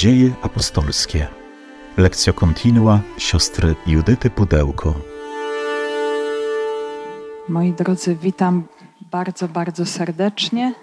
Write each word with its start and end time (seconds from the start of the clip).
Dzieje 0.00 0.32
apostolskie. 0.42 1.28
Lekcja 1.96 2.32
kontinua 2.32 3.00
siostry 3.18 3.74
Judyty 3.86 4.30
Pudełko. 4.30 4.94
Moi 7.48 7.72
drodzy, 7.72 8.16
witam 8.16 8.64
bardzo, 9.10 9.48
bardzo 9.48 9.86
serdecznie. 9.86 10.74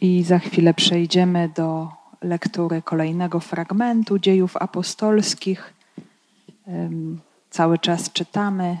I 0.00 0.22
za 0.22 0.38
chwilę 0.38 0.74
przejdziemy 0.74 1.50
do 1.56 1.88
lektury 2.22 2.82
kolejnego 2.82 3.40
fragmentu 3.40 4.18
dziejów 4.18 4.56
apostolskich. 4.56 5.74
Cały 7.50 7.78
czas 7.78 8.12
czytamy 8.12 8.78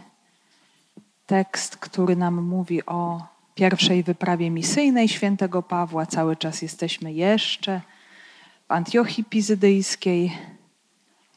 tekst, 1.26 1.76
który 1.76 2.16
nam 2.16 2.42
mówi 2.42 2.86
o 2.86 3.31
pierwszej 3.54 4.02
wyprawie 4.02 4.50
misyjnej 4.50 5.08
świętego 5.08 5.62
Pawła. 5.62 6.06
Cały 6.06 6.36
czas 6.36 6.62
jesteśmy 6.62 7.12
jeszcze 7.12 7.80
w 8.68 8.72
Antiochii 8.72 9.24
Pizydyjskiej 9.24 10.32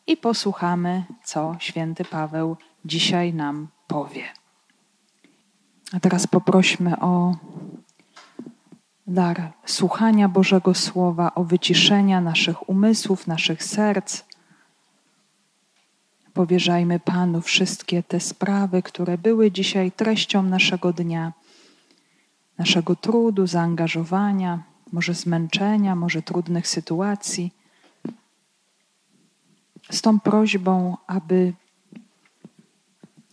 i 0.07 0.17
posłuchamy, 0.17 1.03
co 1.23 1.55
święty 1.59 2.05
Paweł 2.05 2.57
dzisiaj 2.85 3.33
nam 3.33 3.67
powie. 3.87 4.23
A 5.93 5.99
teraz 5.99 6.27
poprośmy 6.27 6.99
o 6.99 7.35
dar 9.07 9.51
słuchania 9.65 10.29
Bożego 10.29 10.73
Słowa, 10.73 11.35
o 11.35 11.43
wyciszenia 11.43 12.21
naszych 12.21 12.69
umysłów, 12.69 13.27
naszych 13.27 13.63
serc. 13.63 14.23
Powierzajmy 16.33 16.99
Panu 16.99 17.41
wszystkie 17.41 18.03
te 18.03 18.19
sprawy, 18.19 18.81
które 18.81 19.17
były 19.17 19.51
dzisiaj 19.51 19.91
treścią 19.91 20.43
naszego 20.43 20.93
dnia, 20.93 21.33
naszego 22.57 22.95
trudu, 22.95 23.47
zaangażowania, 23.47 24.63
może 24.91 25.13
zmęczenia, 25.13 25.95
może 25.95 26.21
trudnych 26.21 26.67
sytuacji. 26.67 27.53
Z 29.91 30.01
tą 30.01 30.19
prośbą, 30.19 30.97
aby 31.07 31.53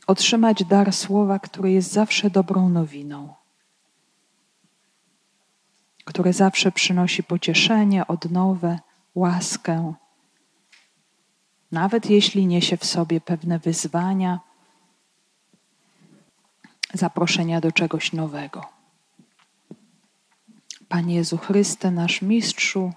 otrzymać 0.06 0.65
dar 0.65 0.93
słowa, 0.93 1.39
który 1.39 1.73
jest 1.73 1.93
zawsze 1.93 2.31
dobrą 2.31 2.69
nowiną 2.69 3.34
które 6.05 6.33
zawsze 6.33 6.73
przynosi 6.73 7.23
pocieszenie, 7.23 8.06
odnowę, 8.06 8.78
łaskę, 9.15 9.95
nawet 11.73 12.11
jeśli 12.11 12.47
niesie 12.47 12.77
w 12.77 12.84
sobie 12.84 13.20
pewne 13.20 13.59
wyzwania, 13.59 14.41
zaproszenia 16.95 17.61
do 17.61 17.73
czegoś 17.73 18.12
nowego. 18.12 18.81
Panie 20.93 21.15
Jezu 21.15 21.39
Chryste, 21.39 21.91
nasz 21.91 22.23
Mistrzu, 22.23 22.93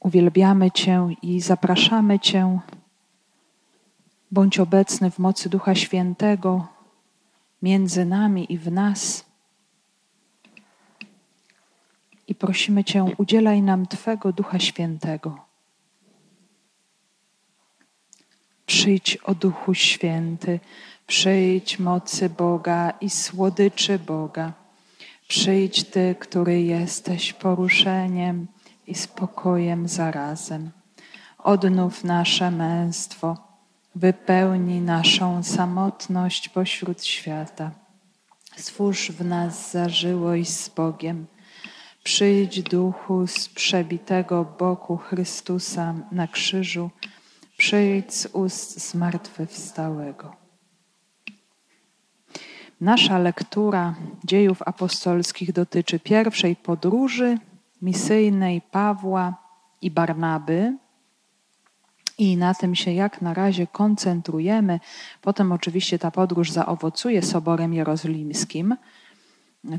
uwielbiamy 0.00 0.70
Cię 0.70 1.08
i 1.22 1.40
zapraszamy 1.40 2.20
Cię. 2.20 2.60
Bądź 4.30 4.58
obecny 4.60 5.10
w 5.10 5.18
mocy 5.18 5.48
Ducha 5.48 5.74
Świętego 5.74 6.66
między 7.62 8.04
nami 8.04 8.52
i 8.52 8.58
w 8.58 8.72
nas 8.72 9.24
i 12.28 12.34
prosimy 12.34 12.84
Cię, 12.84 13.04
udzielaj 13.18 13.62
nam 13.62 13.86
Twego 13.86 14.32
Ducha 14.32 14.58
Świętego. 14.58 15.38
Przyjdź 18.66 19.16
o 19.16 19.34
Duchu 19.34 19.74
Święty, 19.74 20.60
przyjdź 21.06 21.78
mocy 21.78 22.28
Boga 22.28 22.90
i 23.00 23.10
słodyczy 23.10 23.98
Boga. 23.98 24.61
Przyjdź 25.28 25.84
Ty, 25.84 26.14
który 26.18 26.62
jesteś 26.62 27.32
poruszeniem 27.32 28.46
i 28.86 28.94
spokojem 28.94 29.88
zarazem. 29.88 30.70
Odnów 31.38 32.04
nasze 32.04 32.50
męstwo, 32.50 33.36
wypełnij 33.94 34.80
naszą 34.80 35.42
samotność 35.42 36.48
pośród 36.48 37.04
świata. 37.04 37.70
Stwórz 38.56 39.10
w 39.10 39.24
nas 39.24 39.72
zażyłość 39.72 40.50
z 40.50 40.68
Bogiem 40.68 41.26
Przyjdź 42.04 42.62
duchu 42.62 43.26
z 43.26 43.48
przebitego 43.48 44.44
boku 44.58 44.96
Chrystusa 44.96 45.94
na 46.12 46.28
krzyżu, 46.28 46.90
przyjdź 47.56 48.14
z 48.14 48.26
ust 48.32 48.90
zmartwychwstałego. 48.90 50.41
Nasza 52.82 53.18
lektura 53.18 53.94
dziejów 54.24 54.62
apostolskich 54.62 55.52
dotyczy 55.52 56.00
pierwszej 56.00 56.56
podróży 56.56 57.38
misyjnej 57.82 58.60
Pawła 58.60 59.34
i 59.82 59.90
Barnaby. 59.90 60.76
I 62.18 62.36
na 62.36 62.54
tym 62.54 62.74
się 62.74 62.92
jak 62.92 63.22
na 63.22 63.34
razie 63.34 63.66
koncentrujemy. 63.66 64.80
Potem 65.20 65.52
oczywiście 65.52 65.98
ta 65.98 66.10
podróż 66.10 66.50
zaowocuje 66.50 67.22
Soborem 67.22 67.74
Jerozolimskim, 67.74 68.76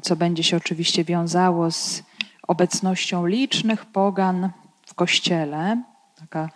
co 0.02 0.16
będzie 0.16 0.44
się 0.44 0.58
oczywiście 0.58 1.04
wiązało 1.04 1.72
z 1.72 2.04
obecnością 2.48 3.26
licznych 3.26 3.86
pogan 3.86 4.50
w 4.86 4.94
kościele, 4.94 5.84
taka 6.20 6.50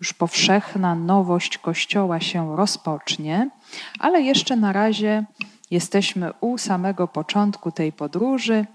już 0.00 0.12
powszechna 0.12 0.94
nowość 0.94 1.58
kościoła 1.58 2.20
się 2.20 2.56
rozpocznie, 2.56 3.50
ale 3.98 4.22
jeszcze 4.22 4.56
na 4.56 4.72
razie 4.72 5.24
jesteśmy 5.74 6.32
u 6.40 6.58
samego 6.58 7.08
początku 7.08 7.72
tej 7.72 7.92
podróży 7.92 8.66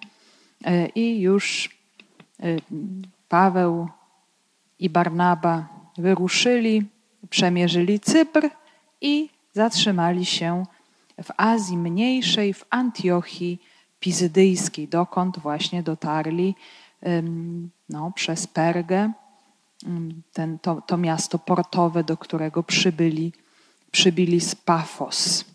e, 0.65 0.87
i 0.87 1.19
już 1.19 1.69
e, 2.39 2.43
Paweł 3.29 3.87
i 4.79 4.89
Barnaba 4.89 5.67
wyruszyli, 5.97 6.85
przemierzyli 7.29 7.99
Cypr 7.99 8.49
i 9.01 9.29
zatrzymali 9.53 10.25
się 10.25 10.65
w 11.23 11.29
Azji 11.37 11.77
Mniejszej, 11.77 12.53
w 12.53 12.65
Antiochii 12.69 13.61
pizydyjskiej, 13.99 14.87
dokąd 14.87 15.39
właśnie 15.39 15.83
dotarli 15.83 16.55
no, 17.89 18.11
przez 18.15 18.47
Pergę, 18.47 19.11
ten, 20.33 20.59
to, 20.59 20.81
to 20.81 20.97
miasto 20.97 21.39
portowe, 21.39 22.03
do 22.03 22.17
którego 22.17 22.63
przybyli, 22.63 23.33
przybyli 23.91 24.41
z 24.41 24.55
Pafos. 24.55 25.45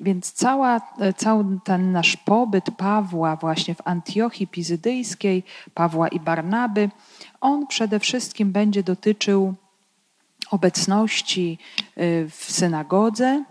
Więc 0.00 0.32
cała, 0.32 0.80
cały 1.16 1.44
ten 1.64 1.92
nasz 1.92 2.16
pobyt 2.16 2.64
Pawła 2.76 3.36
właśnie 3.36 3.74
w 3.74 3.80
Antiochii 3.84 4.46
Pizydyjskiej, 4.46 5.44
Pawła 5.74 6.08
i 6.08 6.20
Barnaby, 6.20 6.90
on 7.40 7.66
przede 7.66 8.00
wszystkim 8.00 8.52
będzie 8.52 8.82
dotyczył 8.82 9.54
obecności 10.50 11.58
y, 11.98 12.28
w 12.30 12.52
synagodze, 12.52 13.44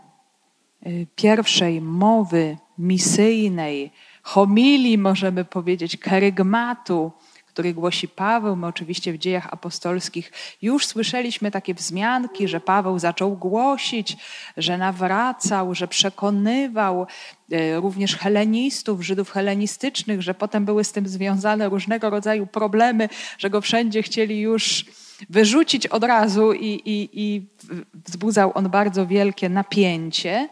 y, 0.85 1.07
pierwszej 1.15 1.81
mowy 1.81 2.57
misyjnej, 2.77 3.91
homilii, 4.23 4.97
możemy 4.97 5.45
powiedzieć, 5.45 5.97
karygmatu, 5.97 7.11
który 7.53 7.73
głosi 7.73 8.07
Paweł. 8.07 8.55
My 8.55 8.67
oczywiście 8.67 9.13
w 9.13 9.17
dziejach 9.17 9.53
apostolskich 9.53 10.31
już 10.61 10.85
słyszeliśmy 10.85 11.51
takie 11.51 11.73
wzmianki, 11.73 12.47
że 12.47 12.59
Paweł 12.59 12.99
zaczął 12.99 13.35
głosić, 13.35 14.17
że 14.57 14.77
nawracał, 14.77 15.75
że 15.75 15.87
przekonywał 15.87 17.07
e, 17.51 17.79
również 17.79 18.15
helenistów, 18.15 19.01
Żydów 19.01 19.31
helenistycznych, 19.31 20.21
że 20.21 20.33
potem 20.33 20.65
były 20.65 20.83
z 20.83 20.91
tym 20.91 21.07
związane 21.07 21.69
różnego 21.69 22.09
rodzaju 22.09 22.47
problemy, 22.47 23.09
że 23.37 23.49
go 23.49 23.61
wszędzie 23.61 24.03
chcieli 24.03 24.39
już 24.39 24.85
wyrzucić 25.29 25.87
od 25.87 26.03
razu 26.03 26.53
i, 26.53 26.81
i, 26.85 27.09
i 27.13 27.47
wzbudzał 27.93 28.51
on 28.55 28.69
bardzo 28.69 29.07
wielkie 29.07 29.49
napięcie. 29.49 30.49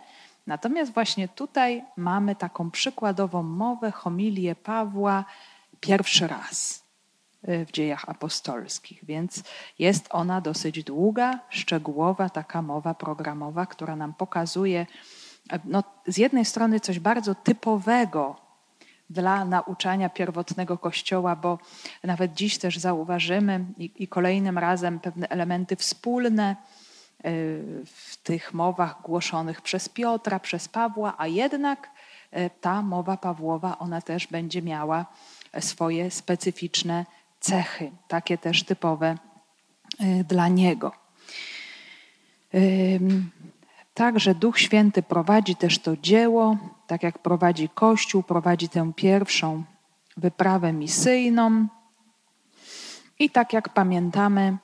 Natomiast 0.48 0.94
właśnie 0.94 1.28
tutaj 1.28 1.84
mamy 1.98 2.36
taką 2.36 2.72
przykładową 2.72 3.44
mowę, 3.44 3.92
homilię 3.92 4.56
Pawła 4.56 5.26
pierwszy 5.80 6.28
raz 6.28 6.89
w 7.44 7.72
dziejach 7.72 8.10
apostolskich, 8.10 9.06
więc 9.06 9.44
jest 9.80 10.08
ona 10.10 10.42
dosyć 10.42 10.84
długa, 10.84 11.40
szczegółowa, 11.50 12.30
taka 12.30 12.62
mowa 12.62 12.94
programowa, 12.94 13.66
która 13.66 13.96
nam 13.96 14.14
pokazuje 14.14 14.86
no, 15.66 15.84
z 16.08 16.18
jednej 16.18 16.46
strony 16.46 16.80
coś 16.80 17.00
bardzo 17.00 17.36
typowego 17.36 18.36
dla 19.10 19.46
nauczania 19.46 20.10
pierwotnego 20.10 20.78
Kościoła, 20.78 21.36
bo 21.36 21.60
nawet 22.04 22.34
dziś 22.34 22.58
też 22.58 22.78
zauważymy 22.78 23.66
i, 23.78 23.92
i 23.96 24.08
kolejnym 24.08 24.58
razem 24.58 25.00
pewne 25.00 25.30
elementy 25.30 25.76
wspólne, 25.76 26.56
w 27.86 28.18
tych 28.24 28.54
mowach 28.54 29.02
głoszonych 29.02 29.62
przez 29.62 29.90
Piotra, 29.90 30.40
przez 30.40 30.68
Pawła, 30.68 31.16
a 31.18 31.28
jednak 31.28 31.92
e, 32.32 32.50
ta 32.50 32.82
mowa 32.82 33.18
Pawłowa, 33.18 33.80
ona 33.80 34.02
też 34.02 34.28
będzie 34.28 34.62
miała 34.62 35.06
swoje 35.60 36.12
specyficzne 36.12 37.06
cechy, 37.40 37.92
takie 38.08 38.38
też 38.38 38.64
typowe 38.64 39.18
e, 40.00 40.24
dla 40.24 40.48
niego. 40.48 40.92
Także 43.94 44.36
Duch 44.36 44.60
Święty 44.60 45.04
prowadzi 45.04 45.56
też 45.56 45.80
to 45.80 45.98
dzieło, 45.98 46.58
tak 46.88 47.04
jak 47.04 47.20
prowadzi 47.20 47.70
Kościół, 47.70 48.24
prowadzi 48.24 48.70
tę 48.70 48.92
pierwszą 48.96 49.64
wyprawę 50.18 50.74
misyjną. 50.74 51.68
I 53.20 53.30
tak 53.30 53.54
jak 53.54 53.70
pamiętamy, 53.70 54.58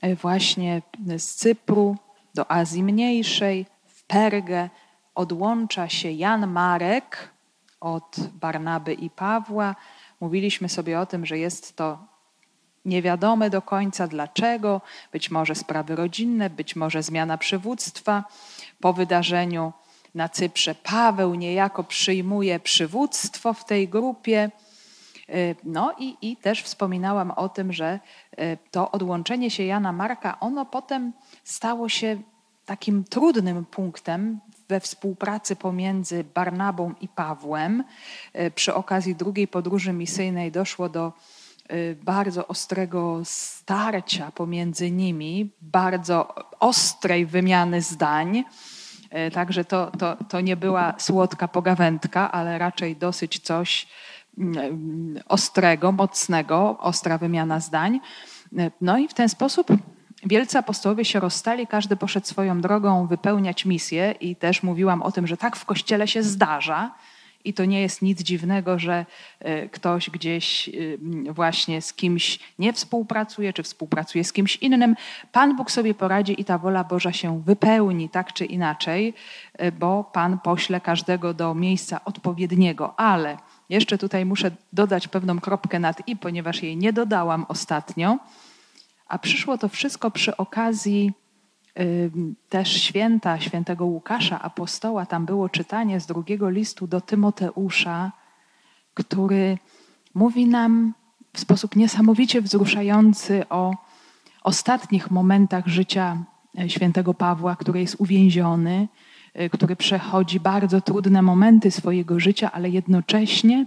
e, 0.00 0.14
właśnie 0.14 0.82
z 1.16 1.34
Cypru 1.34 1.96
do 2.34 2.50
Azji 2.50 2.82
Mniejszej, 2.82 3.66
w 3.86 4.02
Pergę 4.02 4.70
odłącza 5.14 5.88
się 5.88 6.10
Jan 6.10 6.46
Marek 6.46 7.32
od 7.80 8.16
Barnaby 8.40 8.94
i 8.94 9.10
Pawła. 9.10 9.74
Mówiliśmy 10.20 10.68
sobie 10.68 11.00
o 11.00 11.06
tym, 11.06 11.26
że 11.26 11.38
jest 11.38 11.76
to 11.76 11.98
niewiadome 12.84 13.50
do 13.50 13.62
końca 13.62 14.06
dlaczego, 14.06 14.80
być 15.12 15.30
może 15.30 15.54
sprawy 15.54 15.96
rodzinne, 15.96 16.50
być 16.50 16.76
może 16.76 17.02
zmiana 17.02 17.38
przywództwa. 17.38 18.24
Po 18.80 18.92
wydarzeniu 18.92 19.72
na 20.14 20.28
Cyprze 20.28 20.74
Paweł 20.74 21.34
niejako 21.34 21.84
przyjmuje 21.84 22.60
przywództwo 22.60 23.54
w 23.54 23.64
tej 23.64 23.88
grupie. 23.88 24.50
Y, 25.30 25.56
no 25.64 25.94
i, 25.98 26.16
i 26.22 26.36
też 26.36 26.62
wspominałam 26.62 27.30
o 27.30 27.48
tym, 27.48 27.72
że 27.72 28.00
y, 28.40 28.58
to 28.70 28.90
odłączenie 28.90 29.50
się 29.50 29.64
Jana 29.64 29.92
Marka, 29.92 30.40
ono 30.40 30.66
potem 30.66 31.12
stało 31.44 31.88
się 31.88 32.22
takim 32.64 33.04
trudnym 33.04 33.64
punktem 33.64 34.40
we 34.68 34.80
współpracy 34.80 35.56
pomiędzy 35.56 36.24
Barnabą 36.24 36.94
i 37.00 37.08
Pawłem. 37.08 37.84
Y, 38.40 38.50
przy 38.50 38.74
okazji 38.74 39.14
drugiej 39.14 39.48
podróży 39.48 39.92
misyjnej 39.92 40.52
doszło 40.52 40.88
do 40.88 41.12
bardzo 42.02 42.48
ostrego 42.48 43.20
starcia 43.24 44.30
pomiędzy 44.30 44.90
nimi, 44.90 45.50
bardzo 45.60 46.34
ostrej 46.60 47.26
wymiany 47.26 47.82
zdań. 47.82 48.44
Także 49.32 49.64
to, 49.64 49.90
to, 49.98 50.16
to 50.28 50.40
nie 50.40 50.56
była 50.56 50.94
słodka 50.98 51.48
pogawędka, 51.48 52.32
ale 52.32 52.58
raczej 52.58 52.96
dosyć 52.96 53.38
coś, 53.38 53.86
Mm, 54.38 55.20
ostrego, 55.28 55.92
mocnego, 55.92 56.78
ostra 56.80 57.18
wymiana 57.18 57.60
zdań. 57.60 58.00
No 58.80 58.98
i 58.98 59.08
w 59.08 59.14
ten 59.14 59.28
sposób 59.28 59.68
wielcy 60.26 60.58
apostołowie 60.58 61.04
się 61.04 61.20
rozstali, 61.20 61.66
każdy 61.66 61.96
poszedł 61.96 62.26
swoją 62.26 62.60
drogą 62.60 63.06
wypełniać 63.06 63.64
misję 63.64 64.14
i 64.20 64.36
też 64.36 64.62
mówiłam 64.62 65.02
o 65.02 65.12
tym, 65.12 65.26
że 65.26 65.36
tak 65.36 65.56
w 65.56 65.64
Kościele 65.64 66.08
się 66.08 66.22
zdarza 66.22 66.94
i 67.44 67.54
to 67.54 67.64
nie 67.64 67.80
jest 67.80 68.02
nic 68.02 68.22
dziwnego, 68.22 68.78
że 68.78 69.06
e, 69.40 69.68
ktoś 69.68 70.10
gdzieś 70.10 70.68
e, 70.68 70.72
właśnie 71.32 71.82
z 71.82 71.92
kimś 71.92 72.38
nie 72.58 72.72
współpracuje, 72.72 73.52
czy 73.52 73.62
współpracuje 73.62 74.24
z 74.24 74.32
kimś 74.32 74.56
innym. 74.56 74.96
Pan 75.32 75.56
Bóg 75.56 75.70
sobie 75.70 75.94
poradzi 75.94 76.40
i 76.40 76.44
ta 76.44 76.58
wola 76.58 76.84
Boża 76.84 77.12
się 77.12 77.42
wypełni 77.42 78.08
tak 78.08 78.32
czy 78.32 78.44
inaczej, 78.44 79.14
e, 79.54 79.72
bo 79.72 80.04
Pan 80.04 80.38
pośle 80.38 80.80
każdego 80.80 81.34
do 81.34 81.54
miejsca 81.54 82.04
odpowiedniego, 82.04 83.00
ale 83.00 83.38
jeszcze 83.68 83.98
tutaj 83.98 84.26
muszę 84.26 84.50
dodać 84.72 85.08
pewną 85.08 85.40
kropkę 85.40 85.78
nad 85.78 86.08
i, 86.08 86.16
ponieważ 86.16 86.62
jej 86.62 86.76
nie 86.76 86.92
dodałam 86.92 87.46
ostatnio. 87.48 88.18
A 89.08 89.18
przyszło 89.18 89.58
to 89.58 89.68
wszystko 89.68 90.10
przy 90.10 90.36
okazji 90.36 91.12
y, 91.12 91.27
też 92.48 92.82
święta 92.82 93.40
świętego 93.40 93.86
Łukasza, 93.86 94.42
apostoła. 94.42 95.06
Tam 95.06 95.26
było 95.26 95.48
czytanie 95.48 96.00
z 96.00 96.06
drugiego 96.06 96.50
listu 96.50 96.86
do 96.86 97.00
Tymoteusza, 97.00 98.12
który 98.94 99.58
mówi 100.14 100.46
nam 100.46 100.94
w 101.32 101.40
sposób 101.40 101.76
niesamowicie 101.76 102.42
wzruszający 102.42 103.48
o 103.48 103.74
ostatnich 104.42 105.10
momentach 105.10 105.66
życia 105.66 106.24
e, 106.58 106.70
świętego 106.70 107.14
Pawła, 107.14 107.56
który 107.56 107.80
jest 107.80 107.96
uwięziony 107.98 108.88
Y, 109.40 109.50
który 109.50 109.76
przechodzi 109.76 110.40
bardzo 110.40 110.80
trudne 110.80 111.22
momenty 111.22 111.70
swojego 111.70 112.20
życia, 112.20 112.52
ale 112.52 112.70
jednocześnie 112.70 113.66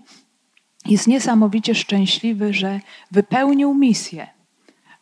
jest 0.85 1.07
niesamowicie 1.07 1.75
szczęśliwy, 1.75 2.53
że 2.53 2.79
wypełnił 3.11 3.73
misję, 3.73 4.27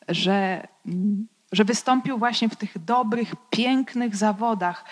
że, 0.08 0.68
mm, 0.86 1.28
że 1.52 1.66
wystąpił 1.66 2.18
właśnie 2.18 2.50
w 2.50 2.56
tych 2.56 2.84
dobrych, 2.84 3.36
pięknych 3.50 4.16
zawodach, 4.16 4.86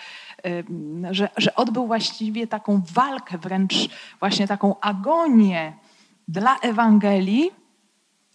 że, 1.10 1.28
że 1.36 1.54
odbył 1.54 1.86
właściwie 1.86 2.46
taką 2.46 2.82
walkę, 2.92 3.38
wręcz 3.38 3.74
właśnie 4.20 4.48
taką 4.48 4.80
agonię 4.80 5.72
dla 6.28 6.58
Ewangelii, 6.58 7.50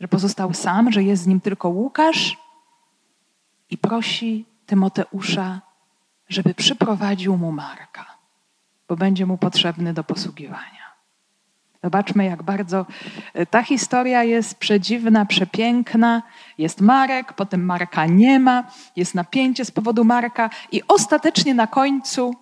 że 0.02 0.08
pozostał 0.08 0.54
sam, 0.54 0.92
że 0.92 1.04
jest 1.04 1.24
z 1.24 1.28
nim 1.28 1.42
tylko 1.42 1.70
Łukasz 1.70 2.38
i 3.70 3.78
prosi 3.78 4.46
Tymoteusza, 4.66 5.62
żeby 6.30 6.54
przyprowadził 6.54 7.38
mu 7.38 7.52
Marka, 7.52 8.06
bo 8.88 8.96
będzie 8.96 9.26
mu 9.26 9.38
potrzebny 9.38 9.94
do 9.94 10.04
posługiwania. 10.04 10.83
Zobaczmy, 11.84 12.26
jak 12.26 12.44
bardzo 12.44 12.86
e, 13.34 13.46
ta 13.46 13.64
historia 13.64 14.24
jest 14.24 14.56
przedziwna, 14.56 15.26
przepiękna. 15.26 16.24
Jest 16.58 16.82
Marek, 16.82 17.34
potem 17.34 17.66
Marka 17.66 18.06
nie 18.06 18.40
ma, 18.40 18.64
jest 18.96 19.16
napięcie 19.16 19.66
z 19.66 19.72
powodu 19.72 20.04
Marka, 20.04 20.50
i 20.72 20.82
ostatecznie 20.88 21.54
na 21.54 21.68
końcu 21.68 22.36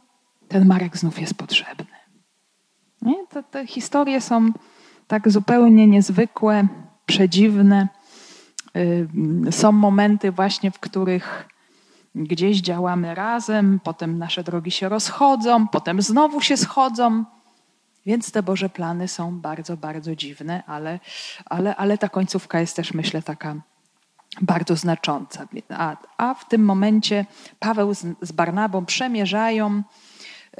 ten 0.48 0.68
Marek 0.68 0.98
znów 0.98 1.20
jest 1.20 1.34
potrzebny. 1.36 1.86
Nie? 3.02 3.28
Te, 3.30 3.44
te 3.44 3.68
historie 3.68 4.22
są 4.22 4.50
tak 5.08 5.32
zupełnie 5.32 5.88
niezwykłe, 5.88 6.68
przedziwne. 7.06 7.88
Są 9.52 9.72
momenty 9.72 10.32
właśnie, 10.32 10.72
w 10.72 10.80
których 10.80 11.48
Gdzieś 12.16 12.62
działamy 12.62 13.16
razem, 13.16 13.80
potem 13.84 14.18
nasze 14.18 14.44
drogi 14.44 14.72
się 14.72 14.90
rozchodzą, 14.90 15.68
potem 15.68 16.02
znowu 16.02 16.42
się 16.42 16.58
schodzą. 16.58 17.26
Więc 18.06 18.32
te 18.32 18.44
Boże 18.44 18.70
plany 18.70 19.08
są 19.08 19.40
bardzo, 19.40 19.78
bardzo 19.78 20.16
dziwne, 20.16 20.64
ale, 20.68 21.00
ale, 21.46 21.76
ale 21.76 21.98
ta 21.98 22.10
końcówka 22.10 22.60
jest 22.60 22.76
też, 22.76 22.94
myślę, 22.94 23.22
taka 23.22 23.56
bardzo 24.42 24.76
znacząca. 24.76 25.48
A, 25.70 25.98
a 26.18 26.34
w 26.34 26.48
tym 26.48 26.66
momencie 26.66 27.26
Paweł 27.60 27.94
z, 27.94 28.06
z 28.22 28.32
Barnabą 28.32 28.86
przemierzają 28.86 29.84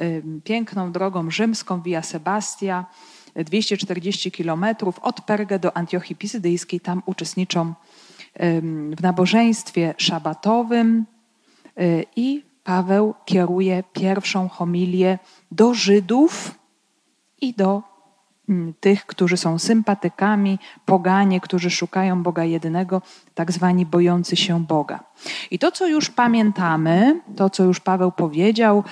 y, 0.02 0.22
piękną 0.44 0.92
drogą 0.92 1.30
rzymską 1.30 1.82
Via 1.82 2.02
Sebastia, 2.02 2.86
240 3.34 4.32
kilometrów 4.32 4.98
od 4.98 5.20
Pergę 5.20 5.58
do 5.58 5.76
Antiochii 5.76 6.16
Pisydyjskiej. 6.16 6.80
Tam 6.80 7.02
uczestniczą 7.06 7.68
y, 7.68 7.74
w 8.96 9.02
nabożeństwie 9.02 9.94
szabatowym, 9.98 11.06
Y, 11.80 12.04
I 12.16 12.42
Paweł 12.64 13.14
kieruje 13.24 13.84
pierwszą 13.92 14.48
homilię 14.48 15.18
do 15.50 15.74
Żydów 15.74 16.58
i 17.42 17.54
do 17.54 17.82
mm, 18.48 18.74
tych, 18.80 19.06
którzy 19.06 19.36
są 19.36 19.58
sympatykami, 19.58 20.58
poganie, 20.86 21.40
którzy 21.40 21.70
szukają 21.70 22.22
Boga 22.22 22.44
jedynego, 22.44 23.02
tak 23.34 23.52
zwani 23.52 23.86
bojący 23.86 24.36
się 24.36 24.64
Boga. 24.64 25.04
I 25.50 25.58
to, 25.58 25.72
co 25.72 25.86
już 25.86 26.10
pamiętamy, 26.10 27.20
to, 27.36 27.50
co 27.50 27.64
już 27.64 27.80
Paweł 27.80 28.12
powiedział, 28.12 28.84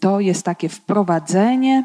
to 0.00 0.20
jest 0.20 0.44
takie 0.44 0.68
wprowadzenie, 0.68 1.84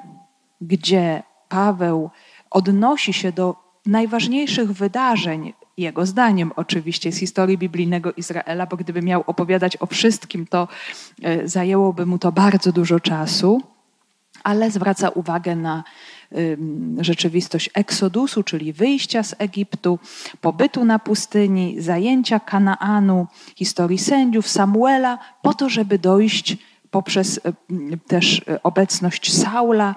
gdzie 0.61 1.23
Paweł 1.49 2.09
odnosi 2.49 3.13
się 3.13 3.31
do 3.31 3.55
najważniejszych 3.85 4.71
wydarzeń 4.71 5.53
jego 5.77 6.05
zdaniem 6.05 6.51
oczywiście 6.55 7.11
z 7.11 7.17
historii 7.17 7.57
biblijnego 7.57 8.11
Izraela, 8.11 8.65
bo 8.65 8.77
gdyby 8.77 9.01
miał 9.01 9.23
opowiadać 9.27 9.77
o 9.79 9.85
wszystkim, 9.85 10.47
to 10.47 10.67
e, 11.23 11.47
zajęłoby 11.47 12.05
mu 12.05 12.17
to 12.17 12.31
bardzo 12.31 12.71
dużo 12.71 12.99
czasu, 12.99 13.61
ale 14.43 14.71
zwraca 14.71 15.09
uwagę 15.09 15.55
na 15.55 15.83
rzeczywistość 16.99 17.69
eksodusu, 17.73 18.43
czyli 18.43 18.73
wyjścia 18.73 19.23
z 19.23 19.35
Egiptu, 19.37 19.99
pobytu 20.41 20.85
na 20.85 20.99
pustyni, 20.99 21.81
zajęcia 21.81 22.39
Kanaanu, 22.39 23.27
historii 23.55 23.97
sędziów, 23.97 24.47
Samuela, 24.47 25.19
po 25.41 25.53
to, 25.53 25.69
żeby 25.69 25.99
dojść 25.99 26.57
poprzez 26.91 27.39
też 28.07 28.41
e, 28.47 28.63
obecność 28.63 29.33
Saula, 29.41 29.95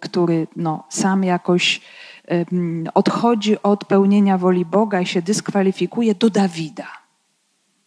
który 0.00 0.46
no, 0.56 0.84
sam 0.88 1.24
jakoś 1.24 1.80
odchodzi 2.94 3.62
od 3.62 3.84
pełnienia 3.84 4.38
woli 4.38 4.64
Boga 4.64 5.00
i 5.00 5.06
się 5.06 5.22
dyskwalifikuje 5.22 6.14
do 6.14 6.30
Dawida. 6.30 6.86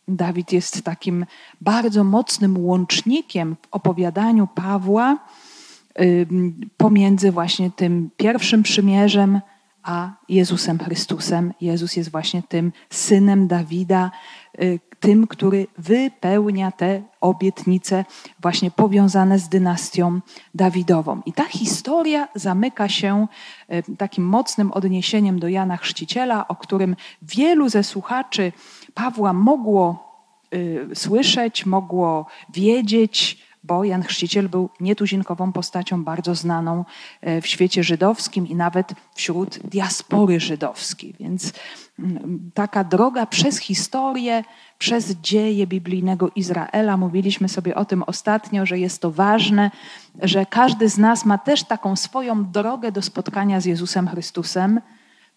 Dawid 0.08 0.51
jest 0.51 0.84
takim 0.84 1.25
bardzo 1.62 2.03
mocnym 2.03 2.65
łącznikiem 2.65 3.56
w 3.62 3.68
opowiadaniu 3.72 4.48
Pawła 4.48 5.18
pomiędzy 6.78 7.32
właśnie 7.32 7.72
tym 7.72 8.10
pierwszym 8.18 8.64
przymierzem 8.64 9.42
a 9.84 10.12
Jezusem 10.30 10.80
Chrystusem. 10.80 11.54
Jezus 11.62 11.96
jest 11.96 12.12
właśnie 12.12 12.44
tym 12.44 12.72
synem 12.90 13.48
Dawida, 13.48 14.12
y, 14.62 14.80
tym, 15.00 15.28
który 15.28 15.68
wypełnia 15.78 16.72
te 16.72 17.02
obietnice 17.22 18.06
właśnie 18.42 18.72
powiązane 18.72 19.40
z 19.40 19.50
dynastią 19.50 20.20
Dawidową. 20.56 21.22
I 21.26 21.34
ta 21.34 21.44
historia 21.44 22.28
zamyka 22.36 22.90
się 22.90 23.28
e, 23.68 23.84
takim 23.98 24.26
mocnym 24.26 24.72
odniesieniem 24.72 25.40
do 25.40 25.48
Jana 25.48 25.78
Chrzciciela, 25.78 26.48
o 26.48 26.56
którym 26.56 26.96
wielu 27.22 27.70
ze 27.70 27.84
słuchaczy 27.84 28.52
Pawła 28.94 29.34
mogło 29.34 30.14
y, 30.54 30.88
słyszeć, 30.94 31.66
mogło 31.66 32.26
wiedzieć, 32.54 33.43
bo 33.63 33.84
Jan 33.84 34.03
Chrzciciel 34.03 34.50
był 34.50 34.70
nietuzinkową 34.79 35.51
postacią 35.51 36.03
bardzo 36.03 36.36
znaną 36.36 36.86
e, 37.22 37.41
w 37.41 37.48
świecie 37.48 37.84
żydowskim 37.84 38.48
i 38.48 38.55
nawet 38.55 38.93
wśród 39.15 39.60
diaspory 39.60 40.39
żydowskiej. 40.39 41.15
Więc 41.20 41.53
mm, 42.00 42.51
taka 42.53 42.84
droga 42.84 43.25
przez 43.25 43.58
historię, 43.58 44.43
przez 44.77 45.12
dzieje 45.12 45.67
biblijnego 45.67 46.29
Izraela, 46.36 46.98
mówiliśmy 46.98 47.50
sobie 47.50 47.75
o 47.75 47.86
tym 47.86 48.03
ostatnio, 48.03 48.65
że 48.65 48.79
jest 48.79 49.01
to 49.01 49.12
ważne, 49.12 49.72
że 50.22 50.46
każdy 50.46 50.89
z 50.89 50.98
nas 50.98 51.25
ma 51.25 51.38
też 51.38 51.63
taką 51.63 51.96
swoją 51.96 52.51
drogę 52.51 52.91
do 52.91 53.01
spotkania 53.01 53.62
z 53.62 53.65
Jezusem 53.65 54.08
Chrystusem, 54.08 54.82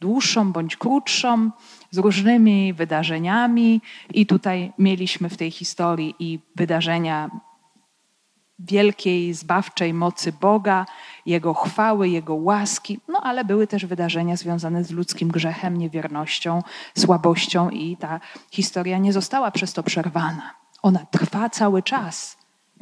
dłuższą 0.00 0.52
bądź 0.52 0.76
krótszą, 0.76 1.50
z 1.90 1.98
różnymi 1.98 2.72
wydarzeniami. 2.72 3.80
I 4.14 4.26
tutaj 4.26 4.72
mieliśmy 4.78 5.28
w 5.28 5.36
tej 5.36 5.50
historii 5.50 6.14
i 6.18 6.38
wydarzenia 6.56 7.30
wielkiej, 8.58 9.34
zbawczej 9.34 9.94
mocy 9.94 10.32
Boga, 10.32 10.86
Jego 11.26 11.54
chwały, 11.54 12.08
Jego 12.08 12.34
łaski, 12.34 13.00
no 13.08 13.20
ale 13.22 13.44
były 13.44 13.66
też 13.66 13.86
wydarzenia 13.86 14.36
związane 14.36 14.84
z 14.84 14.90
ludzkim 14.90 15.28
grzechem, 15.28 15.76
niewiernością, 15.76 16.62
słabością 16.98 17.70
i 17.70 17.96
ta 17.96 18.20
historia 18.50 18.98
nie 18.98 19.12
została 19.12 19.50
przez 19.50 19.72
to 19.72 19.82
przerwana. 19.82 20.54
Ona 20.82 21.06
trwa 21.10 21.50
cały 21.50 21.82
czas 21.82 22.36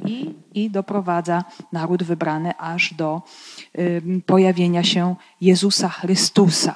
i, 0.04 0.34
i 0.54 0.70
doprowadza 0.70 1.44
naród 1.72 2.02
wybrany 2.02 2.58
aż 2.58 2.94
do 2.94 3.22
y, 3.78 4.02
pojawienia 4.26 4.82
się 4.82 5.14
Jezusa 5.40 5.88
Chrystusa. 5.88 6.74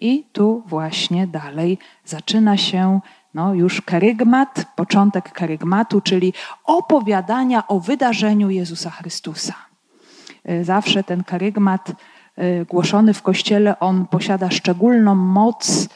I 0.00 0.24
tu 0.32 0.62
właśnie 0.66 1.26
dalej 1.26 1.78
zaczyna 2.04 2.56
się 2.56 3.00
no 3.34 3.54
już 3.54 3.80
karygmat, 3.80 4.64
początek 4.76 5.32
karygmatu, 5.32 6.00
czyli 6.00 6.32
opowiadania 6.64 7.66
o 7.68 7.80
wydarzeniu 7.80 8.50
Jezusa 8.50 8.90
Chrystusa. 8.90 9.54
Y, 10.50 10.64
zawsze 10.64 11.04
ten 11.04 11.24
karygmat 11.24 11.90
y, 11.90 12.66
głoszony 12.68 13.14
w 13.14 13.22
kościele, 13.22 13.80
on 13.80 14.06
posiada 14.06 14.50
szczególną 14.50 15.14
moc 15.14 15.88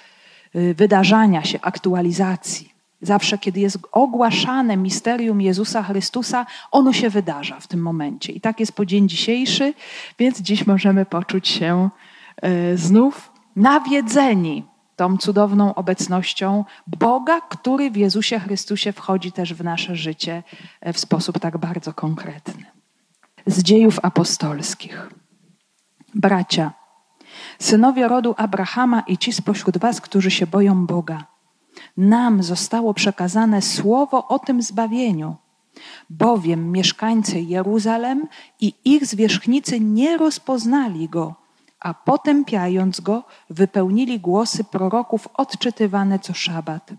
y, 0.55 0.75
wydarzania 0.75 1.45
się, 1.45 1.59
aktualizacji. 1.63 2.75
Zawsze, 3.03 3.39
kiedy 3.39 3.61
jest 3.61 3.79
ogłaszane 3.93 4.77
misterium 4.77 5.41
Jezusa 5.41 5.83
Chrystusa, 5.83 6.47
ono 6.71 6.93
się 6.93 7.11
wydarza 7.11 7.61
w 7.61 7.67
tym 7.67 7.83
momencie. 7.83 8.33
I 8.33 8.41
tak 8.41 8.61
jest 8.61 8.73
po 8.73 8.87
dzień 8.87 9.09
dzisiejszy, 9.09 9.75
więc 10.19 10.41
dziś 10.41 10.67
możemy 10.67 11.07
poczuć 11.07 11.49
się 11.49 11.89
znów 12.75 13.33
nawiedzeni 13.57 14.65
tą 14.97 15.17
cudowną 15.19 15.75
obecnością 15.75 16.65
Boga, 16.87 17.41
który 17.41 17.91
w 17.91 17.97
Jezusie 17.97 18.39
Chrystusie 18.39 18.93
wchodzi 18.93 19.33
też 19.33 19.55
w 19.55 19.65
nasze 19.65 19.97
życie 19.97 20.43
e, 20.81 20.93
w 20.93 20.99
sposób 20.99 21.39
tak 21.39 21.59
bardzo 21.59 21.93
konkretny. 21.93 22.65
Z 23.47 23.63
dziejów 23.63 23.99
apostolskich. 24.03 25.11
Bracia, 26.15 26.73
synowie 27.59 28.09
rodu 28.09 28.35
Abrahama 28.37 29.01
i 29.01 29.19
ci 29.19 29.33
spośród 29.33 29.79
was, 29.79 30.01
którzy 30.01 30.31
się 30.31 30.47
boją 30.47 30.87
Boga, 30.87 31.25
nam 31.97 32.43
zostało 32.43 32.95
przekazane 32.95 33.63
słowo 33.63 34.29
o 34.29 34.39
tym 34.39 34.63
zbawieniu, 34.63 35.37
bowiem 36.11 36.73
mieszkańcy 36.73 37.41
Jeruzalem 37.41 38.29
i 38.61 38.75
ich 38.85 39.07
zwierzchnicy 39.07 39.81
nie 39.81 40.17
rozpoznali 40.17 41.09
go 41.09 41.44
a 41.85 41.95
potępiając 41.95 43.01
go, 43.01 43.25
wypełnili 43.51 44.21
głosy 44.21 44.65
proroków 44.65 45.29
odczytywane 45.35 46.19
co 46.19 46.35
szabat. 46.35 46.91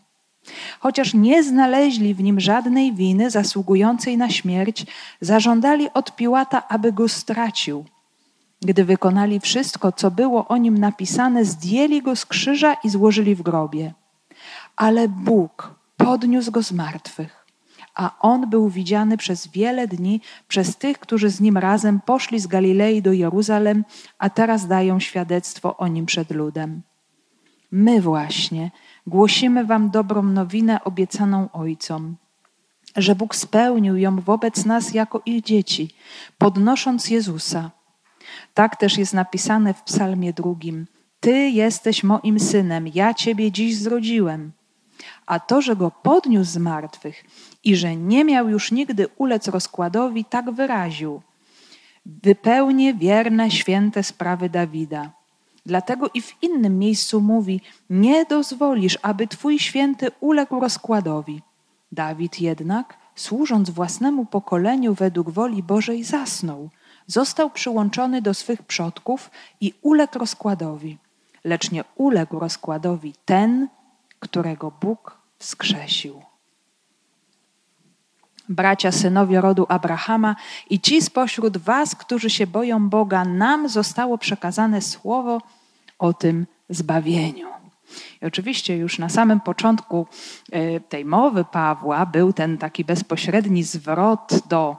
Chociaż 0.80 1.14
nie 1.14 1.44
znaleźli 1.44 2.14
w 2.14 2.24
nim 2.24 2.40
żadnej 2.40 2.94
winy 2.94 3.30
zasługującej 3.30 4.18
na 4.18 4.30
śmierć, 4.30 4.86
zażądali 5.22 5.90
od 5.94 6.16
Piłata, 6.16 6.68
aby 6.68 6.92
go 6.92 7.10
stracił. 7.10 7.86
Gdy 8.62 8.86
wykonali 8.86 9.40
wszystko, 9.40 9.92
co 9.92 10.12
było 10.12 10.48
o 10.48 10.58
nim 10.58 10.78
napisane, 10.78 11.46
zdjęli 11.46 12.02
go 12.02 12.16
z 12.16 12.26
krzyża 12.26 12.74
i 12.84 12.90
złożyli 12.90 13.36
w 13.36 13.42
grobie. 13.42 13.94
Ale 14.76 15.08
Bóg 15.08 15.76
podniósł 15.98 16.52
go 16.52 16.64
z 16.64 16.72
martwych 16.72 17.45
a 17.96 18.20
on 18.20 18.50
był 18.50 18.70
widziany 18.70 19.18
przez 19.18 19.48
wiele 19.48 19.88
dni 19.88 20.22
przez 20.48 20.78
tych, 20.78 21.00
którzy 21.00 21.30
z 21.30 21.42
nim 21.42 21.58
razem 21.58 22.00
poszli 22.06 22.40
z 22.40 22.48
Galilei 22.48 23.02
do 23.02 23.14
Jeruzalem, 23.14 23.86
a 24.20 24.30
teraz 24.30 24.68
dają 24.68 25.00
świadectwo 25.00 25.78
o 25.78 25.88
nim 25.88 26.06
przed 26.06 26.32
ludem. 26.32 26.82
My 27.72 28.02
właśnie 28.02 28.72
głosimy 29.08 29.66
wam 29.66 29.90
dobrą 29.90 30.24
nowinę 30.24 30.84
obiecaną 30.84 31.52
ojcom, 31.52 32.16
że 32.96 33.16
Bóg 33.16 33.36
spełnił 33.36 33.98
ją 33.98 34.22
wobec 34.22 34.66
nas 34.66 34.94
jako 34.94 35.22
ich 35.26 35.44
dzieci, 35.44 35.90
podnosząc 36.38 37.10
Jezusa. 37.10 37.72
Tak 38.54 38.76
też 38.76 38.98
jest 38.98 39.14
napisane 39.14 39.74
w 39.74 39.84
Psalmie 39.84 40.34
drugim. 40.34 40.88
Ty 41.20 41.50
jesteś 41.50 42.04
moim 42.04 42.40
synem, 42.40 42.88
ja 42.94 43.14
ciebie 43.14 43.52
dziś 43.52 43.78
zrodziłem. 43.78 44.52
A 45.26 45.40
to, 45.40 45.62
że 45.62 45.76
go 45.76 45.92
podniósł 45.92 46.52
z 46.52 46.58
martwych 46.58 47.24
i 47.66 47.76
że 47.76 47.96
nie 47.96 48.26
miał 48.26 48.50
już 48.50 48.72
nigdy 48.72 49.08
ulec 49.18 49.48
rozkładowi, 49.48 50.26
tak 50.26 50.52
wyraził. 50.52 51.22
Wypełnię 52.06 52.94
wierne, 52.94 53.52
święte 53.52 54.04
sprawy 54.04 54.50
Dawida. 54.50 55.12
Dlatego 55.66 56.10
i 56.14 56.22
w 56.22 56.44
innym 56.44 56.80
miejscu 56.80 57.22
mówi: 57.22 57.62
Nie 57.90 58.26
dozwolisz, 58.26 58.98
aby 59.02 59.28
twój 59.28 59.60
święty 59.60 60.12
uległ 60.20 60.60
rozkładowi. 60.60 61.42
Dawid 61.92 62.42
jednak, 62.42 62.98
służąc 63.16 63.70
własnemu 63.70 64.26
pokoleniu 64.26 64.94
według 64.94 65.30
woli 65.30 65.64
Bożej, 65.64 66.04
zasnął. 66.04 66.70
Został 67.08 67.50
przyłączony 67.50 68.22
do 68.22 68.34
swych 68.34 68.64
przodków 68.64 69.32
i 69.62 69.74
uległ 69.82 70.20
rozkładowi. 70.20 70.98
Lecz 71.44 71.72
nie 71.72 71.84
uległ 71.96 72.40
rozkładowi 72.40 73.14
ten, 73.26 73.68
którego 74.20 74.72
Bóg 74.82 75.18
wskrzesił 75.40 76.22
bracia, 78.50 78.92
synowie 78.92 79.42
rodu 79.42 79.66
Abrahama 79.70 80.36
i 80.70 80.80
ci 80.80 81.02
spośród 81.02 81.58
was, 81.58 81.96
którzy 81.96 82.30
się 82.30 82.48
boją 82.48 82.90
Boga, 82.90 83.26
nam 83.26 83.70
zostało 83.70 84.18
przekazane 84.18 84.82
słowo 84.82 85.42
o 86.00 86.14
tym 86.14 86.46
zbawieniu. 86.70 87.48
I 88.22 88.26
oczywiście 88.26 88.78
już 88.78 89.00
na 89.00 89.10
samym 89.10 89.40
początku 89.40 90.08
e, 90.52 90.80
tej 90.80 91.06
mowy 91.06 91.46
Pawła 91.46 92.06
był 92.06 92.34
ten 92.34 92.58
taki 92.58 92.86
bezpośredni 92.86 93.64
zwrot 93.64 94.32
do 94.50 94.76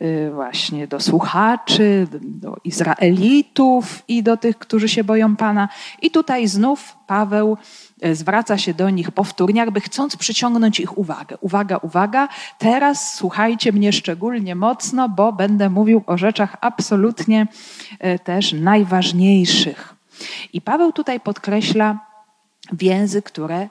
e, 0.00 0.30
właśnie 0.30 0.86
do 0.86 1.00
słuchaczy, 1.00 2.06
do 2.20 2.56
Izraelitów 2.64 4.02
i 4.08 4.22
do 4.22 4.36
tych, 4.36 4.58
którzy 4.58 4.88
się 4.88 5.04
boją 5.04 5.36
Pana. 5.36 5.68
I 6.02 6.10
tutaj 6.10 6.48
znów 6.48 6.96
Paweł 7.06 7.56
zwraca 8.12 8.58
się 8.58 8.74
do 8.74 8.90
nich 8.90 9.10
powtórnie, 9.10 9.60
jakby 9.60 9.80
chcąc 9.80 10.16
przyciągnąć 10.16 10.80
ich 10.80 10.98
uwagę. 10.98 11.36
Uwaga, 11.40 11.76
uwaga, 11.76 12.28
teraz 12.58 13.14
słuchajcie 13.14 13.72
mnie 13.72 13.92
szczególnie 13.92 14.54
mocno, 14.54 15.08
bo 15.08 15.32
będę 15.32 15.70
mówił 15.70 16.02
o 16.06 16.18
rzeczach 16.18 16.56
absolutnie 16.60 17.46
e, 17.98 18.18
też 18.18 18.52
najważniejszych. 18.52 19.94
I 20.52 20.60
Paweł 20.60 20.92
tutaj 20.92 21.20
podkreśla 21.20 21.98
więzy, 22.72 23.22
które 23.22 23.56
e, 23.56 23.68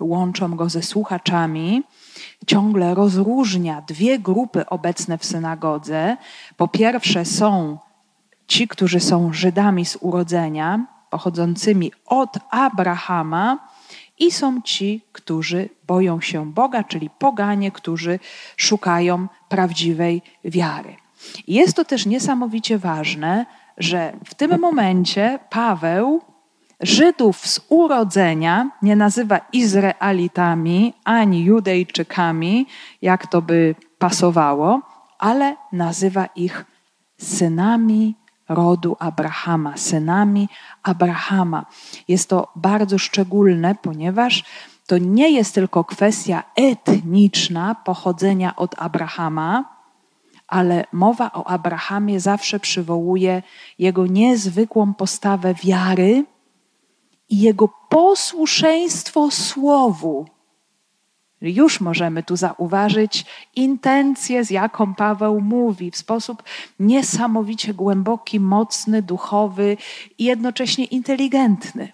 łączą 0.00 0.56
go 0.56 0.68
ze 0.68 0.82
słuchaczami, 0.82 1.82
ciągle 2.46 2.94
rozróżnia 2.94 3.82
dwie 3.88 4.18
grupy 4.18 4.66
obecne 4.66 5.18
w 5.18 5.24
synagodze. 5.24 6.16
Po 6.56 6.68
pierwsze 6.68 7.24
są 7.24 7.78
ci, 8.46 8.68
którzy 8.68 9.00
są 9.00 9.32
Żydami 9.32 9.84
z 9.84 9.96
urodzenia, 10.00 10.86
pochodzącymi 11.10 11.92
od 12.06 12.38
Abrahama, 12.50 13.69
i 14.20 14.30
są 14.30 14.62
ci, 14.62 15.02
którzy 15.12 15.68
boją 15.86 16.20
się 16.20 16.52
Boga, 16.52 16.84
czyli 16.84 17.10
poganie, 17.18 17.72
którzy 17.72 18.18
szukają 18.56 19.28
prawdziwej 19.48 20.22
wiary. 20.44 20.96
Jest 21.48 21.76
to 21.76 21.84
też 21.84 22.06
niesamowicie 22.06 22.78
ważne, 22.78 23.46
że 23.78 24.12
w 24.24 24.34
tym 24.34 24.60
momencie 24.60 25.38
Paweł 25.50 26.20
Żydów 26.80 27.46
z 27.46 27.60
urodzenia 27.68 28.70
nie 28.82 28.96
nazywa 28.96 29.40
Izraelitami 29.52 30.94
ani 31.04 31.44
Judejczykami, 31.44 32.66
jak 33.02 33.26
to 33.26 33.42
by 33.42 33.74
pasowało, 33.98 34.80
ale 35.18 35.56
nazywa 35.72 36.26
ich 36.26 36.64
synami 37.18 38.14
rodu 38.50 38.96
Abrahama, 38.98 39.76
synami 39.76 40.48
Abrahama. 40.82 41.66
Jest 42.08 42.28
to 42.28 42.48
bardzo 42.56 42.98
szczególne, 42.98 43.74
ponieważ 43.74 44.44
to 44.86 44.98
nie 44.98 45.30
jest 45.30 45.54
tylko 45.54 45.84
kwestia 45.84 46.42
etniczna 46.56 47.74
pochodzenia 47.74 48.56
od 48.56 48.74
Abrahama, 48.78 49.64
ale 50.48 50.84
mowa 50.92 51.32
o 51.32 51.46
Abrahamie 51.46 52.20
zawsze 52.20 52.60
przywołuje 52.60 53.42
jego 53.78 54.06
niezwykłą 54.06 54.94
postawę 54.94 55.54
wiary 55.54 56.24
i 57.28 57.40
jego 57.40 57.68
posłuszeństwo 57.88 59.30
słowu. 59.30 60.26
Już 61.40 61.80
możemy 61.80 62.22
tu 62.22 62.36
zauważyć 62.36 63.24
intencję, 63.56 64.44
z 64.44 64.50
jaką 64.50 64.94
Paweł 64.94 65.40
mówi, 65.40 65.90
w 65.90 65.96
sposób 65.96 66.42
niesamowicie 66.80 67.74
głęboki, 67.74 68.40
mocny, 68.40 69.02
duchowy 69.02 69.76
i 70.18 70.24
jednocześnie 70.24 70.84
inteligentny. 70.84 71.92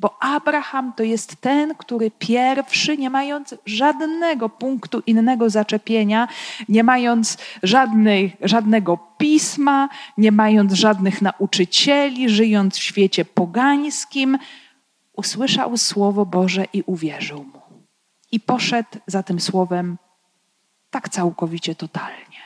Bo 0.00 0.22
Abraham 0.22 0.92
to 0.92 1.02
jest 1.02 1.36
ten, 1.36 1.74
który 1.74 2.10
pierwszy, 2.10 2.96
nie 2.98 3.10
mając 3.10 3.54
żadnego 3.66 4.48
punktu 4.48 5.02
innego 5.06 5.50
zaczepienia, 5.50 6.28
nie 6.68 6.84
mając 6.84 7.38
żadnej, 7.62 8.36
żadnego 8.40 8.98
pisma, 9.18 9.88
nie 10.18 10.32
mając 10.32 10.72
żadnych 10.72 11.22
nauczycieli, 11.22 12.28
żyjąc 12.28 12.76
w 12.76 12.82
świecie 12.82 13.24
pogańskim, 13.24 14.38
usłyszał 15.16 15.76
Słowo 15.76 16.26
Boże 16.26 16.64
i 16.72 16.82
uwierzył 16.86 17.38
mu. 17.38 17.63
I 18.34 18.40
poszedł 18.40 18.88
za 19.06 19.22
tym 19.22 19.40
Słowem 19.40 19.98
tak 20.90 21.08
całkowicie 21.08 21.74
totalnie. 21.74 22.40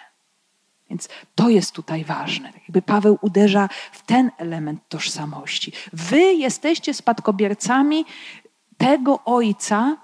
Więc 0.90 1.08
to 1.34 1.48
jest 1.48 1.72
tutaj 1.72 2.04
ważne. 2.04 2.52
Tak 2.52 2.62
jakby 2.62 2.82
Paweł 2.82 3.18
uderza 3.20 3.68
w 3.92 4.02
ten 4.02 4.30
element 4.38 4.80
tożsamości. 4.88 5.72
Wy 5.92 6.20
jesteście 6.20 6.94
spadkobiercami 6.94 8.04
tego 8.78 9.24
ojca, 9.24 9.96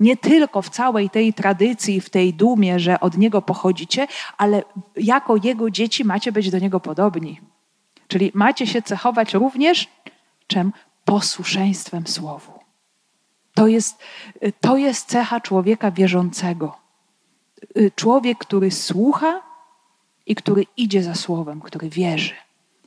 nie 0.00 0.16
tylko 0.16 0.62
w 0.62 0.70
całej 0.70 1.10
tej 1.10 1.34
tradycji, 1.34 2.00
w 2.00 2.10
tej 2.10 2.34
dumie, 2.34 2.80
że 2.80 3.00
od 3.00 3.18
niego 3.18 3.42
pochodzicie, 3.42 4.06
ale 4.38 4.62
jako 4.96 5.36
jego 5.42 5.70
dzieci 5.70 6.04
macie 6.04 6.32
być 6.32 6.50
do 6.50 6.58
niego 6.58 6.80
podobni. 6.80 7.40
Czyli 8.08 8.30
macie 8.34 8.66
się 8.66 8.82
cechować 8.82 9.34
również 9.34 9.88
czym? 10.46 10.72
Posłuszeństwem 11.04 12.06
słowu. 12.06 12.61
To 13.54 13.66
jest, 13.66 13.98
to 14.60 14.76
jest 14.76 15.08
cecha 15.08 15.40
człowieka 15.40 15.90
wierzącego. 15.90 16.76
Człowiek, 17.96 18.38
który 18.38 18.70
słucha, 18.70 19.42
i 20.26 20.34
który 20.34 20.66
idzie 20.76 21.02
za 21.02 21.14
słowem, 21.14 21.60
który 21.60 21.88
wierzy. 21.88 22.34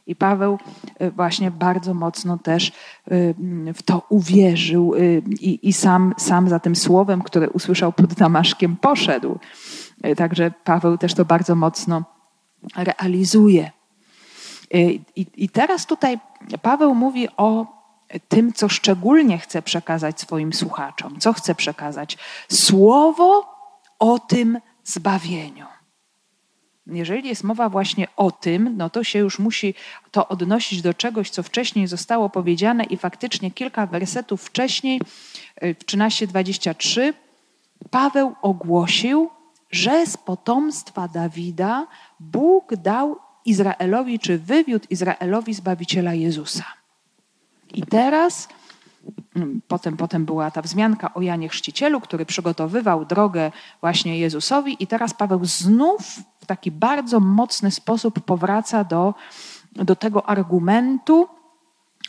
I 0.07 0.15
Paweł 0.15 0.57
y, 1.01 1.11
właśnie 1.11 1.51
bardzo 1.51 1.93
mocno 1.93 2.37
też 2.37 2.67
y, 2.67 3.35
w 3.73 3.83
to 3.83 4.05
uwierzył 4.09 4.95
y, 4.95 5.23
i, 5.29 5.69
i 5.69 5.73
sam, 5.73 6.13
sam 6.17 6.49
za 6.49 6.59
tym 6.59 6.75
słowem, 6.75 7.21
które 7.21 7.49
usłyszał 7.49 7.93
pod 7.93 8.13
Damaszkiem, 8.13 8.75
poszedł. 8.75 9.39
Także 10.17 10.51
Paweł 10.63 10.97
też 10.97 11.13
to 11.13 11.25
bardzo 11.25 11.55
mocno 11.55 12.03
realizuje. 12.75 13.71
I, 15.15 15.25
I 15.35 15.49
teraz 15.49 15.85
tutaj 15.85 16.19
Paweł 16.61 16.95
mówi 16.95 17.27
o 17.37 17.65
tym, 18.29 18.53
co 18.53 18.69
szczególnie 18.69 19.37
chce 19.37 19.61
przekazać 19.61 20.19
swoim 20.21 20.53
słuchaczom. 20.53 21.19
Co 21.19 21.33
chce 21.33 21.55
przekazać? 21.55 22.17
Słowo 22.49 23.55
o 23.99 24.19
tym 24.19 24.59
zbawieniu 24.83 25.65
jeżeli 26.87 27.29
jest 27.29 27.43
mowa 27.43 27.69
właśnie 27.69 28.07
o 28.15 28.31
tym, 28.31 28.77
no 28.77 28.89
to 28.89 29.03
się 29.03 29.19
już 29.19 29.39
musi 29.39 29.73
to 30.11 30.27
odnosić 30.27 30.81
do 30.81 30.93
czegoś, 30.93 31.29
co 31.29 31.43
wcześniej 31.43 31.87
zostało 31.87 32.29
powiedziane 32.29 32.83
i 32.83 32.97
faktycznie 32.97 33.51
kilka 33.51 33.87
wersetów 33.87 34.43
wcześniej, 34.43 35.01
y, 35.63 35.75
w 35.79 35.85
13:23, 35.85 37.13
Paweł 37.89 38.35
ogłosił, 38.41 39.29
że 39.71 40.05
z 40.05 40.17
potomstwa 40.17 41.07
Dawida 41.07 41.87
Bóg 42.19 42.75
dał 42.75 43.19
Izraelowi, 43.45 44.19
czy 44.19 44.37
wywiódł 44.37 44.85
Izraelowi 44.89 45.53
Zbawiciela 45.53 46.13
Jezusa. 46.13 46.63
I 47.73 47.81
teraz 47.81 48.47
Mm, 49.35 49.61
potem, 49.67 49.97
potem 49.97 50.25
była 50.25 50.51
ta 50.51 50.61
wzmianka 50.61 51.13
o 51.13 51.21
Janie 51.21 51.49
Chrzcicielu, 51.49 52.01
który 52.01 52.25
przygotowywał 52.25 53.05
drogę 53.05 53.51
właśnie 53.81 54.19
Jezusowi, 54.19 54.83
i 54.83 54.87
teraz 54.87 55.13
Paweł 55.13 55.45
znów 55.45 56.01
w 56.39 56.45
taki 56.45 56.71
bardzo 56.71 57.19
mocny 57.19 57.71
sposób 57.71 58.19
powraca 58.19 58.83
do, 58.83 59.13
do 59.71 59.95
tego 59.95 60.29
argumentu, 60.29 61.27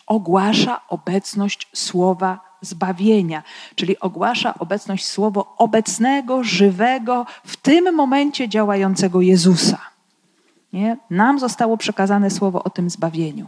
ogłasza 0.06 0.80
obecność 0.88 1.68
słowa 1.74 2.40
zbawienia, 2.60 3.42
czyli 3.74 4.00
ogłasza 4.00 4.54
obecność 4.58 5.06
słowo 5.06 5.54
obecnego, 5.58 6.44
żywego, 6.44 7.26
w 7.44 7.56
tym 7.56 7.94
momencie 7.94 8.48
działającego 8.48 9.20
Jezusa. 9.20 9.78
Nie? 10.72 10.96
Nam 11.10 11.38
zostało 11.38 11.76
przekazane 11.76 12.30
słowo 12.30 12.62
o 12.64 12.70
tym 12.70 12.90
zbawieniu. 12.90 13.46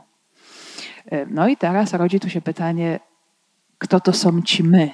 E, 1.11 1.27
no 1.27 1.49
i 1.49 1.57
teraz 1.57 1.95
rodzi 1.95 2.21
tu 2.21 2.31
się 2.31 2.41
pytanie, 2.41 3.01
kto 3.79 4.01
to 4.01 4.13
są 4.13 4.43
ci 4.43 4.65
my? 4.65 4.91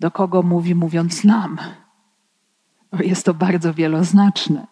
Do 0.00 0.10
kogo 0.10 0.42
mówi, 0.42 0.74
mówiąc 0.74 1.24
nam? 1.24 1.58
Jest 3.00 3.26
to 3.26 3.34
bardzo 3.34 3.74
wieloznaczne. 3.74 4.66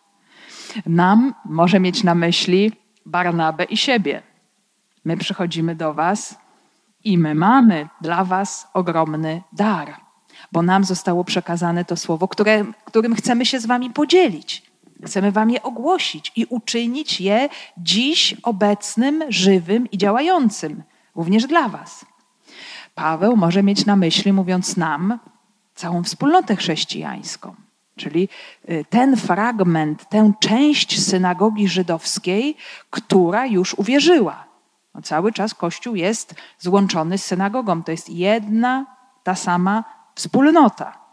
Nam 0.86 1.34
może 1.44 1.80
mieć 1.80 2.04
na 2.04 2.14
myśli 2.14 2.72
Barnabę 3.06 3.64
i 3.64 3.76
siebie. 3.76 4.22
My 5.04 5.16
przychodzimy 5.16 5.76
do 5.76 5.94
Was 5.94 6.38
i 7.04 7.18
my 7.18 7.34
mamy 7.34 7.88
dla 8.00 8.24
Was 8.24 8.68
ogromny 8.74 9.42
dar, 9.52 9.96
bo 10.52 10.62
nam 10.62 10.84
zostało 10.84 11.24
przekazane 11.24 11.84
to 11.84 11.96
słowo, 11.96 12.28
które, 12.28 12.64
którym 12.84 13.14
chcemy 13.14 13.46
się 13.46 13.60
z 13.60 13.66
Wami 13.66 13.90
podzielić. 13.90 14.73
Chcemy 15.06 15.32
Wam 15.32 15.50
je 15.50 15.62
ogłosić 15.62 16.32
i 16.36 16.46
uczynić 16.48 17.20
je 17.20 17.48
dziś 17.78 18.36
obecnym, 18.42 19.24
żywym 19.28 19.90
i 19.90 19.98
działającym, 19.98 20.82
również 21.14 21.46
dla 21.46 21.68
Was. 21.68 22.06
Paweł 22.94 23.36
może 23.36 23.62
mieć 23.62 23.86
na 23.86 23.96
myśli, 23.96 24.32
mówiąc 24.32 24.76
nam, 24.76 25.18
całą 25.74 26.02
wspólnotę 26.02 26.56
chrześcijańską. 26.56 27.54
Czyli 27.96 28.28
y, 28.70 28.84
ten 28.90 29.16
fragment, 29.16 30.08
tę 30.08 30.32
część 30.40 31.02
synagogi 31.02 31.68
żydowskiej, 31.68 32.56
która 32.90 33.46
już 33.46 33.74
uwierzyła. 33.74 34.44
No 34.94 35.02
cały 35.02 35.32
czas 35.32 35.54
Kościół 35.54 35.94
jest 35.94 36.34
złączony 36.58 37.18
z 37.18 37.24
synagogą. 37.24 37.82
To 37.82 37.90
jest 37.90 38.10
jedna, 38.10 38.86
ta 39.22 39.34
sama 39.34 39.84
wspólnota. 40.14 41.03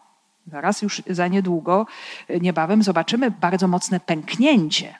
Zaraz 0.47 0.81
już 0.81 1.01
za 1.09 1.27
niedługo, 1.27 1.87
y, 2.29 2.39
niebawem 2.39 2.83
zobaczymy 2.83 3.31
bardzo 3.31 3.67
mocne 3.67 3.99
pęknięcie. 3.99 4.95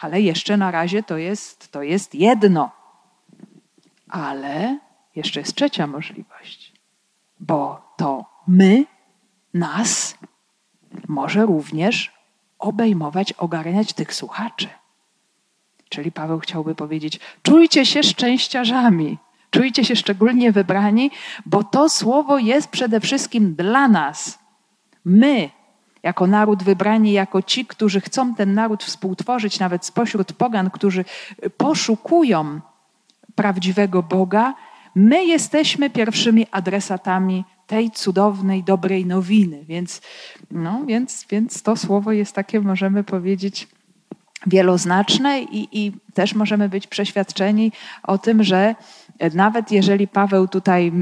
Ale 0.00 0.20
jeszcze 0.20 0.56
na 0.56 0.70
razie 0.70 1.02
to 1.02 1.16
jest, 1.16 1.72
to 1.72 1.82
jest 1.82 2.14
jedno. 2.14 2.70
Ale 4.08 4.78
jeszcze 5.16 5.40
jest 5.40 5.54
trzecia 5.54 5.86
możliwość, 5.86 6.72
bo 7.40 7.92
to 7.96 8.24
my, 8.46 8.84
nas, 9.54 10.18
może 11.08 11.46
również 11.46 12.12
obejmować, 12.58 13.32
ogarniać 13.32 13.92
tych 13.92 14.14
słuchaczy. 14.14 14.68
Czyli 15.88 16.12
Paweł 16.12 16.38
chciałby 16.38 16.74
powiedzieć: 16.74 17.20
czujcie 17.42 17.86
się 17.86 18.02
szczęściarzami, 18.02 19.18
czujcie 19.50 19.84
się 19.84 19.96
szczególnie 19.96 20.52
wybrani, 20.52 21.10
bo 21.46 21.64
to 21.64 21.88
słowo 21.88 22.38
jest 22.38 22.68
przede 22.68 23.00
wszystkim 23.00 23.54
dla 23.54 23.88
nas. 23.88 24.38
My, 25.04 25.50
jako 26.02 26.26
naród 26.26 26.62
wybrani, 26.62 27.12
jako 27.12 27.42
ci, 27.42 27.66
którzy 27.66 28.00
chcą 28.00 28.34
ten 28.34 28.54
naród 28.54 28.84
współtworzyć, 28.84 29.58
nawet 29.58 29.84
spośród 29.84 30.32
pogan, 30.32 30.70
którzy 30.70 31.04
poszukują 31.56 32.60
prawdziwego 33.34 34.02
Boga, 34.02 34.54
My 34.94 35.24
jesteśmy 35.24 35.90
pierwszymi 35.90 36.46
adresatami 36.50 37.44
tej 37.66 37.90
cudownej, 37.90 38.64
dobrej 38.64 39.06
nowiny. 39.06 39.64
Więc, 39.64 40.00
no, 40.50 40.82
więc, 40.86 41.26
więc 41.30 41.62
to 41.62 41.76
słowo 41.76 42.12
jest 42.12 42.34
takie, 42.34 42.60
możemy 42.60 43.04
powiedzieć, 43.04 43.68
wieloznaczne 44.46 45.42
i, 45.42 45.68
i 45.72 45.92
też 46.14 46.34
możemy 46.34 46.68
być 46.68 46.86
przeświadczeni 46.86 47.72
o 48.02 48.18
tym, 48.18 48.44
że 48.44 48.74
nawet 49.34 49.70
jeżeli 49.70 50.08
Paweł 50.08 50.48
tutaj 50.48 50.92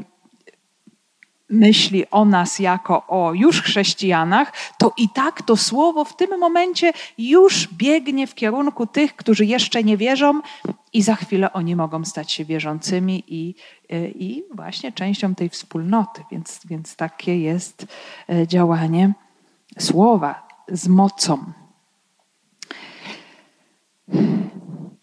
myśli 1.51 2.11
o 2.11 2.25
nas 2.25 2.59
jako 2.59 3.07
o 3.07 3.33
już 3.35 3.63
chrześcijanach, 3.63 4.53
to 4.79 4.93
i 4.97 5.09
tak 5.09 5.43
to 5.43 5.57
słowo 5.57 6.05
w 6.05 6.17
tym 6.17 6.39
momencie 6.41 6.93
już 7.19 7.69
biegnie 7.73 8.27
w 8.27 8.35
kierunku 8.35 8.87
tych, 8.87 9.17
którzy 9.17 9.45
jeszcze 9.45 9.85
nie 9.85 9.97
wierzą, 9.97 10.41
i 10.93 11.03
za 11.03 11.15
chwilę 11.15 11.53
oni 11.53 11.77
mogą 11.77 12.05
stać 12.05 12.33
się 12.33 12.45
wierzącymi 12.45 13.25
i, 13.29 13.55
i 14.15 14.45
właśnie 14.55 14.93
częścią 14.93 15.35
tej 15.35 15.49
wspólnoty. 15.49 16.23
Więc, 16.31 16.61
więc 16.65 16.97
takie 16.97 17.41
jest 17.41 17.87
e, 18.31 18.47
działanie 18.47 19.13
słowa 19.79 20.49
z 20.69 20.89
mocą. 20.89 21.45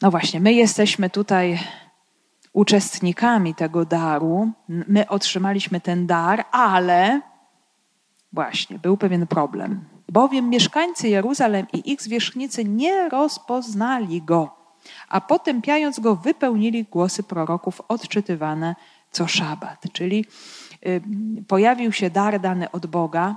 No 0.02 0.12
właśnie, 0.12 0.40
my 0.40 0.54
jesteśmy 0.54 1.10
tutaj 1.10 1.60
uczestnikami 2.56 3.56
tego 3.56 3.86
daru. 3.86 4.52
My 4.68 5.08
otrzymaliśmy 5.08 5.82
ten 5.82 6.08
dar, 6.08 6.46
ale 6.52 7.22
właśnie 8.34 8.80
był 8.80 8.98
pewien 8.98 9.28
problem. 9.28 9.86
Bowiem 10.10 10.50
mieszkańcy 10.50 11.10
Jeruzalem 11.10 11.68
i 11.74 11.92
ich 11.92 12.02
zwierzchnicy 12.02 12.66
nie 12.66 13.10
rozpoznali 13.10 14.22
go, 14.22 14.56
a 15.10 15.22
potępiając 15.22 16.00
go, 16.00 16.16
wypełnili 16.16 16.84
głosy 16.84 17.24
proroków 17.24 17.82
odczytywane 17.88 18.76
co 19.12 19.28
szabat. 19.28 19.86
Czyli 19.94 20.26
pojawił 21.48 21.92
się 21.92 22.10
dar 22.10 22.40
dany 22.40 22.72
od 22.72 22.86
Boga, 22.86 23.36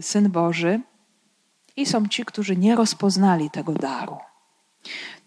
Syn 0.00 0.30
Boży, 0.30 0.80
i 1.76 1.86
są 1.86 2.08
ci, 2.08 2.24
którzy 2.24 2.56
nie 2.56 2.76
rozpoznali 2.76 3.50
tego 3.50 3.72
daru. 3.72 4.16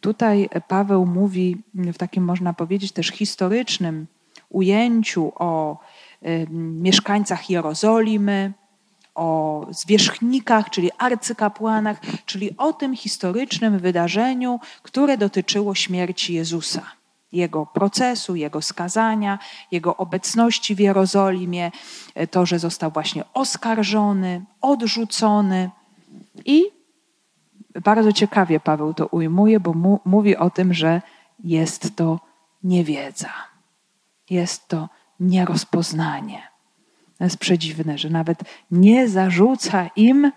Tutaj 0.02 0.50
Paweł 0.68 1.06
mówi 1.06 1.58
w 1.74 1.98
takim, 1.98 2.24
można 2.24 2.54
powiedzieć, 2.54 2.92
też 2.92 3.08
historycznym 3.08 4.08
ujęciu 4.50 5.32
o 5.36 5.78
mieszkańcach 6.82 7.50
Jerozolimy, 7.50 8.54
o 9.16 9.68
zwierzchnikach, 9.70 10.70
czyli 10.70 10.92
arcykapłanach, 10.98 12.02
czyli 12.26 12.58
o 12.58 12.74
tym 12.74 12.96
historycznym 12.96 13.80
wydarzeniu, 13.80 14.60
które 14.84 15.18
dotyczyło 15.18 15.76
śmierci 15.76 16.34
Jezusa, 16.34 16.82
jego 17.32 17.66
procesu, 17.66 18.36
jego 18.36 18.62
skazania, 18.62 19.40
jego 19.72 19.98
obecności 19.98 20.76
w 20.76 20.80
Jerozolimie, 20.80 21.72
to, 22.32 22.46
że 22.46 22.60
został 22.60 22.92
właśnie 22.92 23.24
oskarżony, 23.34 24.46
odrzucony. 24.62 25.70
I 26.46 26.64
bardzo 27.84 28.12
ciekawie 28.12 28.60
Paweł 28.60 28.94
to 28.94 29.08
ujmuje, 29.08 29.60
bo 29.60 29.74
mu, 29.74 30.00
mówi 30.06 30.38
o 30.38 30.50
tym, 30.50 30.74
że 30.74 31.02
jest 31.44 31.96
to 31.96 32.20
niewiedza, 32.64 33.30
jest 34.30 34.68
to 34.68 34.90
nierozpoznanie. 35.20 36.42
To 37.18 37.24
jest 37.24 37.38
przedziwne, 37.38 37.98
że 37.98 38.10
nawet 38.10 38.44
nie 38.72 39.10
zarzuca 39.10 39.90
im 39.96 40.32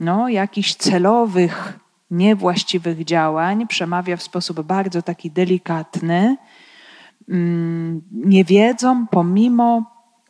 no, 0.00 0.28
jakichś 0.28 0.74
celowych, 0.74 1.78
niewłaściwych 2.10 3.04
działań, 3.04 3.66
przemawia 3.66 4.16
w 4.16 4.22
sposób 4.22 4.60
bardzo 4.60 5.02
taki 5.02 5.30
delikatny. 5.30 6.36
Mm, 7.28 8.02
nie 8.12 8.44
wiedzą, 8.44 9.06
pomimo 9.06 9.84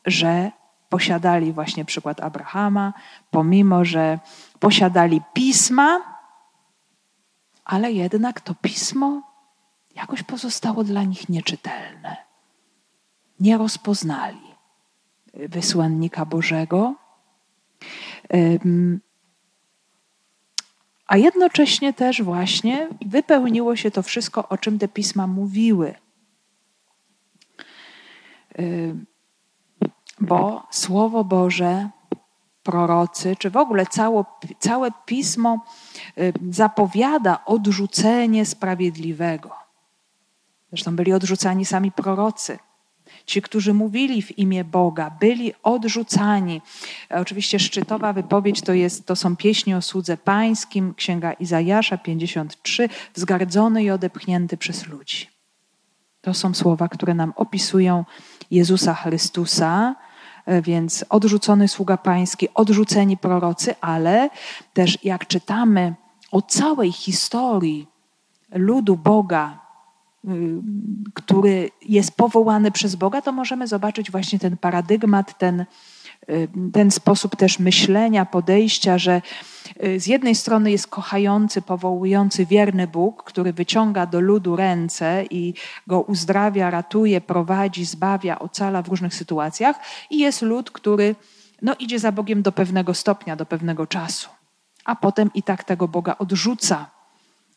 że 0.06 0.50
posiadali 0.88 1.52
właśnie 1.52 1.84
przykład 1.84 2.20
Abrahama, 2.20 2.92
pomimo 3.30 3.84
że 3.84 4.18
posiadali 4.60 5.22
pisma, 5.32 6.00
ale 7.64 7.92
jednak 7.92 8.40
to 8.40 8.54
pismo 8.54 9.22
jakoś 9.94 10.22
pozostało 10.22 10.84
dla 10.84 11.02
nich 11.02 11.28
nieczytelne. 11.28 12.16
Nie 13.40 13.58
rozpoznali 13.58 14.50
wysłannika 15.34 16.26
Bożego. 16.26 16.94
A 21.06 21.16
jednocześnie 21.16 21.92
też 21.92 22.22
właśnie 22.22 22.88
wypełniło 23.06 23.76
się 23.76 23.90
to 23.90 24.02
wszystko, 24.02 24.48
o 24.48 24.58
czym 24.58 24.78
te 24.78 24.88
pisma 24.88 25.26
mówiły. 25.26 25.94
Bo 30.20 30.66
Słowo 30.70 31.24
Boże, 31.24 31.90
prorocy, 32.62 33.36
czy 33.36 33.50
w 33.50 33.56
ogóle 33.56 33.86
całe, 33.86 34.24
całe 34.58 34.90
pismo 35.06 35.64
zapowiada 36.50 37.44
odrzucenie 37.44 38.46
sprawiedliwego. 38.46 39.50
Zresztą 40.68 40.96
byli 40.96 41.12
odrzucani 41.12 41.64
sami 41.64 41.92
prorocy. 41.92 42.58
Ci, 43.26 43.42
którzy 43.42 43.74
mówili 43.74 44.22
w 44.22 44.38
imię 44.38 44.64
Boga, 44.64 45.10
byli 45.20 45.52
odrzucani. 45.62 46.62
Oczywiście 47.10 47.58
szczytowa 47.58 48.12
wypowiedź 48.12 48.60
to, 48.60 48.72
jest, 48.72 49.06
to 49.06 49.16
są 49.16 49.36
pieśni 49.36 49.74
o 49.74 49.82
słudze 49.82 50.16
pańskim, 50.16 50.94
księga 50.94 51.32
Izajasza 51.32 51.98
53, 51.98 52.88
wzgardzony 53.14 53.82
i 53.82 53.90
odepchnięty 53.90 54.56
przez 54.56 54.86
ludzi. 54.86 55.26
To 56.20 56.34
są 56.34 56.54
słowa, 56.54 56.88
które 56.88 57.14
nam 57.14 57.32
opisują 57.36 58.04
Jezusa 58.50 58.94
Chrystusa, 58.94 59.94
więc 60.62 61.04
odrzucony 61.08 61.68
sługa 61.68 61.96
pański, 61.96 62.48
odrzuceni 62.54 63.16
prorocy, 63.16 63.74
ale 63.80 64.30
też 64.72 65.04
jak 65.04 65.26
czytamy 65.26 65.94
o 66.32 66.42
całej 66.42 66.92
historii 66.92 67.86
ludu 68.52 68.96
Boga, 68.96 69.60
Y, 70.28 70.62
który 71.14 71.70
jest 71.82 72.16
powołany 72.16 72.70
przez 72.70 72.94
Boga, 72.94 73.22
to 73.22 73.32
możemy 73.32 73.66
zobaczyć 73.66 74.10
właśnie 74.10 74.38
ten 74.38 74.56
paradygmat, 74.56 75.38
ten, 75.38 75.64
ten 76.72 76.90
sposób 76.90 77.36
też 77.36 77.58
myślenia, 77.58 78.26
podejścia, 78.26 78.98
że 78.98 79.22
y, 79.84 80.00
z 80.00 80.06
jednej 80.06 80.34
strony 80.34 80.70
jest 80.70 80.86
kochający, 80.86 81.62
powołujący, 81.62 82.46
wierny 82.46 82.86
Bóg, 82.86 83.24
który 83.24 83.52
wyciąga 83.52 84.06
do 84.06 84.20
ludu 84.20 84.56
ręce 84.56 85.24
i 85.30 85.54
go 85.86 86.00
uzdrawia, 86.00 86.70
ratuje, 86.70 87.20
prowadzi, 87.20 87.84
zbawia, 87.84 88.38
ocala 88.38 88.82
w 88.82 88.88
różnych 88.88 89.14
sytuacjach, 89.14 89.76
i 90.10 90.18
jest 90.18 90.42
lud, 90.42 90.70
który 90.70 91.14
no, 91.62 91.74
idzie 91.78 91.98
za 91.98 92.12
Bogiem 92.12 92.42
do 92.42 92.52
pewnego 92.52 92.94
stopnia, 92.94 93.36
do 93.36 93.46
pewnego 93.46 93.86
czasu, 93.86 94.28
a 94.84 94.96
potem 94.96 95.30
i 95.34 95.42
tak 95.42 95.64
tego 95.64 95.88
Boga 95.88 96.18
odrzuca, 96.18 96.90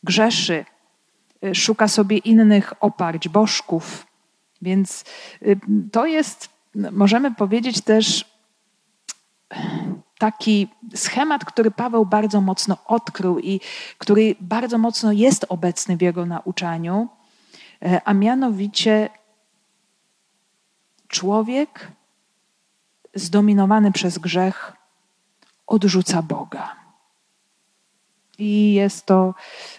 grzeszy, 0.02 0.64
Y, 1.44 1.54
szuka 1.54 1.88
sobie 1.88 2.18
innych 2.18 2.72
oparć, 2.80 3.28
bożków. 3.28 4.06
Więc 4.62 5.04
y, 5.42 5.60
to 5.92 6.06
jest, 6.06 6.48
możemy 6.74 7.34
powiedzieć 7.34 7.80
też, 7.80 8.33
taki 10.18 10.68
schemat, 10.94 11.44
który 11.44 11.70
Paweł 11.70 12.06
bardzo 12.06 12.40
mocno 12.40 12.76
odkrył 12.86 13.38
i 13.38 13.60
który 13.98 14.34
bardzo 14.40 14.78
mocno 14.78 15.12
jest 15.12 15.46
obecny 15.48 15.96
w 15.96 16.02
jego 16.02 16.26
nauczaniu, 16.26 17.08
e, 17.82 18.00
a 18.04 18.14
mianowicie 18.14 19.08
człowiek 21.08 21.88
zdominowany 23.14 23.92
przez 23.92 24.18
grzech 24.18 24.72
odrzuca 25.66 26.22
Boga. 26.22 26.76
I 28.38 28.74
jest 28.74 29.06
to 29.06 29.34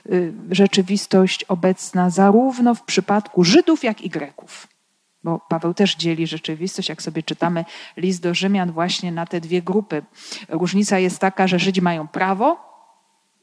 y, 0.05 0.33
rzeczywistość 0.51 1.43
obecna 1.43 2.09
zarówno 2.09 2.75
w 2.75 2.83
przypadku 2.83 3.43
Żydów, 3.43 3.83
jak 3.83 4.01
i 4.01 4.09
Greków. 4.09 4.67
Bo 5.25 5.39
Paweł 5.39 5.73
też 5.73 5.95
dzieli 5.95 6.27
rzeczywistość, 6.27 6.89
jak 6.89 7.01
sobie 7.01 7.23
czytamy 7.23 7.65
list 7.97 8.21
do 8.21 8.33
Rzymian, 8.33 8.71
właśnie 8.71 9.11
na 9.11 9.25
te 9.25 9.41
dwie 9.41 9.61
grupy. 9.61 10.03
Różnica 10.49 10.99
jest 10.99 11.19
taka, 11.19 11.47
że 11.47 11.59
Żydzi 11.59 11.81
mają 11.81 12.07
prawo 12.07 12.57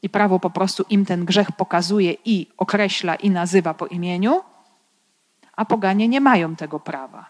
i 0.01 0.09
prawo 0.09 0.39
po 0.39 0.49
prostu 0.49 0.85
im 0.89 1.05
ten 1.05 1.25
grzech 1.25 1.51
pokazuje 1.51 2.15
i 2.25 2.47
określa 2.57 3.15
i 3.15 3.29
nazywa 3.29 3.73
po 3.73 3.87
imieniu, 3.87 4.41
a 5.55 5.65
poganie 5.65 6.07
nie 6.07 6.21
mają 6.21 6.55
tego 6.55 6.79
prawa. 6.79 7.25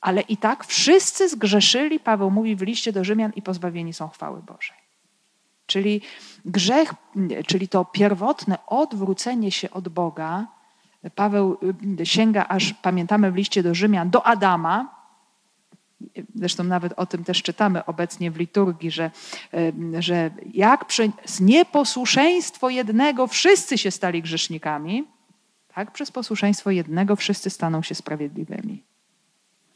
Ale 0.00 0.20
i 0.20 0.36
tak 0.36 0.64
wszyscy 0.64 1.28
zgrzeszyli, 1.28 2.00
Paweł 2.00 2.30
mówi 2.30 2.56
w 2.56 2.62
liście 2.62 2.92
do 2.92 3.04
Rzymian, 3.04 3.32
i 3.36 3.42
pozbawieni 3.42 3.92
są 3.92 4.08
chwały 4.08 4.42
Bożej. 4.42 4.76
Czyli 5.66 6.00
grzech, 6.44 6.94
czyli 7.46 7.68
to 7.68 7.84
pierwotne 7.84 8.58
odwrócenie 8.66 9.52
się 9.52 9.70
od 9.70 9.88
Boga, 9.88 10.46
Paweł 11.14 11.58
y, 12.00 12.06
sięga 12.06 12.46
aż, 12.48 12.74
pamiętamy 12.74 13.32
w 13.32 13.36
liście 13.36 13.62
do 13.62 13.74
Rzymian, 13.74 14.10
do 14.10 14.26
Adama. 14.26 15.00
Zresztą 16.34 16.64
nawet 16.64 16.92
o 16.96 17.06
tym 17.06 17.24
też 17.24 17.42
czytamy 17.42 17.84
obecnie 17.84 18.30
w 18.30 18.36
liturgii, 18.36 18.90
że, 18.90 19.10
że 19.98 20.30
jak 20.54 20.84
przez 20.84 21.40
nieposłuszeństwo 21.40 22.70
jednego 22.70 23.26
wszyscy 23.26 23.78
się 23.78 23.90
stali 23.90 24.22
grzesznikami, 24.22 25.04
tak 25.74 25.90
przez 25.90 26.10
posłuszeństwo 26.10 26.70
jednego 26.70 27.16
wszyscy 27.16 27.50
staną 27.50 27.82
się 27.82 27.94
sprawiedliwymi. 27.94 28.82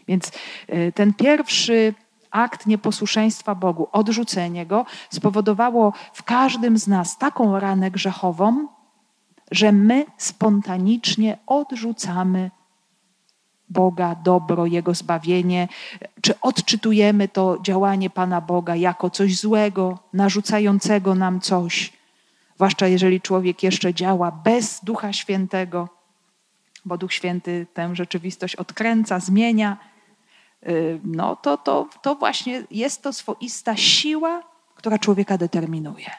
Więc 0.09 0.29
y, 0.29 0.93
ten 0.95 1.15
pierwszy 1.15 1.95
akt 2.31 2.67
nieposłuszeństwa 2.67 3.55
Bogu, 3.55 3.89
odrzucenie 3.93 4.67
Go, 4.67 4.87
spowodowało 5.11 5.93
w 6.13 6.23
każdym 6.23 6.79
z 6.79 6.87
nas 6.87 7.19
taką 7.19 7.59
ranę 7.61 7.91
grzechową, 7.91 8.69
że 9.51 9.73
my 9.73 10.07
spontanicznie 10.19 11.39
odrzucamy 11.47 12.51
Boga, 13.69 14.15
dobro, 14.15 14.67
Jego 14.67 14.95
zbawienie, 14.95 15.69
czy 16.21 16.41
odczytujemy 16.41 17.29
to 17.29 17.59
działanie 17.63 18.11
Pana 18.11 18.41
Boga 18.41 18.77
jako 18.77 19.11
coś 19.11 19.39
złego, 19.39 19.99
narzucającego 20.13 21.15
nam 21.15 21.41
coś, 21.41 21.93
zwłaszcza 22.55 22.87
jeżeli 22.87 23.21
człowiek 23.21 23.63
jeszcze 23.63 23.95
działa 23.95 24.33
bez 24.33 24.81
Ducha 24.85 25.13
Świętego, 25.13 25.89
bo 26.85 26.99
Duch 26.99 27.13
Święty 27.13 27.67
tę 27.75 27.97
rzeczywistość 27.97 28.57
odkręca, 28.57 29.21
zmienia 29.21 29.77
Y, 30.69 31.01
no 31.05 31.37
to, 31.37 31.57
to, 31.57 31.89
to 32.03 32.15
właśnie 32.15 32.65
jest 32.71 33.03
to 33.03 33.13
swoista 33.13 33.77
siła, 33.77 34.43
która 34.75 34.99
człowieka 34.99 35.39
determinuje. 35.39 36.11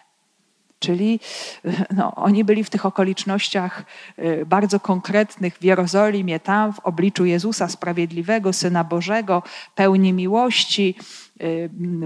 Czyli 0.86 1.20
y, 1.66 1.86
no, 1.98 2.16
oni 2.16 2.44
byli 2.44 2.64
w 2.64 2.70
tych 2.70 2.86
okolicznościach 2.86 3.84
y, 4.20 4.46
bardzo 4.46 4.80
konkretnych 4.80 5.58
w 5.58 5.64
Jerozolimie, 5.64 6.40
tam 6.40 6.74
w 6.74 6.80
obliczu 6.80 7.26
Jezusa 7.26 7.68
Sprawiedliwego, 7.68 8.54
Syna 8.54 8.84
Bożego, 8.84 9.44
pełni 9.76 10.14
miłości, 10.14 10.96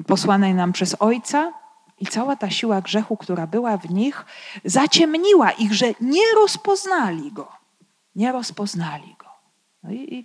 posłanej 0.08 0.54
nam 0.54 0.72
przez 0.74 0.96
Ojca. 1.00 1.54
I 2.00 2.06
cała 2.06 2.36
ta 2.36 2.50
siła 2.50 2.82
grzechu, 2.82 3.18
która 3.18 3.48
była 3.48 3.78
w 3.78 3.90
nich, 3.90 4.26
zaciemniła 4.66 5.52
ich, 5.52 5.74
że 5.74 5.86
nie 6.02 6.34
rozpoznali 6.36 7.32
go. 7.32 7.48
Nie 8.16 8.32
rozpoznali. 8.32 9.16
No 9.90 9.96
i, 9.96 10.16
i, 10.16 10.24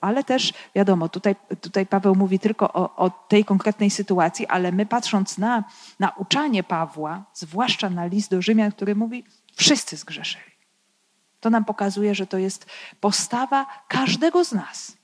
ale 0.00 0.24
też 0.24 0.52
wiadomo, 0.74 1.08
tutaj, 1.08 1.36
tutaj 1.60 1.86
Paweł 1.86 2.14
mówi 2.14 2.38
tylko 2.38 2.72
o, 2.72 2.96
o, 2.96 3.10
tej 3.10 3.44
konkretnej 3.44 3.90
sytuacji, 3.90 4.46
ale 4.46 4.72
my 4.72 4.86
patrząc 4.86 5.38
na 5.38 5.64
nauczanie 6.00 6.62
Pawła, 6.62 7.24
zwłaszcza 7.34 7.90
na 7.90 8.06
list 8.06 8.30
do 8.30 8.42
Rzymian, 8.42 8.72
który 8.72 8.94
mówi, 8.94 9.24
wszyscy 9.54 9.96
zgrzeszyli. 9.96 10.56
To 11.40 11.50
nam 11.50 11.64
pokazuje, 11.64 12.14
że 12.14 12.26
to 12.26 12.38
jest 12.38 12.66
postawa 13.00 13.66
każdego 13.88 14.44
z 14.44 14.52
nas. 14.52 14.96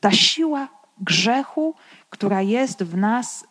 Ta 0.00 0.12
siła 0.12 0.68
grzechu, 1.00 1.74
która 2.10 2.42
jest 2.42 2.82
w 2.82 2.96
nas 2.96 3.46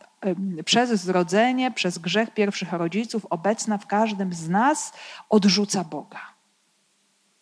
przez 0.65 1.01
zrodzenie, 1.01 1.71
przez 1.71 1.97
grzech 1.97 2.33
pierwszych 2.33 2.73
rodziców, 2.73 3.25
obecna 3.29 3.77
w 3.77 3.87
każdym 3.87 4.33
z 4.33 4.49
nas, 4.49 4.93
odrzuca 5.29 5.83
Boga. 5.83 6.36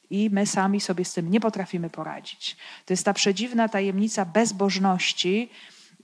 I 0.10 0.30
my 0.30 0.46
sami 0.46 0.82
sobie 0.82 1.06
z 1.06 1.14
tym 1.14 1.32
nie 1.32 1.40
potrafimy 1.40 1.90
poradzić. 1.90 2.58
To 2.86 2.94
jest 2.94 3.06
ta 3.06 3.14
przedziwna 3.14 3.70
tajemnica 3.70 4.26
bezbożności. 4.26 5.50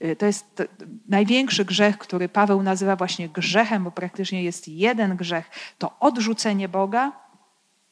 Y, 0.04 0.16
to 0.16 0.26
jest 0.26 0.62
największy 1.08 1.64
grzech, 1.64 1.98
który 1.98 2.28
Paweł 2.28 2.62
nazywa 2.62 2.96
właśnie 2.96 3.28
grzechem, 3.28 3.84
bo 3.84 3.90
praktycznie 3.90 4.42
jest 4.42 4.68
jeden 4.68 5.16
grzech. 5.16 5.50
To 5.78 5.98
odrzucenie 6.00 6.68
Boga, 6.68 7.12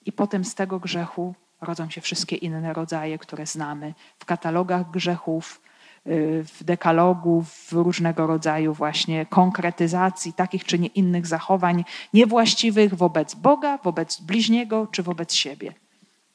i 0.07 0.13
potem 0.13 0.45
z 0.45 0.55
tego 0.55 0.81
grzechu 0.81 1.35
rodzą 1.61 1.91
się 1.91 2.01
wszystkie 2.01 2.37
inne 2.37 2.73
rodzaje, 2.73 3.19
które 3.19 3.47
znamy 3.47 3.95
w 4.19 4.25
katalogach 4.25 4.91
grzechów, 4.91 5.61
y, 6.07 6.45
w 6.45 6.65
dekalogu, 6.65 7.43
w 7.43 7.73
różnego 7.73 8.27
rodzaju 8.27 8.75
właśnie 8.75 9.27
konkretyzacji 9.27 10.33
takich 10.33 10.65
czy 10.65 10.79
nie 10.79 10.89
innych 10.89 11.27
zachowań 11.27 11.85
niewłaściwych 12.15 12.95
wobec 12.95 13.35
Boga, 13.35 13.79
wobec 13.79 14.21
bliźniego 14.21 14.87
czy 14.87 15.03
wobec 15.03 15.35
siebie 15.35 15.75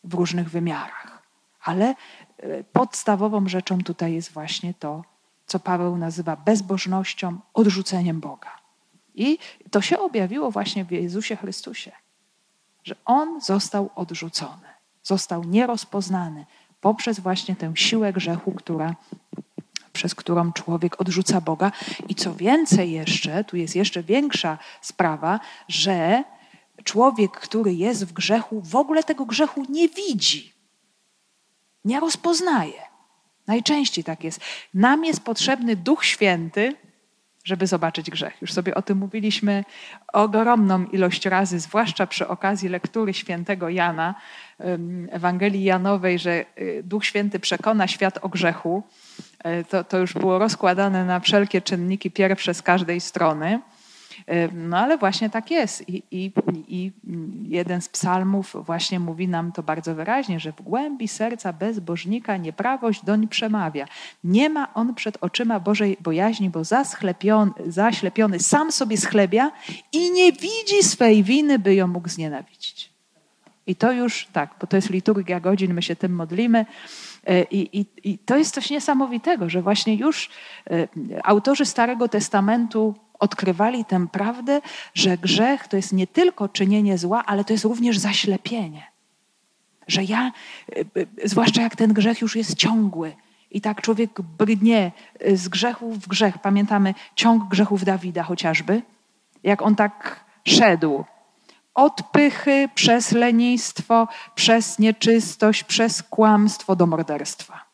w 0.05 0.13
różnych 0.13 0.49
wymiarach. 0.49 1.21
Ale 1.63 1.95
y, 2.43 2.65
podstawową 2.73 3.47
rzeczą 3.47 3.83
tutaj 3.83 4.13
jest 4.13 4.31
właśnie 4.31 4.73
to, 4.73 5.03
co 5.45 5.59
Paweł 5.59 5.97
nazywa 5.97 6.35
bezbożnością, 6.35 7.37
odrzuceniem 7.53 8.19
Boga. 8.19 8.51
I 9.15 9.37
to 9.71 9.81
się 9.81 9.99
objawiło 9.99 10.51
właśnie 10.51 10.85
w 10.85 10.91
Jezusie 10.91 11.35
Chrystusie 11.35 11.91
że 12.85 12.95
on 13.05 13.41
został 13.41 13.89
odrzucony, 13.95 14.67
został 15.03 15.43
nierozpoznany 15.43 16.45
poprzez 16.81 17.19
właśnie 17.19 17.55
tę 17.55 17.71
siłę 17.75 18.13
grzechu, 18.13 18.51
która, 18.51 18.95
przez 19.93 20.15
którą 20.15 20.51
człowiek 20.51 21.01
odrzuca 21.01 21.41
Boga. 21.41 21.71
I 22.09 22.15
co 22.15 22.35
więcej 22.35 22.91
jeszcze, 22.91 23.43
tu 23.43 23.57
jest 23.57 23.75
jeszcze 23.75 24.03
większa 24.03 24.57
sprawa, 24.81 25.39
że 25.67 26.23
człowiek, 26.85 27.31
który 27.31 27.73
jest 27.73 28.05
w 28.05 28.13
grzechu, 28.13 28.61
w 28.61 28.75
ogóle 28.75 29.03
tego 29.03 29.25
grzechu 29.25 29.65
nie 29.69 29.89
widzi, 29.89 30.53
nie 31.85 31.99
rozpoznaje. 31.99 32.81
Najczęściej 33.47 34.03
tak 34.03 34.23
jest. 34.23 34.39
Nam 34.73 35.05
jest 35.05 35.23
potrzebny 35.23 35.75
Duch 35.75 36.05
Święty, 36.05 36.75
żeby 37.43 37.67
zobaczyć 37.67 38.11
grzech. 38.11 38.41
Już 38.41 38.53
sobie 38.53 38.75
o 38.75 38.81
tym 38.81 38.97
mówiliśmy 38.97 39.63
ogromną 40.13 40.85
ilość 40.85 41.25
razy, 41.25 41.59
zwłaszcza 41.59 42.07
przy 42.07 42.27
okazji 42.27 42.69
lektury 42.69 43.13
świętego 43.13 43.69
Jana, 43.69 44.15
Ewangelii 45.09 45.63
Janowej, 45.63 46.19
że 46.19 46.45
y, 46.57 46.81
Duch 46.83 47.05
Święty 47.05 47.39
przekona 47.39 47.87
świat 47.87 48.19
o 48.21 48.29
grzechu. 48.29 48.83
E, 49.43 49.63
to, 49.63 49.83
to 49.83 49.97
już 49.97 50.13
było 50.13 50.39
rozkładane 50.39 51.05
na 51.05 51.19
wszelkie 51.19 51.61
czynniki 51.61 52.11
pierwsze 52.11 52.53
z 52.53 52.61
każdej 52.61 53.01
strony. 53.01 53.59
No 54.53 54.77
ale 54.77 54.97
właśnie 54.97 55.29
tak 55.29 55.51
jest. 55.51 55.89
I, 55.89 56.03
i, 56.11 56.31
I, 56.67 56.91
jeden 57.47 57.81
z 57.81 57.89
psalmów 57.89 58.55
właśnie 58.65 58.99
mówi 58.99 59.27
nam 59.27 59.51
to 59.51 59.63
bardzo 59.63 59.95
wyraźnie, 59.95 60.39
że 60.39 60.51
w 60.51 60.61
głębi 60.61 61.07
serca 61.07 61.53
bezbożnika 61.53 62.37
nieprawość 62.37 63.05
doń 63.05 63.27
przemawia. 63.27 63.85
Nie 64.23 64.49
ma 64.49 64.73
on 64.73 64.95
przed 64.95 65.17
oczyma 65.21 65.59
Bożej 65.59 65.97
bojaźni, 65.99 66.49
bo 66.49 66.63
zaślepiony, 66.63 67.51
zaślepiony 67.67 68.39
sam 68.39 68.71
sobie 68.71 68.97
schlebia 68.97 69.51
i 69.91 70.11
nie 70.11 70.31
widzi 70.31 70.83
swej 70.83 71.23
winy, 71.23 71.59
by 71.59 71.75
ją 71.75 71.87
mógł 71.87 72.09
znienawidzić. 72.09 72.95
I 73.67 73.75
to 73.75 73.91
już 73.91 74.27
tak, 74.33 74.55
bo 74.61 74.67
to 74.67 74.75
jest 74.75 74.89
liturgia 74.89 75.39
godzin, 75.39 75.73
my 75.73 75.81
się 75.81 75.95
tym 75.95 76.15
modlimy. 76.15 76.65
E, 77.27 77.43
I, 77.43 77.79
i, 77.79 77.85
I, 78.03 78.17
to 78.17 78.37
jest 78.37 78.53
coś 78.53 78.69
niesamowitego, 78.69 79.49
że 79.49 79.61
właśnie 79.61 79.95
już 79.95 80.29
e, 80.69 80.87
autorzy 81.23 81.65
Starego 81.65 82.07
Testamentu 82.07 82.95
odkrywali 83.19 83.85
tę 83.85 84.07
prawdę, 84.07 84.61
że 84.93 85.17
grzech 85.17 85.67
to 85.67 85.77
jest 85.77 85.93
nie 85.93 86.07
tylko 86.07 86.49
czynienie 86.49 86.97
zła, 86.97 87.23
ale 87.25 87.43
to 87.43 87.53
jest 87.53 87.65
również 87.65 87.97
zaślepienie. 87.97 88.83
Że 89.87 90.03
ja, 90.03 90.31
y, 90.77 90.85
y, 90.97 91.29
zwłaszcza 91.29 91.61
jak 91.61 91.75
ten 91.75 91.93
grzech 91.93 92.21
już 92.21 92.35
jest 92.35 92.55
ciągły, 92.55 93.15
i 93.55 93.61
tak 93.61 93.81
człowiek 93.81 94.21
brydnie 94.21 94.91
y, 95.27 95.37
z 95.37 95.47
grzechu 95.47 95.91
w 95.91 96.07
grzech. 96.07 96.37
Pamiętamy 96.37 96.93
ciąg 97.15 97.49
grzechów 97.49 97.83
Dawida 97.83 98.23
chociażby, 98.23 98.81
jak 99.43 99.61
on 99.61 99.75
tak 99.75 100.25
szedł. 100.47 101.05
Od 101.73 102.01
pychy 102.11 102.69
przez 102.75 103.11
lenistwo, 103.11 104.07
przez 104.35 104.79
nieczystość, 104.79 105.63
przez 105.63 106.03
kłamstwo 106.03 106.75
do 106.75 106.85
morderstwa. 106.85 107.65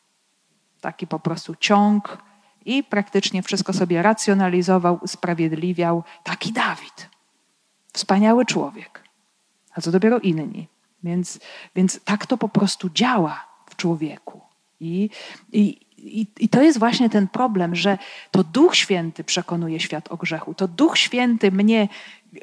Taki 0.80 1.06
po 1.06 1.18
prostu 1.18 1.54
ciąg 1.54 2.18
i 2.64 2.84
praktycznie 2.84 3.42
wszystko 3.42 3.72
sobie 3.72 4.02
racjonalizował, 4.02 4.98
usprawiedliwiał. 5.02 6.04
Taki 6.24 6.52
Dawid. 6.52 7.08
Wspaniały 7.92 8.46
człowiek. 8.46 9.02
A 9.74 9.80
co 9.80 9.90
dopiero 9.90 10.18
inni. 10.18 10.68
Więc, 11.02 11.40
więc 11.76 12.00
tak 12.04 12.26
to 12.26 12.36
po 12.36 12.48
prostu 12.48 12.90
działa 12.90 13.46
w 13.70 13.76
człowieku. 13.76 14.40
I, 14.80 15.10
i, 15.52 15.80
i, 15.98 16.26
I 16.40 16.48
to 16.48 16.62
jest 16.62 16.78
właśnie 16.78 17.10
ten 17.10 17.28
problem, 17.28 17.74
że 17.74 17.98
to 18.30 18.44
Duch 18.44 18.76
Święty 18.76 19.24
przekonuje 19.24 19.80
świat 19.80 20.12
o 20.12 20.16
grzechu. 20.16 20.54
To 20.54 20.68
Duch 20.68 20.98
Święty 20.98 21.52
mnie 21.52 21.88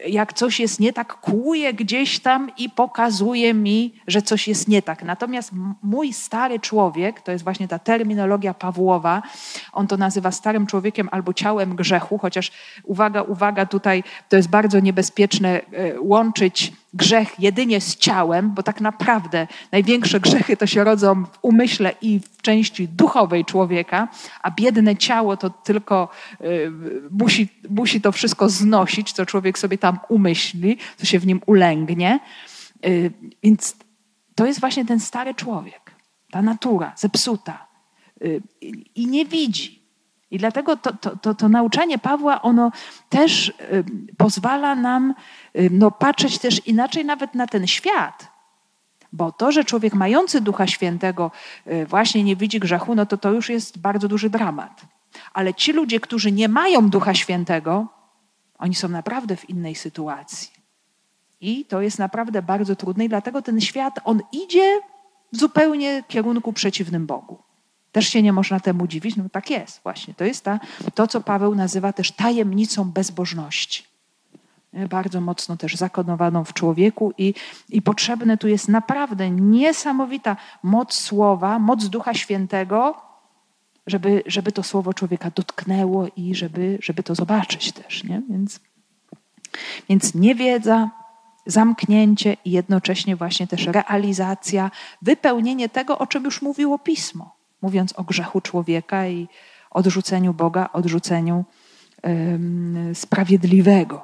jak 0.08 0.34
coś 0.34 0.60
jest 0.60 0.80
nie 0.80 0.94
tak, 0.94 1.14
kłuje 1.14 1.74
gdzieś 1.74 2.20
tam 2.20 2.52
i 2.58 2.70
pokazuje 2.70 3.54
mi, 3.54 3.94
że 4.08 4.22
coś 4.22 4.48
jest 4.48 4.68
nie 4.68 4.82
tak. 4.82 5.04
Natomiast 5.04 5.52
mój 5.84 6.14
stary 6.14 6.60
człowiek, 6.60 7.22
to 7.22 7.32
jest 7.32 7.44
właśnie 7.44 7.68
ta 7.68 7.80
terminologia 7.80 8.54
Pawłowa, 8.54 9.22
on 9.74 9.88
to 9.88 9.98
nazywa 9.98 10.32
starym 10.32 10.68
człowiekiem 10.68 11.10
albo 11.12 11.34
ciałem 11.34 11.76
grzechu, 11.76 12.18
chociaż 12.18 12.52
uwaga, 12.84 13.22
uwaga, 13.22 13.66
tutaj 13.66 14.04
to 14.30 14.38
jest 14.38 14.50
bardzo 14.50 14.80
niebezpieczne 14.80 15.62
e, 15.62 16.02
łączyć 16.02 16.74
grzech 16.94 17.40
jedynie 17.40 17.82
z 17.82 17.96
ciałem, 17.96 18.52
bo 18.52 18.64
tak 18.64 18.82
naprawdę 18.82 19.48
największe 19.72 20.20
grzechy 20.20 20.58
to 20.58 20.68
się 20.68 20.84
rodzą 20.84 21.26
w 21.26 21.40
umyśle 21.42 21.94
i 22.02 22.20
w 22.20 22.42
części 22.42 22.88
duchowej 22.88 23.46
człowieka, 23.46 24.08
a 24.42 24.52
biedne 24.52 24.96
ciało 24.96 25.38
to 25.38 25.50
tylko 25.50 26.10
y, 26.42 26.72
musi, 27.12 27.50
musi 27.70 28.02
to 28.02 28.12
wszystko 28.12 28.50
znosić, 28.50 29.12
co 29.12 29.26
człowiek 29.26 29.60
sobie 29.60 29.78
tam 29.80 30.00
umyśli, 30.10 30.78
co 30.98 31.06
się 31.06 31.20
w 31.20 31.28
nim 31.28 31.42
ulęgnie. 31.46 32.20
Y, 32.86 33.12
więc 33.44 33.76
to 34.36 34.46
jest 34.46 34.60
właśnie 34.60 34.86
ten 34.86 35.00
stary 35.00 35.34
człowiek, 35.34 35.92
ta 36.32 36.42
natura 36.42 36.94
zepsuta 36.96 37.68
y, 38.22 38.42
i 38.96 39.08
nie 39.08 39.26
widzi. 39.26 39.80
I 40.32 40.38
dlatego 40.38 40.78
to, 40.78 40.94
to, 40.94 41.16
to, 41.16 41.36
to 41.36 41.50
nauczanie 41.50 41.98
Pawła, 41.98 42.42
ono 42.42 42.72
też 43.10 43.54
pozwala 44.18 44.76
nam 44.76 45.14
no, 45.72 45.92
patrzeć 45.92 46.40
też 46.40 46.68
inaczej 46.68 47.06
nawet 47.06 47.36
na 47.36 47.48
ten 47.48 47.68
świat. 47.68 48.28
Bo 49.14 49.32
to, 49.32 49.52
że 49.52 49.64
człowiek 49.64 49.94
mający 49.94 50.42
Ducha 50.42 50.68
Świętego 50.68 51.32
właśnie 51.88 52.24
nie 52.24 52.36
widzi 52.36 52.60
grzechu, 52.60 52.96
no 52.96 53.06
to 53.06 53.18
to 53.18 53.32
już 53.32 53.50
jest 53.50 53.78
bardzo 53.78 54.08
duży 54.08 54.30
dramat. 54.30 54.82
Ale 55.34 55.54
ci 55.54 55.74
ludzie, 55.74 56.00
którzy 56.00 56.32
nie 56.32 56.50
mają 56.50 56.90
Ducha 56.90 57.14
Świętego, 57.14 57.88
oni 58.60 58.76
są 58.76 58.90
naprawdę 58.90 59.36
w 59.36 59.50
innej 59.50 59.76
sytuacji. 59.76 60.50
I 61.42 61.66
to 61.66 61.82
jest 61.82 62.00
naprawdę 62.00 62.42
bardzo 62.42 62.76
trudne, 62.76 63.06
i 63.06 63.10
dlatego 63.10 63.42
ten 63.42 63.62
świat, 63.62 64.00
on 64.04 64.22
idzie 64.32 64.80
w 65.34 65.38
zupełnie 65.38 66.04
kierunku 66.08 66.54
przeciwnym 66.54 67.06
Bogu. 67.06 67.38
Też 67.92 68.08
się 68.08 68.22
nie 68.22 68.34
można 68.34 68.60
temu 68.60 68.88
dziwić, 68.88 69.16
no 69.16 69.24
tak 69.32 69.50
jest 69.50 69.80
właśnie. 69.84 70.14
To 70.14 70.24
jest 70.24 70.44
ta, 70.44 70.60
to, 70.94 71.08
co 71.08 71.22
Paweł 71.22 71.56
nazywa 71.56 71.94
też 71.94 72.12
tajemnicą 72.12 72.92
bezbożności. 72.92 73.84
Bardzo 74.90 75.22
mocno 75.22 75.58
też 75.58 75.76
zakodowaną 75.76 76.44
w 76.44 76.54
człowieku 76.54 77.14
i, 77.18 77.34
i 77.70 77.82
potrzebne 77.82 78.38
tu 78.38 78.48
jest 78.48 78.68
naprawdę 78.68 79.30
niesamowita 79.30 80.38
moc 80.64 80.94
słowa, 80.94 81.60
moc 81.60 81.86
Ducha 81.86 82.14
Świętego, 82.14 83.09
żeby, 83.90 84.24
żeby 84.26 84.52
to 84.52 84.64
słowo 84.64 84.94
człowieka 84.94 85.32
dotknęło 85.36 86.08
i 86.16 86.36
żeby, 86.36 86.78
żeby 86.82 87.04
to 87.04 87.16
zobaczyć 87.16 87.72
też. 87.72 88.04
Nie? 88.04 88.22
Więc, 88.30 88.60
więc 89.90 90.16
niewiedza, 90.16 90.90
zamknięcie 91.46 92.38
i 92.46 92.52
jednocześnie 92.52 93.16
właśnie 93.16 93.48
też 93.48 93.68
realizacja, 93.68 94.72
wypełnienie 95.02 95.70
tego, 95.70 95.98
o 95.98 96.08
czym 96.08 96.24
już 96.24 96.42
mówiło 96.42 96.80
Pismo, 96.80 97.36
mówiąc 97.62 97.94
o 97.94 98.04
grzechu 98.04 98.42
człowieka 98.42 99.08
i 99.08 99.28
odrzuceniu 99.72 100.34
Boga, 100.34 100.70
odrzuceniu 100.74 101.46
sprawiedliwego. 102.94 104.02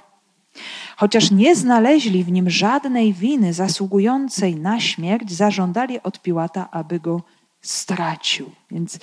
Chociaż 0.97 1.31
nie 1.31 1.55
znaleźli 1.55 2.23
w 2.23 2.31
nim 2.31 2.49
żadnej 2.49 3.13
winy 3.13 3.53
zasługującej 3.53 4.55
na 4.55 4.79
śmierć, 4.79 5.31
zażądali 5.31 6.01
od 6.03 6.21
Piłata, 6.21 6.71
aby 6.71 6.99
go 6.99 7.21
stracił. 7.65 8.51
Więc, 8.71 8.99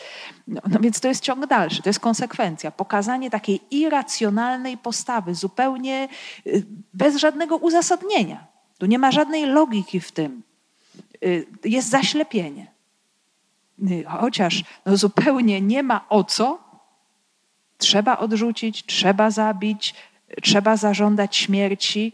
no, 0.46 0.61
no 0.68 0.81
więc 0.81 1.01
to 1.01 1.09
jest 1.09 1.22
ciąg 1.22 1.46
dalszy, 1.46 1.83
to 1.83 1.88
jest 1.88 2.01
konsekwencja. 2.01 2.70
Pokazanie 2.70 3.31
takiej 3.31 3.61
irracjonalnej 3.70 4.79
postawy, 4.79 5.35
zupełnie 5.35 6.09
y, 6.46 6.66
bez 6.94 7.16
żadnego 7.16 7.57
uzasadnienia. 7.57 8.46
Tu 8.79 8.87
nie 8.87 8.98
ma 8.98 9.12
żadnej 9.12 9.46
logiki 9.46 10.01
w 10.01 10.12
tym. 10.12 10.42
Y, 11.25 11.46
jest 11.64 11.88
zaślepienie. 11.88 12.66
Y, 13.90 14.05
chociaż 14.09 14.64
no 14.87 14.96
zupełnie 14.96 15.61
nie 15.61 15.83
ma 15.83 16.09
o 16.09 16.25
co, 16.25 16.59
trzeba 17.79 18.18
odrzucić, 18.18 18.87
trzeba 18.87 19.31
zabić, 19.31 19.94
trzeba 20.42 20.77
zażądać 20.77 21.37
śmierci. 21.37 22.12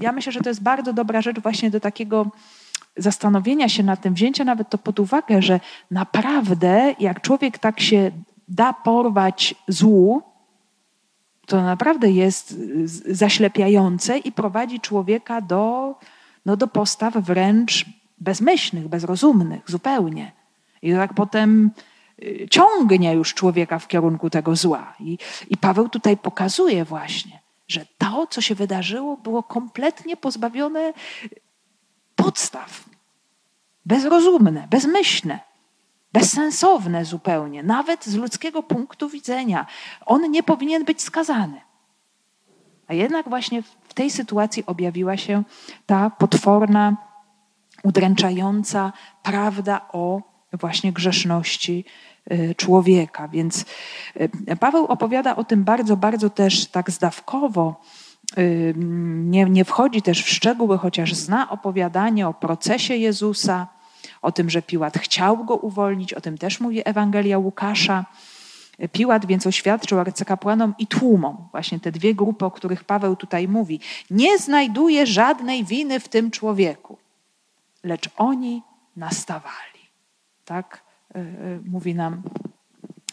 Ja 0.00 0.12
myślę, 0.12 0.32
że 0.32 0.40
to 0.40 0.48
jest 0.48 0.62
bardzo 0.62 0.92
dobra 0.92 1.22
rzecz 1.22 1.40
właśnie 1.40 1.70
do 1.70 1.80
takiego 1.80 2.30
zastanowienia 2.96 3.68
się 3.68 3.82
nad 3.82 4.00
tym, 4.00 4.14
wzięcia 4.14 4.44
nawet 4.44 4.70
to 4.70 4.78
pod 4.78 5.00
uwagę, 5.00 5.42
że 5.42 5.60
naprawdę 5.90 6.94
jak 7.00 7.20
człowiek 7.20 7.58
tak 7.58 7.80
się 7.80 8.10
da 8.48 8.72
porwać 8.72 9.54
złu, 9.68 10.22
to 11.46 11.62
naprawdę 11.62 12.10
jest 12.10 12.58
zaślepiające 13.06 14.18
i 14.18 14.32
prowadzi 14.32 14.80
człowieka 14.80 15.40
do, 15.40 15.94
no 16.46 16.56
do 16.56 16.66
postaw 16.66 17.14
wręcz 17.14 17.86
bezmyślnych, 18.18 18.88
bezrozumnych 18.88 19.62
zupełnie. 19.66 20.32
I 20.82 20.92
tak 20.92 21.14
potem 21.14 21.70
y, 22.22 22.46
ciągnie 22.50 23.12
już 23.12 23.34
człowieka 23.34 23.78
w 23.78 23.88
kierunku 23.88 24.30
tego 24.30 24.56
zła. 24.56 24.94
I, 25.00 25.18
I 25.50 25.56
Paweł 25.56 25.88
tutaj 25.88 26.16
pokazuje 26.16 26.84
właśnie, 26.84 27.40
że 27.68 27.86
to, 27.98 28.26
co 28.30 28.40
się 28.40 28.54
wydarzyło, 28.54 29.16
było 29.16 29.42
kompletnie 29.42 30.16
pozbawione 30.16 30.92
podstaw. 32.16 32.84
Bezrozumne, 33.86 34.66
bezmyślne, 34.70 35.40
bezsensowne 36.12 37.04
zupełnie, 37.04 37.62
nawet 37.62 38.04
z 38.04 38.14
ludzkiego 38.14 38.62
punktu 38.62 39.08
widzenia. 39.08 39.66
On 40.06 40.30
nie 40.30 40.42
powinien 40.42 40.84
być 40.84 41.02
skazany. 41.02 41.60
A 42.86 42.94
jednak 42.94 43.28
właśnie 43.28 43.62
w 43.62 43.94
tej 43.94 44.10
sytuacji 44.10 44.66
objawiła 44.66 45.16
się 45.16 45.42
ta 45.86 46.10
potworna, 46.10 46.96
udręczająca 47.82 48.92
prawda 49.22 49.88
o 49.92 50.22
właśnie 50.52 50.92
grzeszności 50.92 51.84
y, 52.32 52.54
człowieka. 52.56 53.28
Więc 53.28 53.64
y, 54.50 54.56
Paweł 54.60 54.84
opowiada 54.84 55.36
o 55.36 55.44
tym 55.44 55.64
bardzo, 55.64 55.96
bardzo 55.96 56.30
też 56.30 56.66
tak 56.66 56.90
zdawkowo, 56.90 57.80
nie, 59.24 59.44
nie 59.44 59.64
wchodzi 59.64 60.02
też 60.02 60.24
w 60.24 60.28
szczegóły, 60.28 60.78
chociaż 60.78 61.14
zna 61.14 61.50
opowiadanie 61.50 62.28
o 62.28 62.34
procesie 62.34 62.96
Jezusa, 62.96 63.66
o 64.22 64.32
tym, 64.32 64.50
że 64.50 64.62
Piłat 64.62 64.98
chciał 64.98 65.44
go 65.44 65.56
uwolnić, 65.56 66.12
o 66.12 66.20
tym 66.20 66.38
też 66.38 66.60
mówi 66.60 66.82
Ewangelia 66.84 67.38
Łukasza. 67.38 68.04
Piłat 68.92 69.26
więc 69.26 69.46
oświadczył 69.46 70.00
arcykapłanom 70.00 70.74
i 70.78 70.86
tłumom, 70.86 71.48
właśnie 71.50 71.80
te 71.80 71.92
dwie 71.92 72.14
grupy, 72.14 72.44
o 72.44 72.50
których 72.50 72.84
Paweł 72.84 73.16
tutaj 73.16 73.48
mówi, 73.48 73.80
nie 74.10 74.38
znajduje 74.38 75.06
żadnej 75.06 75.64
winy 75.64 76.00
w 76.00 76.08
tym 76.08 76.30
człowieku, 76.30 76.98
lecz 77.84 78.10
oni 78.16 78.62
nastawali. 78.96 79.80
Tak 80.44 80.82
y, 81.16 81.18
y, 81.18 81.60
mówi 81.64 81.94
nam 81.94 82.22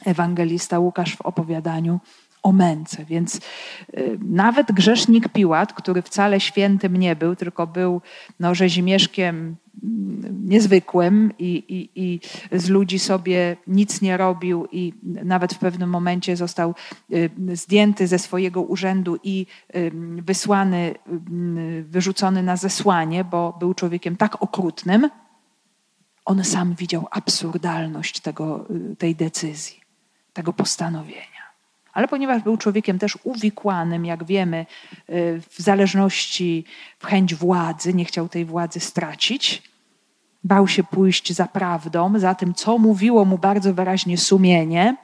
ewangelista 0.06 0.80
Łukasz 0.80 1.16
w 1.16 1.22
opowiadaniu 1.22 2.00
o 2.44 2.52
męce. 2.52 3.06
Więc 3.06 3.36
y, 3.36 4.20
nawet 4.26 4.72
grzesznik 4.72 5.30
Piłat, 5.30 5.74
który 5.74 6.02
wcale 6.02 6.40
świętym 6.40 6.98
nie 6.98 7.16
był, 7.16 7.36
tylko 7.36 7.68
był 7.68 8.02
no, 8.40 8.56
rzezimieszkiem 8.56 9.56
mm, 9.84 10.50
niezwykłym 10.50 11.34
i, 11.40 11.64
i, 11.68 11.90
i 11.96 12.20
z 12.60 12.70
ludzi 12.70 13.00
sobie 13.00 13.58
nic 13.68 14.02
nie 14.02 14.18
robił 14.18 14.68
i 14.72 14.94
nawet 15.04 15.54
w 15.54 15.60
pewnym 15.60 15.90
momencie 15.90 16.38
został 16.38 16.76
y, 17.14 17.30
zdjęty 17.54 18.08
ze 18.08 18.20
swojego 18.20 18.62
urzędu 18.62 19.18
i 19.24 19.46
y, 19.76 19.92
wysłany, 20.22 20.96
wyrzucony 21.84 22.44
na 22.44 22.58
zesłanie, 22.58 23.24
bo 23.24 23.58
był 23.60 23.74
człowiekiem 23.74 24.18
tak 24.18 24.44
okrutnym, 24.44 25.10
on 26.26 26.44
sam 26.44 26.76
widział 26.76 27.08
absurdalność 27.12 28.20
tego, 28.20 28.66
tej 28.98 29.16
decyzji, 29.16 29.82
tego 30.34 30.54
postanowienia 30.54 31.31
ale 31.94 32.08
ponieważ 32.08 32.44
był 32.44 32.58
człowiekiem 32.58 33.00
też 33.00 33.18
uwikłanym, 33.24 34.06
jak 34.06 34.24
wiemy, 34.24 34.66
y, 35.10 35.42
w 35.50 35.62
zależności, 35.62 36.66
w 37.00 37.06
chęć 37.06 37.36
władzy, 37.36 37.94
nie 37.94 38.06
chciał 38.06 38.30
tej 38.30 38.46
władzy 38.46 38.80
stracić, 38.80 39.64
bał 40.44 40.68
się 40.68 40.84
pójść 40.84 41.34
za 41.34 41.46
prawdą, 41.46 42.20
za 42.20 42.36
tym, 42.36 42.54
co 42.54 42.78
mówiło 42.78 43.26
mu 43.26 43.38
bardzo 43.38 43.74
wyraźnie 43.74 44.18
sumienie, 44.18 44.96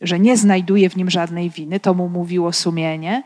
że 0.00 0.18
nie 0.18 0.36
znajduje 0.36 0.90
w 0.90 0.96
nim 0.96 1.10
żadnej 1.10 1.50
winy, 1.50 1.80
to 1.80 1.94
mu 1.94 2.08
mówiło 2.08 2.52
sumienie, 2.52 3.22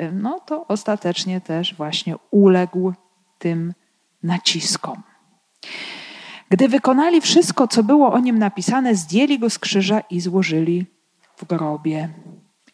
y, 0.00 0.12
no 0.12 0.40
to 0.40 0.66
ostatecznie 0.66 1.40
też 1.40 1.74
właśnie 1.74 2.14
uległ 2.30 2.92
tym 3.38 3.74
naciskom. 4.22 5.02
Gdy 6.50 6.68
wykonali 6.68 7.20
wszystko, 7.20 7.68
co 7.68 7.82
było 7.82 8.12
o 8.12 8.18
nim 8.18 8.38
napisane, 8.38 8.94
zdjęli 8.94 9.38
go 9.38 9.50
z 9.50 9.58
krzyża 9.58 10.00
i 10.00 10.20
złożyli 10.20 10.95
w 11.36 11.44
grobie. 11.44 12.08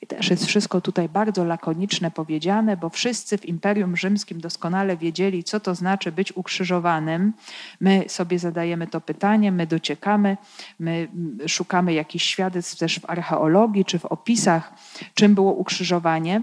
I 0.03 0.07
też 0.07 0.31
jest 0.31 0.47
wszystko 0.47 0.81
tutaj 0.81 1.09
bardzo 1.09 1.45
lakoniczne 1.45 2.11
powiedziane, 2.11 2.77
bo 2.77 2.89
wszyscy 2.89 3.39
w 3.39 3.45
Imperium 3.45 3.97
Rzymskim 3.97 4.41
doskonale 4.41 4.97
wiedzieli, 4.97 5.45
co 5.45 5.61
to 5.61 5.75
znaczy 5.75 6.13
być 6.13 6.37
ukrzyżowanym. 6.37 7.33
My 7.81 8.05
sobie 8.09 8.39
zadajemy 8.39 8.87
to 8.87 9.01
pytanie, 9.01 9.53
my 9.53 9.67
dociekamy, 9.67 10.37
my 10.79 11.09
szukamy 11.47 11.93
jakichś 11.93 12.25
świadectw 12.25 12.79
też 12.79 13.01
w 13.01 13.11
archeologii 13.11 13.85
czy 13.85 13.99
w 13.99 14.05
opisach, 14.05 14.73
czym 15.15 15.35
było 15.35 15.53
ukrzyżowanie. 15.53 16.43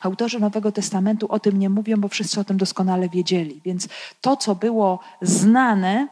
Autorzy 0.00 0.40
Nowego 0.40 0.72
Testamentu 0.72 1.26
o 1.32 1.38
tym 1.38 1.58
nie 1.58 1.70
mówią, 1.70 1.96
bo 1.96 2.08
wszyscy 2.08 2.40
o 2.40 2.44
tym 2.44 2.56
doskonale 2.56 3.08
wiedzieli. 3.08 3.60
Więc 3.64 3.88
to, 4.20 4.36
co 4.36 4.54
było 4.54 5.00
znane 5.22 6.08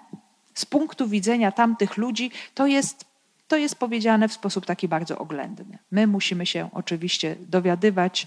z 0.54 0.66
punktu 0.66 1.08
widzenia 1.08 1.52
tamtych 1.52 1.96
ludzi, 1.96 2.30
to 2.54 2.66
jest 2.66 3.13
to 3.54 3.58
jest 3.58 3.76
powiedziane 3.76 4.28
w 4.28 4.32
sposób 4.32 4.66
taki 4.66 4.88
bardzo 4.88 5.18
oględny. 5.18 5.78
My 5.90 6.06
musimy 6.06 6.46
się 6.46 6.68
oczywiście 6.72 7.36
dowiadywać, 7.40 8.26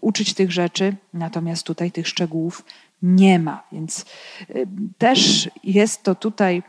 uczyć 0.00 0.34
tych 0.34 0.52
rzeczy, 0.52 0.96
natomiast 1.14 1.66
tutaj 1.66 1.92
tych 1.92 2.08
szczegółów 2.08 2.64
nie 3.02 3.38
ma. 3.38 3.62
Więc 3.72 4.04
też 4.98 5.50
jest 5.62 6.02
to 6.02 6.14
tutaj 6.14 6.62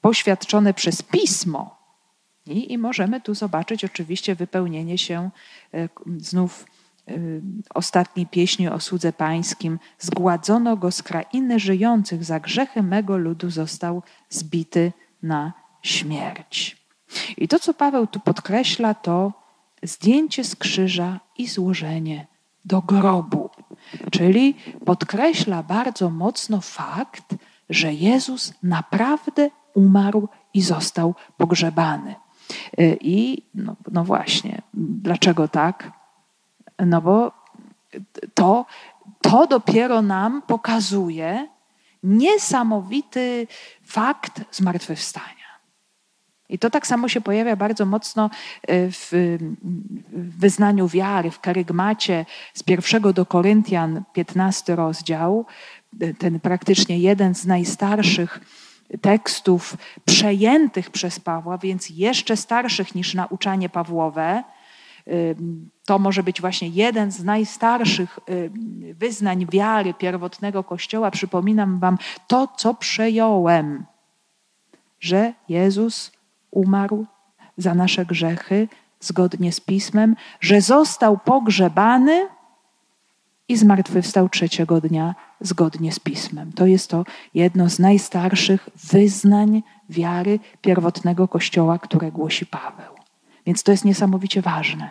poświadczone 0.00 0.74
przez 0.74 1.02
pismo. 1.02 1.76
I, 2.46 2.72
I 2.72 2.78
możemy 2.78 3.20
tu 3.20 3.34
zobaczyć 3.34 3.84
oczywiście 3.84 4.34
wypełnienie 4.34 4.98
się 4.98 5.30
e, 5.74 5.88
znów 6.16 6.66
ostatniej 7.74 8.26
pieśni 8.26 8.68
o 8.68 8.80
słudze 8.80 9.12
pańskim. 9.12 9.78
Zgładzono 9.98 10.76
go 10.76 10.90
z 10.90 11.02
krainy 11.02 11.58
żyjących, 11.58 12.24
za 12.24 12.40
grzechy 12.40 12.82
mego 12.82 13.16
ludu 13.16 13.50
został 13.50 14.02
zbity 14.30 14.92
na 15.22 15.52
śmierć. 15.82 16.81
I 17.36 17.48
to, 17.48 17.58
co 17.58 17.74
Paweł 17.74 18.06
tu 18.06 18.20
podkreśla, 18.20 18.94
to 18.94 19.32
zdjęcie 19.82 20.44
z 20.44 20.56
krzyża 20.56 21.20
i 21.38 21.48
złożenie 21.48 22.26
do 22.64 22.82
grobu. 22.82 23.50
Czyli 24.10 24.54
podkreśla 24.84 25.62
bardzo 25.62 26.10
mocno 26.10 26.60
fakt, 26.60 27.34
że 27.70 27.92
Jezus 27.92 28.52
naprawdę 28.62 29.50
umarł 29.74 30.28
i 30.54 30.62
został 30.62 31.14
pogrzebany. 31.36 32.14
Y, 32.80 32.98
I 33.00 33.42
no, 33.54 33.76
no 33.92 34.04
właśnie, 34.04 34.62
dlaczego 34.74 35.48
tak? 35.48 35.92
No 36.78 37.00
bo 37.00 37.32
to, 38.34 38.66
to 39.20 39.46
dopiero 39.46 40.02
nam 40.02 40.42
pokazuje 40.42 41.48
niesamowity 42.02 43.46
fakt 43.84 44.44
zmartwychwstania. 44.50 45.41
I 46.52 46.58
to 46.58 46.70
tak 46.70 46.86
samo 46.86 47.08
się 47.08 47.20
pojawia 47.20 47.56
bardzo 47.56 47.86
mocno 47.86 48.30
e, 48.62 48.90
w 48.90 49.38
wyznaniu 50.38 50.88
wiary, 50.88 51.30
w 51.30 51.40
karygmacie 51.40 52.26
z 52.54 52.62
pierwszego 52.62 53.12
do 53.12 53.26
Koryntian, 53.26 54.02
15 54.12 54.76
rozdział, 54.76 55.46
e, 56.00 56.14
ten 56.14 56.40
praktycznie 56.40 56.98
jeden 56.98 57.34
z 57.34 57.46
najstarszych 57.46 58.40
tekstów 59.00 59.76
przejętych 60.04 60.90
przez 60.90 61.20
Pawła, 61.20 61.58
więc 61.58 61.90
jeszcze 61.90 62.36
starszych 62.36 62.94
niż 62.94 63.14
nauczanie 63.14 63.68
Pawłowe. 63.68 64.42
E, 65.06 65.12
to 65.84 65.98
może 65.98 66.22
być 66.22 66.40
właśnie 66.40 66.68
jeden 66.68 67.12
z 67.12 67.24
najstarszych 67.24 68.18
wyznań 68.94 69.46
wiary 69.46 69.94
pierwotnego 69.94 70.64
Kościoła. 70.64 71.10
Przypominam 71.10 71.78
Wam 71.78 71.98
to, 72.26 72.48
co 72.56 72.74
przejąłem, 72.74 73.84
że 75.00 75.32
Jezus 75.48 76.12
umarł 76.52 77.06
za 77.56 77.74
nasze 77.74 78.06
grzechy 78.06 78.68
zgodnie 79.00 79.52
z 79.52 79.60
pismem, 79.60 80.16
że 80.40 80.60
został 80.60 81.18
pogrzebany 81.18 82.28
i 83.48 83.56
zmartwychwstał 83.56 84.28
trzeciego 84.28 84.80
dnia 84.80 85.14
zgodnie 85.40 85.92
z 85.92 86.00
Pismem. 86.00 86.52
To 86.52 86.66
jest 86.66 86.90
to 86.90 87.04
jedno 87.34 87.70
z 87.70 87.78
najstarszych 87.78 88.68
wyznań 88.84 89.62
wiary 89.90 90.38
pierwotnego 90.60 91.28
Kościoła, 91.28 91.78
które 91.78 92.12
głosi 92.12 92.46
Paweł. 92.46 92.94
Więc 93.46 93.62
to 93.62 93.72
jest 93.72 93.84
niesamowicie 93.84 94.42
ważne. 94.42 94.90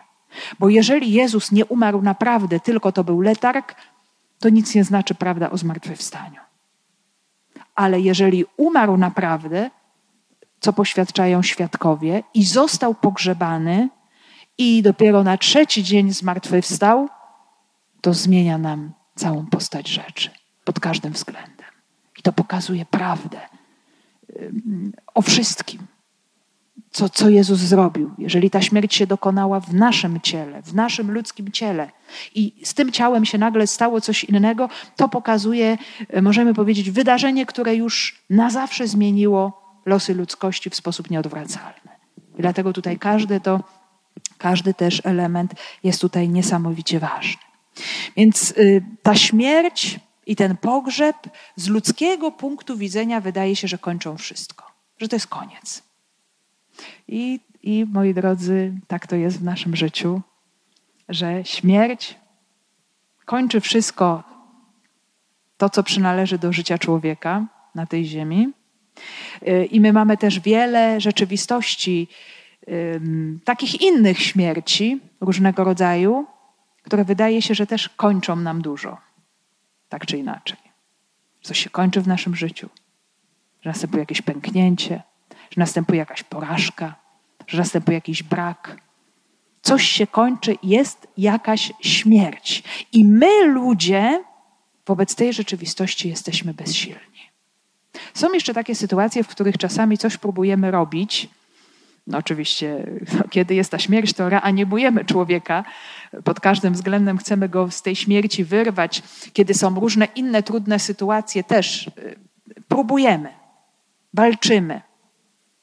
Bo 0.59 0.69
jeżeli 0.69 1.11
Jezus 1.11 1.51
nie 1.51 1.65
umarł 1.65 2.01
naprawdę, 2.01 2.59
tylko 2.59 2.91
to 2.91 3.03
był 3.03 3.21
letarg, 3.21 3.75
to 4.39 4.49
nic 4.49 4.75
nie 4.75 4.83
znaczy 4.83 5.15
prawda 5.15 5.49
o 5.49 5.57
zmartwychwstaniu. 5.57 6.41
Ale 7.75 8.01
jeżeli 8.01 8.45
umarł 8.57 8.97
naprawdę, 8.97 9.69
co 10.61 10.73
poświadczają 10.73 11.41
świadkowie, 11.41 12.23
i 12.33 12.45
został 12.45 12.95
pogrzebany, 12.95 13.89
i 14.57 14.81
dopiero 14.83 15.23
na 15.23 15.37
trzeci 15.37 15.83
dzień 15.83 16.13
zmartwychwstał, 16.13 17.09
to 18.01 18.13
zmienia 18.13 18.57
nam 18.57 18.91
całą 19.15 19.45
postać 19.45 19.87
rzeczy 19.87 20.29
pod 20.63 20.79
każdym 20.79 21.13
względem. 21.13 21.67
I 22.19 22.21
to 22.21 22.33
pokazuje 22.33 22.85
prawdę 22.85 23.39
o 25.13 25.21
wszystkim, 25.21 25.87
co, 26.91 27.09
co 27.09 27.29
Jezus 27.29 27.59
zrobił. 27.59 28.11
Jeżeli 28.17 28.49
ta 28.49 28.61
śmierć 28.61 28.95
się 28.95 29.07
dokonała 29.07 29.59
w 29.59 29.73
naszym 29.73 30.21
ciele, 30.21 30.61
w 30.61 30.73
naszym 30.73 31.11
ludzkim 31.11 31.51
ciele 31.51 31.91
i 32.35 32.53
z 32.63 32.73
tym 32.73 32.91
ciałem 32.91 33.25
się 33.25 33.37
nagle 33.37 33.67
stało 33.67 34.01
coś 34.01 34.23
innego, 34.23 34.69
to 34.95 35.09
pokazuje, 35.09 35.77
możemy 36.21 36.53
powiedzieć, 36.53 36.91
wydarzenie, 36.91 37.45
które 37.45 37.75
już 37.75 38.23
na 38.29 38.49
zawsze 38.49 38.87
zmieniło 38.87 39.60
losy 39.85 40.13
ludzkości 40.13 40.69
w 40.69 40.75
sposób 40.75 41.09
nieodwracalny. 41.09 41.91
I 42.37 42.41
dlatego 42.41 42.73
tutaj 42.73 42.99
każdy 42.99 43.39
to, 43.39 43.63
każdy 44.37 44.73
też 44.73 45.01
element 45.03 45.53
jest 45.83 46.01
tutaj 46.01 46.29
niesamowicie 46.29 46.99
ważny. 46.99 47.41
Więc 48.15 48.51
y, 48.51 48.83
ta 49.03 49.15
śmierć 49.15 49.99
i 50.25 50.35
ten 50.35 50.57
pogrzeb 50.57 51.15
z 51.55 51.67
ludzkiego 51.67 52.31
punktu 52.31 52.77
widzenia 52.77 53.21
wydaje 53.21 53.55
się, 53.55 53.67
że 53.67 53.77
kończą 53.77 54.17
wszystko, 54.17 54.65
że 54.97 55.07
to 55.07 55.15
jest 55.15 55.27
koniec. 55.27 55.83
I, 57.07 57.39
I 57.63 57.85
moi 57.85 58.13
drodzy, 58.13 58.73
tak 58.87 59.07
to 59.07 59.15
jest 59.15 59.39
w 59.39 59.43
naszym 59.43 59.75
życiu, 59.75 60.21
że 61.09 61.45
śmierć 61.45 62.15
kończy 63.25 63.61
wszystko 63.61 64.23
to, 65.57 65.69
co 65.69 65.83
przynależy 65.83 66.37
do 66.37 66.53
życia 66.53 66.77
człowieka 66.77 67.45
na 67.75 67.85
tej 67.85 68.05
ziemi. 68.05 68.53
Y, 69.47 69.65
I 69.65 69.79
my 69.79 69.93
mamy 69.93 70.17
też 70.17 70.39
wiele 70.39 71.01
rzeczywistości, 71.01 72.07
takich 73.43 73.81
innych 73.81 74.19
śmierci 74.19 74.99
różnego 75.21 75.63
rodzaju, 75.63 76.25
które 76.83 77.05
wydaje 77.05 77.41
się, 77.41 77.55
że 77.55 77.67
też 77.67 77.89
kończą 77.89 78.35
nam 78.35 78.61
dużo, 78.61 78.97
tak 79.89 80.05
czy 80.05 80.17
inaczej. 80.17 80.57
Coś 81.41 81.59
się 81.59 81.69
kończy 81.69 82.01
w 82.01 82.07
naszym 82.07 82.35
życiu, 82.35 82.69
że 83.61 83.69
następuje 83.69 83.99
jakieś 83.99 84.21
pęknięcie, 84.21 85.03
że 85.29 85.57
następuje 85.57 85.99
jakaś 85.99 86.23
porażka, 86.23 86.95
że 87.47 87.57
następuje 87.57 87.95
jakiś 87.95 88.23
brak. 88.23 88.77
Coś 89.61 89.83
się 89.85 90.07
kończy, 90.07 90.55
jest 90.63 91.07
jakaś 91.17 91.73
śmierć. 91.81 92.63
I 92.93 93.05
my, 93.05 93.45
ludzie, 93.45 94.23
wobec 94.85 95.15
tej 95.15 95.33
rzeczywistości 95.33 96.09
jesteśmy 96.09 96.53
bezsilni. 96.53 97.10
Są 98.13 98.33
jeszcze 98.33 98.53
takie 98.53 98.75
sytuacje, 98.75 99.23
w 99.23 99.27
których 99.27 99.57
czasami 99.57 99.97
coś 99.97 100.17
próbujemy 100.17 100.71
robić, 100.71 101.29
no 102.07 102.17
oczywiście, 102.17 102.87
no, 103.17 103.23
kiedy 103.29 103.55
jest 103.55 103.71
ta 103.71 103.79
śmierć, 103.79 104.13
to 104.13 104.29
reanimujemy 104.29 105.05
człowieka. 105.05 105.63
Pod 106.23 106.39
każdym 106.39 106.73
względem 106.73 107.17
chcemy 107.17 107.49
go 107.49 107.71
z 107.71 107.81
tej 107.81 107.95
śmierci 107.95 108.43
wyrwać. 108.43 109.03
Kiedy 109.33 109.53
są 109.53 109.79
różne 109.79 110.07
inne 110.15 110.43
trudne 110.43 110.79
sytuacje, 110.79 111.43
też 111.43 111.87
y, 111.87 112.15
próbujemy, 112.67 113.29
walczymy. 114.13 114.81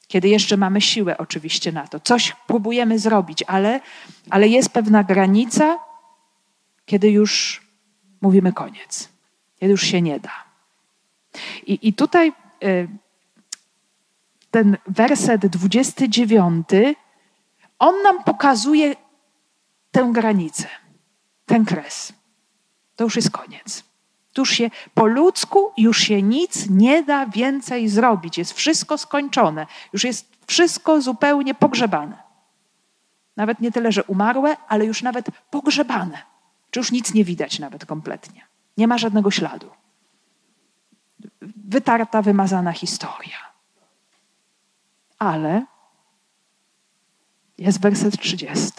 Kiedy 0.07 0.27
jeszcze 0.27 0.57
mamy 0.57 0.81
siłę, 0.81 1.17
oczywiście, 1.17 1.71
na 1.71 1.87
to. 1.87 1.99
Coś 1.99 2.35
próbujemy 2.47 2.99
zrobić, 2.99 3.43
ale, 3.47 3.79
ale 4.29 4.47
jest 4.47 4.69
pewna 4.69 5.03
granica, 5.03 5.79
kiedy 6.85 7.11
już 7.11 7.61
mówimy 8.21 8.53
koniec, 8.53 9.09
kiedy 9.59 9.71
już 9.71 9.81
się 9.81 10.01
nie 10.01 10.19
da. 10.19 10.48
I, 11.67 11.87
i 11.87 11.93
tutaj. 11.93 12.33
Y, 12.63 12.87
ten 14.51 14.77
werset 14.87 15.45
29, 15.45 16.67
on 17.79 17.95
nam 18.03 18.23
pokazuje 18.23 18.95
tę 19.91 20.09
granicę, 20.13 20.67
ten 21.45 21.65
kres. 21.65 22.13
To 22.95 23.03
już 23.03 23.15
jest 23.15 23.31
koniec. 23.31 23.83
Tu 24.33 24.41
już 24.41 24.49
się 24.49 24.69
po 24.93 25.05
ludzku 25.05 25.71
już 25.77 25.99
się 25.99 26.21
nic 26.21 26.69
nie 26.69 27.03
da 27.03 27.25
więcej 27.25 27.89
zrobić. 27.89 28.37
Jest 28.37 28.53
wszystko 28.53 28.97
skończone. 28.97 29.67
Już 29.93 30.03
jest 30.03 30.37
wszystko 30.47 31.01
zupełnie 31.01 31.53
pogrzebane. 31.53 32.23
Nawet 33.37 33.59
nie 33.59 33.71
tyle, 33.71 33.91
że 33.91 34.03
umarłe, 34.03 34.57
ale 34.67 34.85
już 34.85 35.03
nawet 35.03 35.25
pogrzebane. 35.49 36.21
Czy 36.71 36.79
już 36.79 36.91
nic 36.91 37.13
nie 37.13 37.23
widać 37.23 37.59
nawet 37.59 37.85
kompletnie. 37.85 38.47
Nie 38.77 38.87
ma 38.87 38.97
żadnego 38.97 39.31
śladu. 39.31 39.69
Wytarta, 41.41 42.21
wymazana 42.21 42.71
historia. 42.71 43.37
Ale 45.19 45.65
jest 47.57 47.81
werset 47.81 48.19
30, 48.19 48.71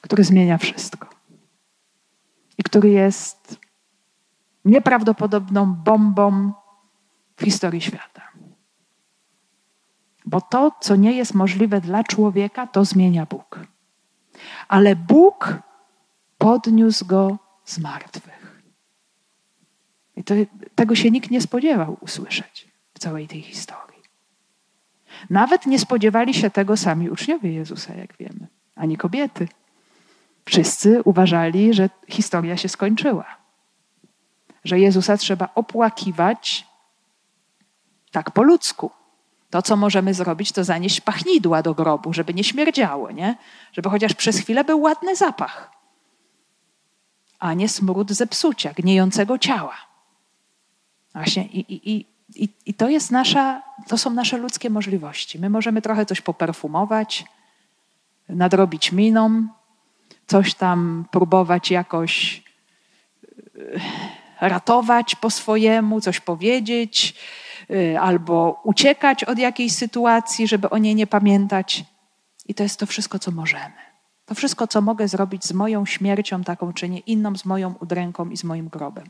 który 0.00 0.24
zmienia 0.24 0.58
wszystko. 0.58 1.08
I 2.58 2.62
który 2.62 2.88
jest 2.88 3.58
nieprawdopodobną 4.64 5.74
bombą 5.74 6.52
w 7.36 7.44
historii 7.44 7.80
świata. 7.80 8.22
Bo 10.26 10.40
to, 10.40 10.72
co 10.80 10.96
nie 10.96 11.12
jest 11.12 11.34
możliwe 11.34 11.80
dla 11.80 12.04
człowieka, 12.04 12.66
to 12.66 12.84
zmienia 12.84 13.26
Bóg. 13.26 13.60
Ale 14.68 14.96
Bóg 14.96 15.58
podniósł 16.38 17.06
go 17.06 17.38
z 17.64 17.78
martwych. 17.78 18.35
I 20.16 20.24
to, 20.24 20.34
tego 20.74 20.94
się 20.94 21.10
nikt 21.10 21.30
nie 21.30 21.40
spodziewał 21.40 21.96
usłyszeć 22.00 22.68
w 22.94 22.98
całej 22.98 23.28
tej 23.28 23.42
historii. 23.42 24.02
Nawet 25.30 25.66
nie 25.66 25.78
spodziewali 25.78 26.34
się 26.34 26.50
tego 26.50 26.76
sami 26.76 27.10
uczniowie 27.10 27.52
Jezusa, 27.52 27.94
jak 27.94 28.16
wiemy, 28.16 28.46
ani 28.74 28.96
kobiety. 28.96 29.48
Wszyscy 30.44 31.02
uważali, 31.04 31.74
że 31.74 31.90
historia 32.08 32.56
się 32.56 32.68
skończyła, 32.68 33.24
że 34.64 34.78
Jezusa 34.78 35.16
trzeba 35.16 35.48
opłakiwać 35.54 36.66
tak 38.10 38.30
po 38.30 38.42
ludzku. 38.42 38.90
To, 39.50 39.62
co 39.62 39.76
możemy 39.76 40.14
zrobić, 40.14 40.52
to 40.52 40.64
zanieść 40.64 41.00
pachnidła 41.00 41.62
do 41.62 41.74
grobu, 41.74 42.12
żeby 42.12 42.34
nie 42.34 42.44
śmierdziało, 42.44 43.10
nie? 43.10 43.36
Żeby 43.72 43.90
chociaż 43.90 44.14
przez 44.14 44.38
chwilę 44.38 44.64
był 44.64 44.80
ładny 44.80 45.16
zapach, 45.16 45.70
a 47.38 47.54
nie 47.54 47.68
smród 47.68 48.12
zepsucia, 48.12 48.72
gniejącego 48.72 49.38
ciała. 49.38 49.74
Właśnie 51.16 51.44
i, 51.46 51.74
i, 51.74 51.90
i 51.90 52.06
i, 52.66 52.74
to 52.74 52.88
jest 52.88 53.10
nasza, 53.10 53.62
to 53.88 53.98
są 53.98 54.10
nasze 54.10 54.36
ludzkie 54.36 54.70
możliwości. 54.70 55.38
My 55.38 55.50
możemy 55.50 55.82
trochę 55.82 56.06
coś 56.06 56.20
poperfumować, 56.20 57.24
nadrobić 58.28 58.92
miną, 58.92 59.48
coś 60.26 60.54
tam 60.54 61.04
próbować 61.10 61.70
jakoś 61.70 62.42
e, 64.40 64.48
ratować 64.48 65.14
po 65.14 65.30
swojemu, 65.30 66.00
coś 66.00 66.20
powiedzieć, 66.20 67.14
e, 67.70 68.00
albo 68.00 68.60
uciekać 68.64 69.24
od 69.24 69.38
jakiejś 69.38 69.72
sytuacji, 69.72 70.48
żeby 70.48 70.70
o 70.70 70.78
niej 70.78 70.94
nie 70.94 71.06
pamiętać. 71.06 71.84
I 72.46 72.54
to 72.54 72.62
jest 72.62 72.80
to 72.80 72.86
wszystko, 72.86 73.18
co 73.18 73.30
możemy. 73.30 73.86
To 74.26 74.34
wszystko, 74.34 74.66
co 74.66 74.80
mogę 74.80 75.08
zrobić 75.08 75.44
z 75.44 75.52
moją 75.52 75.86
śmiercią, 75.86 76.44
taką 76.44 76.72
czy 76.72 76.88
nie 76.88 76.98
inną, 76.98 77.36
z 77.36 77.44
moją 77.44 77.74
udręką 77.80 78.30
i 78.30 78.36
z 78.36 78.44
moim 78.44 78.68
grobem. 78.68 79.04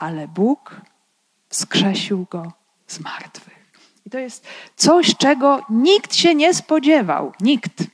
Ale 0.00 0.28
Bóg 0.28 0.80
wskrzesił 1.48 2.26
go 2.30 2.52
z 2.86 3.00
martwych. 3.00 3.72
I 4.06 4.10
to 4.10 4.18
jest 4.18 4.46
coś, 4.76 5.16
czego 5.16 5.62
nikt 5.70 6.14
się 6.14 6.34
nie 6.34 6.54
spodziewał. 6.54 7.32
Nikt. 7.40 7.84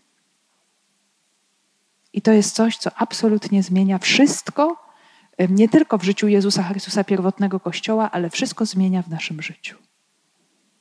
I 2.13 2.23
to 2.23 2.33
jest 2.33 2.55
coś, 2.55 2.77
co 2.77 2.91
absolutnie 2.97 3.63
zmienia 3.63 3.99
wszystko, 3.99 4.77
nie 5.49 5.69
tylko 5.69 5.99
w 5.99 6.05
życiu 6.05 6.29
Jezusa 6.29 6.63
Chrystusa, 6.63 7.05
pierwotnego 7.05 7.61
Kościoła, 7.61 8.11
ale 8.11 8.31
wszystko 8.31 8.67
zmienia 8.67 9.03
w 9.03 9.09
naszym 9.09 9.43
życiu. 9.43 9.77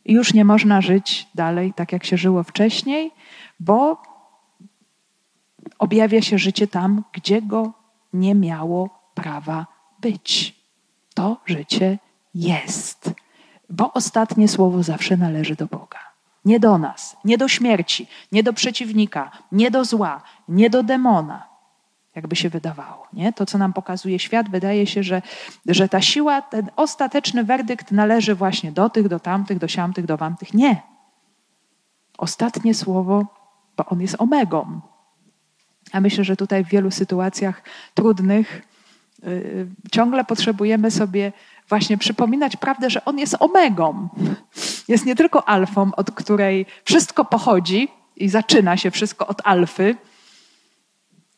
I 0.06 0.14
już 0.14 0.34
nie 0.34 0.46
można 0.46 0.82
żyć 0.82 1.28
dalej 1.36 1.74
tak, 1.74 1.92
jak 1.92 2.06
się 2.06 2.18
żyło 2.18 2.44
wcześniej, 2.44 3.12
bo 3.60 4.02
objawia 5.80 6.22
się 6.22 6.38
życie 6.38 6.68
tam, 6.68 7.04
gdzie 7.14 7.42
go 7.42 7.74
nie 8.14 8.36
miało 8.36 8.90
prawa 9.16 9.68
być. 10.00 10.65
To 11.16 11.38
życie 11.46 12.00
jest, 12.34 13.14
bo 13.70 13.94
ostatnie 13.94 14.48
słowo 14.48 14.84
zawsze 14.84 15.18
należy 15.18 15.56
do 15.56 15.66
Boga. 15.66 16.00
Nie 16.46 16.60
do 16.60 16.78
nas, 16.78 17.18
nie 17.26 17.38
do 17.38 17.48
śmierci, 17.48 18.08
nie 18.32 18.44
do 18.44 18.54
przeciwnika, 18.54 19.32
nie 19.52 19.72
do 19.72 19.86
zła, 19.86 20.22
nie 20.48 20.70
do 20.70 20.84
demona. 20.84 21.48
jakby 22.16 22.36
się 22.36 22.50
wydawało. 22.50 23.08
Nie? 23.14 23.34
To, 23.34 23.46
co 23.46 23.58
nam 23.58 23.74
pokazuje 23.74 24.20
świat, 24.20 24.50
wydaje 24.50 24.88
się, 24.88 25.04
że, 25.04 25.22
że 25.66 25.90
ta 25.90 26.02
siła, 26.02 26.42
ten 26.42 26.70
ostateczny 26.76 27.44
werdykt 27.44 27.92
należy 27.92 28.36
właśnie 28.36 28.72
do 28.72 28.90
tych, 28.90 29.08
do 29.08 29.20
tamtych, 29.20 29.58
do 29.58 29.68
siamtych, 29.68 30.06
do 30.06 30.18
wamtych. 30.18 30.54
Nie. 30.54 30.82
Ostatnie 32.18 32.74
słowo, 32.74 33.26
bo 33.78 33.86
on 33.86 34.02
jest 34.02 34.16
omegą. 34.20 34.82
A 35.92 36.02
myślę, 36.02 36.24
że 36.24 36.36
tutaj 36.36 36.66
w 36.66 36.68
wielu 36.68 36.92
sytuacjach 36.92 37.64
trudnych 37.94 38.62
ciągle 39.92 40.24
potrzebujemy 40.24 40.92
sobie 40.92 41.32
właśnie 41.70 41.98
przypominać 41.98 42.56
prawdę, 42.56 42.90
że 42.90 43.06
on 43.06 43.20
jest 43.20 43.36
omegą. 43.40 44.10
Jest 44.88 45.06
nie 45.06 45.16
tylko 45.16 45.50
alfą, 45.50 45.92
od 45.96 46.12
której 46.12 46.66
wszystko 46.84 47.26
pochodzi 47.26 47.88
i 48.16 48.30
zaczyna 48.30 48.78
się 48.78 48.92
wszystko 48.92 49.28
od 49.28 49.42
alfy, 49.44 49.96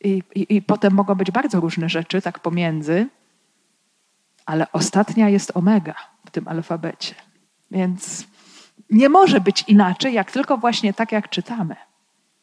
i, 0.04 0.22
i, 0.34 0.56
I 0.56 0.62
potem 0.62 0.94
mogą 0.94 1.14
być 1.14 1.30
bardzo 1.30 1.60
różne 1.60 1.88
rzeczy, 1.88 2.22
tak 2.22 2.38
pomiędzy, 2.38 3.08
ale 4.46 4.72
ostatnia 4.72 5.28
jest 5.28 5.52
omega 5.54 5.94
w 6.26 6.30
tym 6.30 6.48
alfabecie. 6.48 7.14
Więc 7.70 8.26
nie 8.90 9.08
może 9.08 9.40
być 9.40 9.64
inaczej, 9.68 10.14
jak 10.14 10.32
tylko 10.32 10.58
właśnie 10.58 10.94
tak, 10.94 11.12
jak 11.12 11.28
czytamy. 11.28 11.76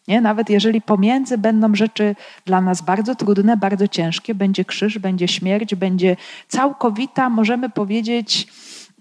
Nie? 0.07 0.21
Nawet 0.21 0.49
jeżeli 0.49 0.81
pomiędzy 0.81 1.37
będą 1.37 1.75
rzeczy 1.75 2.15
dla 2.45 2.61
nas 2.61 2.81
bardzo 2.81 3.15
trudne, 3.15 3.57
bardzo 3.57 3.87
ciężkie, 3.87 4.35
będzie 4.35 4.65
krzyż, 4.65 4.99
będzie 4.99 5.27
śmierć, 5.27 5.75
będzie 5.75 6.15
całkowita, 6.47 7.29
możemy 7.29 7.69
powiedzieć, 7.69 8.47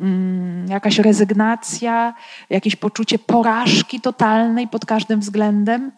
mm, 0.00 0.66
jakaś 0.68 0.98
rezygnacja, 0.98 2.14
jakieś 2.50 2.76
poczucie 2.76 3.18
porażki 3.18 4.00
totalnej 4.00 4.68
pod 4.68 4.86
każdym 4.86 5.20
względem, 5.20 5.92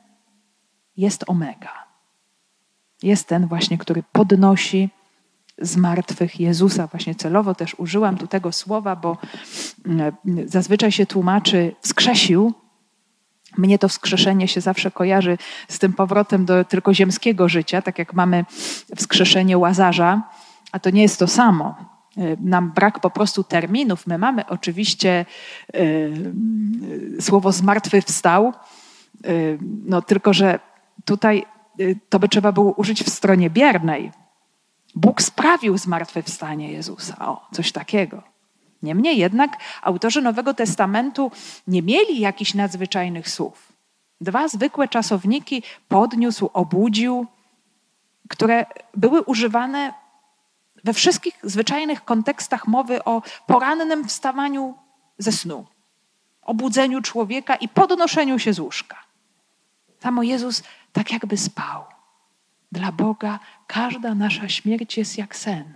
jest 0.97 1.25
omega 1.27 1.87
jest 3.03 3.29
ten 3.29 3.47
właśnie, 3.47 3.79
który 3.79 4.03
podnosi 4.13 4.91
z 5.59 5.77
martwych 5.77 6.41
Jezusa. 6.41 6.87
Właśnie 6.87 7.15
celowo 7.15 7.55
też 7.55 7.75
użyłam 7.79 8.17
tu 8.17 8.27
tego 8.27 8.53
słowa, 8.53 8.97
bo 8.97 9.17
mm, 9.87 10.13
zazwyczaj 10.47 10.93
się 10.93 11.07
tłumaczy 11.07 11.75
wskrzesił. 11.81 12.53
Mnie 13.59 13.79
to 13.79 13.89
wskrzeszenie 13.89 14.49
się 14.49 14.61
zawsze 14.61 14.91
kojarzy 14.91 15.39
z 15.69 15.79
tym 15.79 15.93
powrotem 15.93 16.45
do 16.45 16.65
tylko 16.65 16.95
ziemskiego 16.95 17.49
życia, 17.49 17.83
tak 17.83 17.99
jak 17.99 18.15
mamy 18.15 18.45
wskrzeszenie 18.97 19.59
łazarza, 19.59 20.23
a 20.73 20.79
to 20.79 20.91
nie 20.91 21.03
jest 21.03 21.19
to 21.19 21.27
samo. 21.27 21.75
Y, 22.19 22.37
nam 22.41 22.73
brak 22.73 23.01
po 23.01 23.11
prostu 23.11 23.45
terminów. 23.45 24.07
My 24.07 24.19
mamy 24.19 24.47
oczywiście 24.47 25.27
y, 25.75 25.79
y, 27.19 27.23
słowo 27.23 27.53
zmartwychwstał, 27.53 28.53
y, 29.27 29.59
no 29.85 30.03
tylko 30.03 30.33
że 30.33 30.61
tutaj 31.05 31.47
Y, 31.81 31.99
to 32.09 32.19
by 32.19 32.29
trzeba 32.29 32.53
było 32.53 32.73
użyć 32.73 33.03
w 33.03 33.11
stronie 33.11 33.51
biernej. 33.51 34.13
Bóg 34.95 35.23
sprawił 35.23 35.79
zmartwychwstanie 35.79 36.73
Jezusa. 36.73 37.17
O, 37.19 37.49
coś 37.53 37.73
takiego. 37.73 38.23
Niemniej 38.83 39.19
jednak 39.19 39.57
autorzy 39.83 40.23
Nowego 40.23 40.55
Testamentu 40.55 41.33
nie 41.67 41.83
mieli 41.83 42.21
jakichś 42.21 42.55
nadzwyczajnych 42.55 43.31
słów. 43.31 43.73
Dwa 44.21 44.49
zwykłe 44.49 44.89
czasowniki 44.89 45.63
podniósł, 45.89 46.51
obudził, 46.53 47.27
które 48.29 48.67
były 48.95 49.23
używane 49.23 49.93
we 50.85 50.93
wszystkich 50.93 51.39
zwyczajnych 51.43 52.05
kontekstach 52.05 52.67
mowy 52.67 53.05
o 53.05 53.23
porannym 53.47 54.09
wstawaniu 54.09 54.75
ze 55.19 55.33
snu, 55.33 55.67
obudzeniu 56.43 57.03
człowieka 57.03 57.57
i 57.57 57.69
podnoszeniu 57.69 58.39
się 58.39 58.53
z 58.53 58.59
łóżka. 58.59 58.97
Samo 60.01 60.23
Jezus 60.23 60.63
tak 60.93 61.13
jakby 61.13 61.37
spał. 61.37 61.85
Dla 62.73 62.93
Boga 62.93 63.39
każda 63.67 64.15
nasza 64.15 64.49
śmierć 64.49 64.99
jest 64.99 65.19
jak 65.19 65.37
sen. 65.37 65.75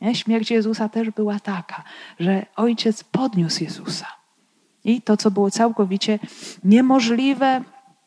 Nie? 0.00 0.14
Śmierć 0.14 0.50
Jezusa 0.50 0.88
też 0.88 1.10
była 1.10 1.40
taka, 1.40 1.82
że 2.20 2.46
Ojciec 2.56 3.04
podniósł 3.04 3.64
Jezusa. 3.64 4.06
I 4.84 5.02
to, 5.02 5.16
co 5.16 5.30
było 5.30 5.50
całkowicie 5.50 6.18
niemożliwe, 6.64 7.62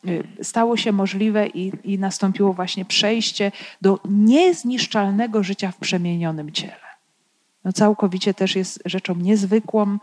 y, 0.08 0.24
stało 0.42 0.76
się 0.76 0.92
możliwe 0.92 1.46
i, 1.46 1.72
i 1.84 1.98
nastąpiło 1.98 2.52
właśnie 2.52 2.84
przejście 2.84 3.52
do 3.80 4.00
niezniszczalnego 4.04 5.42
życia 5.42 5.70
w 5.70 5.76
przemienionym 5.76 6.52
ciele. 6.52 6.92
No 7.64 7.72
całkowicie 7.72 8.34
też 8.34 8.56
jest 8.56 8.82
rzeczą 8.84 9.14
niezwykłą. 9.14 9.98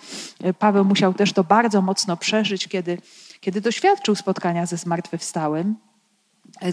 Y, 0.46 0.54
Paweł 0.54 0.86
musiał 0.86 1.14
też 1.14 1.34
to 1.34 1.44
bardzo 1.44 1.82
mocno 1.82 2.18
przeżyć, 2.18 2.68
kiedy, 2.68 2.98
kiedy 3.40 3.62
doświadczył 3.62 4.16
spotkania 4.16 4.66
ze 4.66 4.78
zmartwychwstałym 4.78 5.76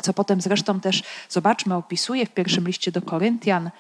co 0.02 0.12
potem 0.12 0.40
zresztą 0.40 0.80
też, 0.80 1.02
zobaczmy, 1.28 1.74
opisuje 1.74 2.26
w 2.26 2.30
pierwszym 2.30 2.66
liście 2.66 2.92
do 2.92 3.02
Koryntian, 3.02 3.70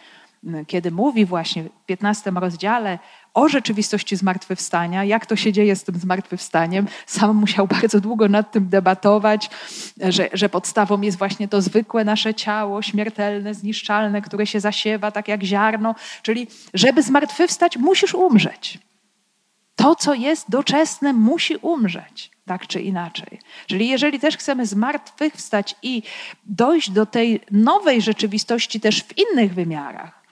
kiedy 0.66 0.90
mówi 0.90 1.24
właśnie 1.24 1.62
w 1.64 1.86
15 1.86 2.30
rozdziale 2.30 2.98
o 3.34 3.48
rzeczywistości 3.48 4.16
zmartwychwstania, 4.16 5.04
jak 5.04 5.26
to 5.26 5.36
się 5.36 5.52
dzieje 5.52 5.76
z 5.76 5.84
tym 5.84 5.98
zmartwychwstaniem. 5.98 6.86
Sam 7.06 7.36
musiał 7.36 7.66
bardzo 7.80 8.00
długo 8.00 8.28
nad 8.28 8.52
tym 8.52 8.68
debatować, 8.68 9.50
że, 10.08 10.28
że 10.32 10.48
podstawą 10.48 11.00
jest 11.00 11.18
właśnie 11.18 11.48
to 11.48 11.62
zwykłe 11.62 12.04
nasze 12.04 12.34
ciało, 12.34 12.82
śmiertelne, 12.82 13.54
zniszczalne, 13.54 14.22
które 14.22 14.46
się 14.46 14.60
zasiewa 14.60 15.10
tak 15.10 15.28
jak 15.28 15.42
ziarno. 15.42 15.94
Czyli, 16.22 16.46
żeby 16.74 17.02
zmartwychwstać, 17.02 17.76
musisz 17.76 18.14
umrzeć. 18.14 18.78
To, 19.76 19.94
co 19.94 20.14
jest 20.14 20.50
doczesne, 20.50 21.12
musi 21.12 21.56
umrzeć 21.56 22.36
tak 22.46 22.66
czy 22.66 22.80
inaczej. 22.80 23.38
Czyli 23.66 23.88
jeżeli 23.88 24.20
też 24.20 24.36
chcemy 24.36 24.66
zmartwychwstać 24.66 25.74
i 25.82 26.02
dojść 26.44 26.90
do 26.90 27.06
tej 27.06 27.40
nowej 27.50 28.02
rzeczywistości 28.02 28.80
też 28.80 29.02
w 29.02 29.18
innych 29.18 29.54
wymiarach, 29.54 30.25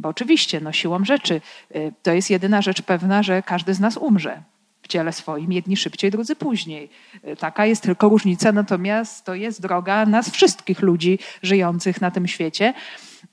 bo 0.00 0.08
oczywiście 0.08 0.60
no, 0.60 0.72
siłą 0.72 1.04
rzeczy 1.04 1.40
y, 1.76 1.92
to 2.02 2.12
jest 2.12 2.30
jedyna 2.30 2.62
rzecz 2.62 2.82
pewna, 2.82 3.22
że 3.22 3.42
każdy 3.42 3.74
z 3.74 3.80
nas 3.80 3.96
umrze 3.96 4.42
w 4.82 4.88
ciele 4.88 5.12
swoim, 5.12 5.52
jedni 5.52 5.76
szybciej, 5.76 6.10
drudzy 6.10 6.36
później. 6.36 6.90
Y, 7.28 7.36
taka 7.36 7.66
jest 7.66 7.82
tylko 7.82 8.08
różnica, 8.08 8.52
natomiast 8.52 9.24
to 9.24 9.34
jest 9.34 9.62
droga 9.62 10.06
nas 10.06 10.30
wszystkich 10.30 10.80
ludzi 10.82 11.18
żyjących 11.42 12.00
na 12.00 12.10
tym 12.10 12.28
świecie. 12.28 12.74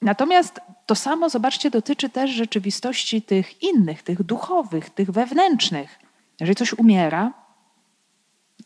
Natomiast 0.01 0.59
to 0.85 0.95
samo, 0.95 1.29
zobaczcie, 1.29 1.69
dotyczy 1.69 2.09
też 2.09 2.31
rzeczywistości 2.31 3.21
tych 3.21 3.63
innych, 3.63 4.03
tych 4.03 4.23
duchowych, 4.23 4.89
tych 4.89 5.11
wewnętrznych. 5.11 5.99
Jeżeli 6.39 6.55
coś 6.55 6.73
umiera, 6.73 7.33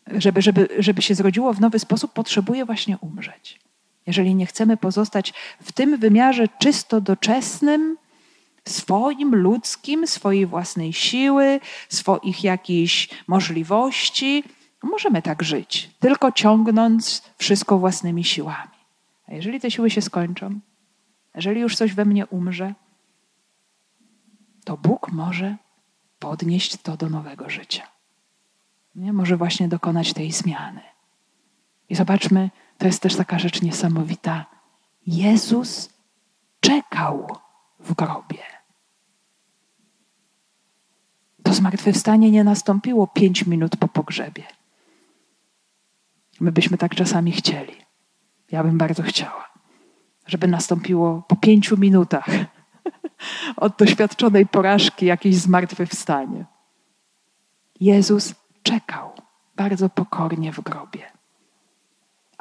żeby, 0.06 0.42
żeby, 0.42 0.68
żeby 0.78 1.02
się 1.02 1.14
zrodziło 1.14 1.52
w 1.52 1.60
nowy 1.60 1.78
sposób, 1.78 2.12
potrzebuje 2.12 2.64
właśnie 2.64 2.98
umrzeć. 3.00 3.61
Jeżeli 4.06 4.34
nie 4.34 4.46
chcemy 4.46 4.76
pozostać 4.76 5.34
w 5.62 5.72
tym 5.72 5.96
wymiarze 5.96 6.48
czysto 6.48 7.00
doczesnym, 7.00 7.96
swoim, 8.68 9.34
ludzkim, 9.34 10.06
swojej 10.06 10.46
własnej 10.46 10.92
siły, 10.92 11.60
swoich 11.88 12.44
jakichś 12.44 13.08
możliwości, 13.26 14.44
możemy 14.82 15.22
tak 15.22 15.42
żyć, 15.42 15.90
tylko 16.00 16.32
ciągnąc 16.32 17.22
wszystko 17.38 17.78
własnymi 17.78 18.24
siłami. 18.24 18.78
A 19.28 19.34
jeżeli 19.34 19.60
te 19.60 19.70
siły 19.70 19.90
się 19.90 20.02
skończą, 20.02 20.60
jeżeli 21.34 21.60
już 21.60 21.76
coś 21.76 21.94
we 21.94 22.04
mnie 22.04 22.26
umrze, 22.26 22.74
to 24.64 24.76
Bóg 24.76 25.12
może 25.12 25.56
podnieść 26.18 26.76
to 26.76 26.96
do 26.96 27.08
nowego 27.08 27.50
życia 27.50 27.92
nie? 28.94 29.12
może 29.12 29.36
właśnie 29.36 29.68
dokonać 29.68 30.12
tej 30.12 30.32
zmiany. 30.32 30.80
I 31.88 31.94
zobaczmy, 31.94 32.50
to 32.82 32.86
jest 32.86 33.02
też 33.02 33.16
taka 33.16 33.38
rzecz 33.38 33.62
niesamowita. 33.62 34.46
Jezus 35.06 35.90
czekał 36.60 37.36
w 37.80 37.94
grobie. 37.94 38.42
To 41.42 41.54
zmartwychwstanie 41.54 42.30
nie 42.30 42.44
nastąpiło 42.44 43.06
pięć 43.06 43.46
minut 43.46 43.76
po 43.76 43.88
pogrzebie. 43.88 44.42
My 46.40 46.52
byśmy 46.52 46.78
tak 46.78 46.94
czasami 46.94 47.32
chcieli. 47.32 47.76
Ja 48.50 48.64
bym 48.64 48.78
bardzo 48.78 49.02
chciała, 49.02 49.50
żeby 50.26 50.48
nastąpiło 50.48 51.22
po 51.28 51.36
pięciu 51.36 51.76
minutach 51.76 52.26
od 53.56 53.76
doświadczonej 53.76 54.46
porażki 54.46 55.06
jakieś 55.06 55.36
zmartwychwstanie. 55.36 56.44
Jezus 57.80 58.34
czekał 58.62 59.12
bardzo 59.56 59.88
pokornie 59.88 60.52
w 60.52 60.60
grobie, 60.60 61.12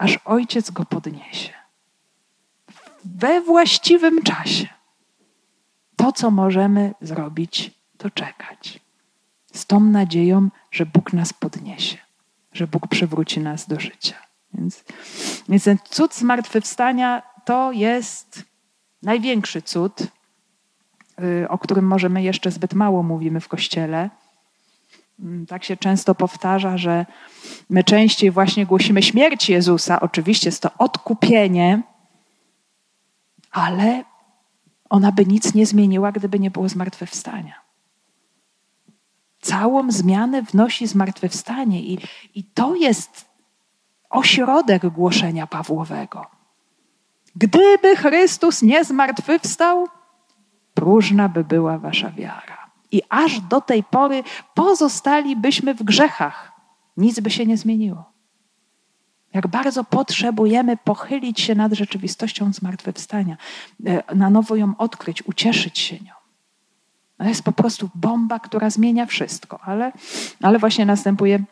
aż 0.02 0.20
ojciec 0.26 0.72
go 0.72 0.86
podniesie. 0.86 1.54
We 3.06 3.42
właściwym 3.42 4.24
czasie. 4.24 4.68
To, 5.96 6.12
co 6.12 6.32
możemy 6.32 6.94
zrobić, 7.02 7.72
to 7.98 8.10
czekać. 8.10 8.80
Z 9.54 9.66
tą 9.66 9.80
nadzieją, 9.80 10.50
że 10.72 10.86
Bóg 10.86 11.14
nas 11.14 11.34
podniesie, 11.34 11.98
że 12.54 12.68
Bóg 12.68 12.88
przywróci 12.88 13.40
nas 13.40 13.68
do 13.68 13.80
życia. 13.80 14.16
Więc, 14.54 14.84
więc 15.50 15.64
ten 15.64 15.78
cud 15.90 16.16
zmartwychwstania 16.16 17.22
to 17.46 17.72
jest 17.72 18.44
największy 19.04 19.62
cud, 19.62 20.02
y, 21.44 21.50
o 21.50 21.58
którym 21.58 21.88
możemy 21.88 22.24
jeszcze 22.24 22.52
zbyt 22.52 22.74
mało 22.74 23.04
mówimy 23.04 23.40
w 23.40 23.48
Kościele 23.48 24.10
tak 25.48 25.64
się 25.64 25.78
często 25.78 26.16
powtarza, 26.16 26.78
że 26.78 27.06
my 27.70 27.84
częściej 27.84 28.32
właśnie 28.32 28.66
głosimy 28.66 29.04
śmierć 29.04 29.50
Jezusa. 29.50 30.00
Oczywiście 30.00 30.48
jest 30.48 30.62
to 30.62 30.70
odkupienie, 30.78 31.82
ale 33.52 34.04
ona 34.90 35.12
by 35.12 35.26
nic 35.26 35.54
nie 35.54 35.66
zmieniła, 35.66 36.12
gdyby 36.12 36.40
nie 36.40 36.52
było 36.52 36.70
zmartwychwstania. 36.70 37.54
Całą 39.42 39.92
zmianę 39.92 40.42
wnosi 40.42 40.88
zmartwychwstanie 40.88 41.82
i, 41.82 42.00
i 42.36 42.44
to 42.44 42.76
jest 42.76 43.26
ośrodek 44.10 44.88
głoszenia 44.88 45.48
Pawłowego. 45.48 46.26
Gdyby 47.36 47.96
Chrystus 47.96 48.62
nie 48.62 48.84
zmartwychwstał, 48.84 49.88
próżna 50.74 51.30
by 51.30 51.44
była 51.44 51.78
wasza 51.78 52.12
wiara. 52.12 52.61
I 52.92 53.02
aż 53.10 53.40
do 53.40 53.62
tej 53.62 53.84
pory 53.84 54.24
pozostalibyśmy 54.54 55.74
w 55.74 55.84
grzechach. 55.84 56.52
Nic 56.98 57.20
by 57.20 57.30
się 57.30 57.46
nie 57.46 57.58
zmieniło. 57.58 58.12
Jak 59.34 59.48
bardzo 59.48 59.84
potrzebujemy 59.84 60.78
pochylić 60.78 61.42
się 61.42 61.56
nad 61.56 61.74
rzeczywistością 61.74 62.54
zmartwychwstania, 62.54 63.38
e, 63.86 64.16
na 64.16 64.30
nowo 64.30 64.56
ją 64.56 64.74
odkryć, 64.78 65.24
ucieszyć 65.28 65.80
się 65.80 65.96
nią. 65.96 66.14
To 67.18 67.24
jest 67.24 67.44
po 67.44 67.52
prostu 67.52 67.90
bomba, 67.96 68.40
która 68.40 68.70
zmienia 68.70 69.06
wszystko, 69.06 69.60
ale, 69.64 69.92
ale 70.42 70.60
właśnie 70.60 70.86
następuje, 70.86 71.44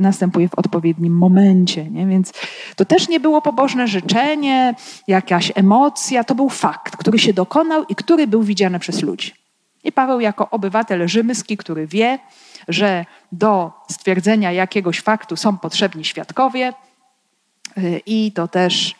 następuje 0.00 0.48
w 0.48 0.54
odpowiednim 0.54 1.16
momencie. 1.16 1.90
Nie? 1.90 2.06
Więc 2.06 2.32
to 2.76 2.84
też 2.84 3.08
nie 3.08 3.20
było 3.20 3.42
pobożne 3.42 3.88
życzenie, 3.88 4.74
jakaś 5.06 5.52
emocja, 5.54 6.24
to 6.24 6.34
był 6.34 6.48
fakt, 6.48 6.96
który 6.96 7.18
się 7.18 7.32
dokonał 7.32 7.84
i 7.84 7.94
który 7.94 8.26
był 8.26 8.42
widziany 8.42 8.78
przez 8.78 9.02
ludzi. 9.02 9.45
I 9.86 9.92
Paweł, 9.92 10.20
jako 10.20 10.50
obywatel 10.50 11.08
rzymski, 11.08 11.56
który 11.56 11.86
wie, 11.86 12.18
że 12.68 13.04
do 13.32 13.72
stwierdzenia 13.90 14.52
jakiegoś 14.52 15.00
faktu 15.00 15.36
są 15.36 15.58
potrzebni 15.58 16.04
świadkowie, 16.04 16.72
y, 17.78 18.00
i 18.06 18.32
to 18.32 18.48
też 18.48 18.94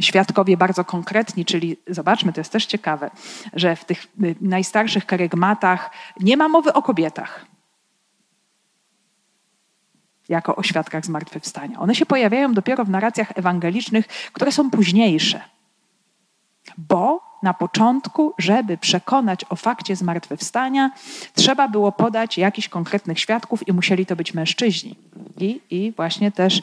świadkowie 0.00 0.56
bardzo 0.56 0.84
konkretni, 0.84 1.44
czyli 1.44 1.76
zobaczmy, 1.88 2.32
to 2.32 2.40
jest 2.40 2.52
też 2.52 2.66
ciekawe, 2.66 3.10
że 3.52 3.76
w 3.76 3.84
tych 3.84 4.06
y, 4.24 4.36
najstarszych 4.40 5.06
karygmatach 5.06 5.90
nie 6.20 6.36
ma 6.36 6.48
mowy 6.48 6.72
o 6.72 6.82
kobietach 6.82 7.46
jako 10.28 10.56
o 10.56 10.62
świadkach 10.62 11.04
zmartwychwstania. 11.04 11.78
One 11.78 11.94
się 11.94 12.06
pojawiają 12.06 12.54
dopiero 12.54 12.84
w 12.84 12.90
narracjach 12.90 13.32
ewangelicznych, 13.34 14.06
które 14.06 14.52
są 14.52 14.70
późniejsze. 14.70 15.40
Bo 16.78 17.26
na 17.46 17.54
początku, 17.54 18.34
żeby 18.38 18.78
przekonać 18.78 19.44
o 19.48 19.56
fakcie 19.56 19.96
zmartwychwstania, 19.96 20.90
trzeba 21.34 21.68
było 21.68 21.92
podać 21.92 22.38
jakichś 22.38 22.68
konkretnych 22.68 23.20
świadków 23.20 23.68
i 23.68 23.72
musieli 23.72 24.06
to 24.06 24.16
być 24.16 24.34
mężczyźni. 24.34 24.96
I, 25.38 25.60
i 25.70 25.92
właśnie 25.96 26.32
też, 26.32 26.62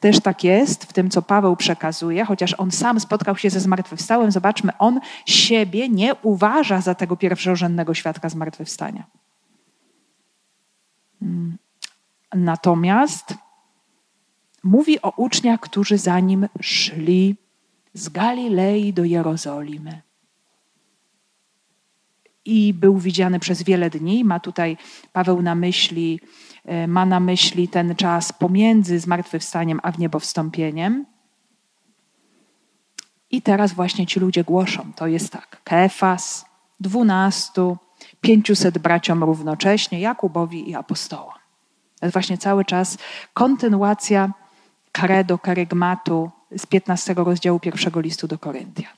też 0.00 0.20
tak 0.20 0.44
jest 0.44 0.84
w 0.84 0.92
tym, 0.92 1.10
co 1.10 1.22
Paweł 1.22 1.56
przekazuje, 1.56 2.24
chociaż 2.24 2.54
on 2.58 2.70
sam 2.70 3.00
spotkał 3.00 3.36
się 3.36 3.50
ze 3.50 3.60
zmartwychwstałym, 3.60 4.30
zobaczmy, 4.30 4.72
on 4.78 5.00
siebie 5.26 5.88
nie 5.88 6.14
uważa 6.14 6.80
za 6.80 6.94
tego 6.94 7.16
pierwszorzędnego 7.16 7.94
świadka 7.94 8.28
zmartwychwstania. 8.28 9.04
Hmm. 11.20 11.58
Natomiast 12.34 13.34
mówi 14.62 15.02
o 15.02 15.12
uczniach, 15.16 15.60
którzy 15.60 15.98
za 15.98 16.20
nim 16.20 16.48
szli 16.60 17.43
z 17.94 18.08
Galilei 18.08 18.92
do 18.92 19.04
Jerozolimy. 19.04 20.02
I 22.44 22.74
był 22.74 22.98
widziany 22.98 23.40
przez 23.40 23.62
wiele 23.62 23.90
dni. 23.90 24.24
Ma 24.24 24.40
tutaj 24.40 24.76
Paweł 25.12 25.42
na 25.42 25.54
myśli, 25.54 26.20
e, 26.64 26.86
ma 26.86 27.06
na 27.06 27.20
myśli 27.20 27.68
ten 27.68 27.96
czas 27.96 28.32
pomiędzy 28.32 29.00
zmartwychwstaniem 29.00 29.80
a 29.82 29.92
wniebowstąpieniem. 29.92 31.06
I 33.30 33.42
teraz 33.42 33.72
właśnie 33.72 34.06
ci 34.06 34.20
ludzie 34.20 34.44
głoszą. 34.44 34.92
To 34.92 35.06
jest 35.06 35.32
tak. 35.32 35.60
Kefas, 35.64 36.44
dwunastu, 36.80 37.78
pięciuset 38.20 38.78
braciom 38.78 39.24
równocześnie, 39.24 40.00
Jakubowi 40.00 40.70
i 40.70 40.74
apostołom. 40.74 41.34
To 42.00 42.06
jest 42.06 42.12
właśnie 42.12 42.38
cały 42.38 42.64
czas 42.64 42.98
kontynuacja 43.34 44.32
karedo, 44.92 45.38
karygmatu 45.38 46.30
z 46.56 46.66
15 46.66 47.14
rozdziału 47.14 47.60
pierwszego 47.60 48.00
listu 48.00 48.28
do 48.28 48.38
Koryntia. 48.38 48.88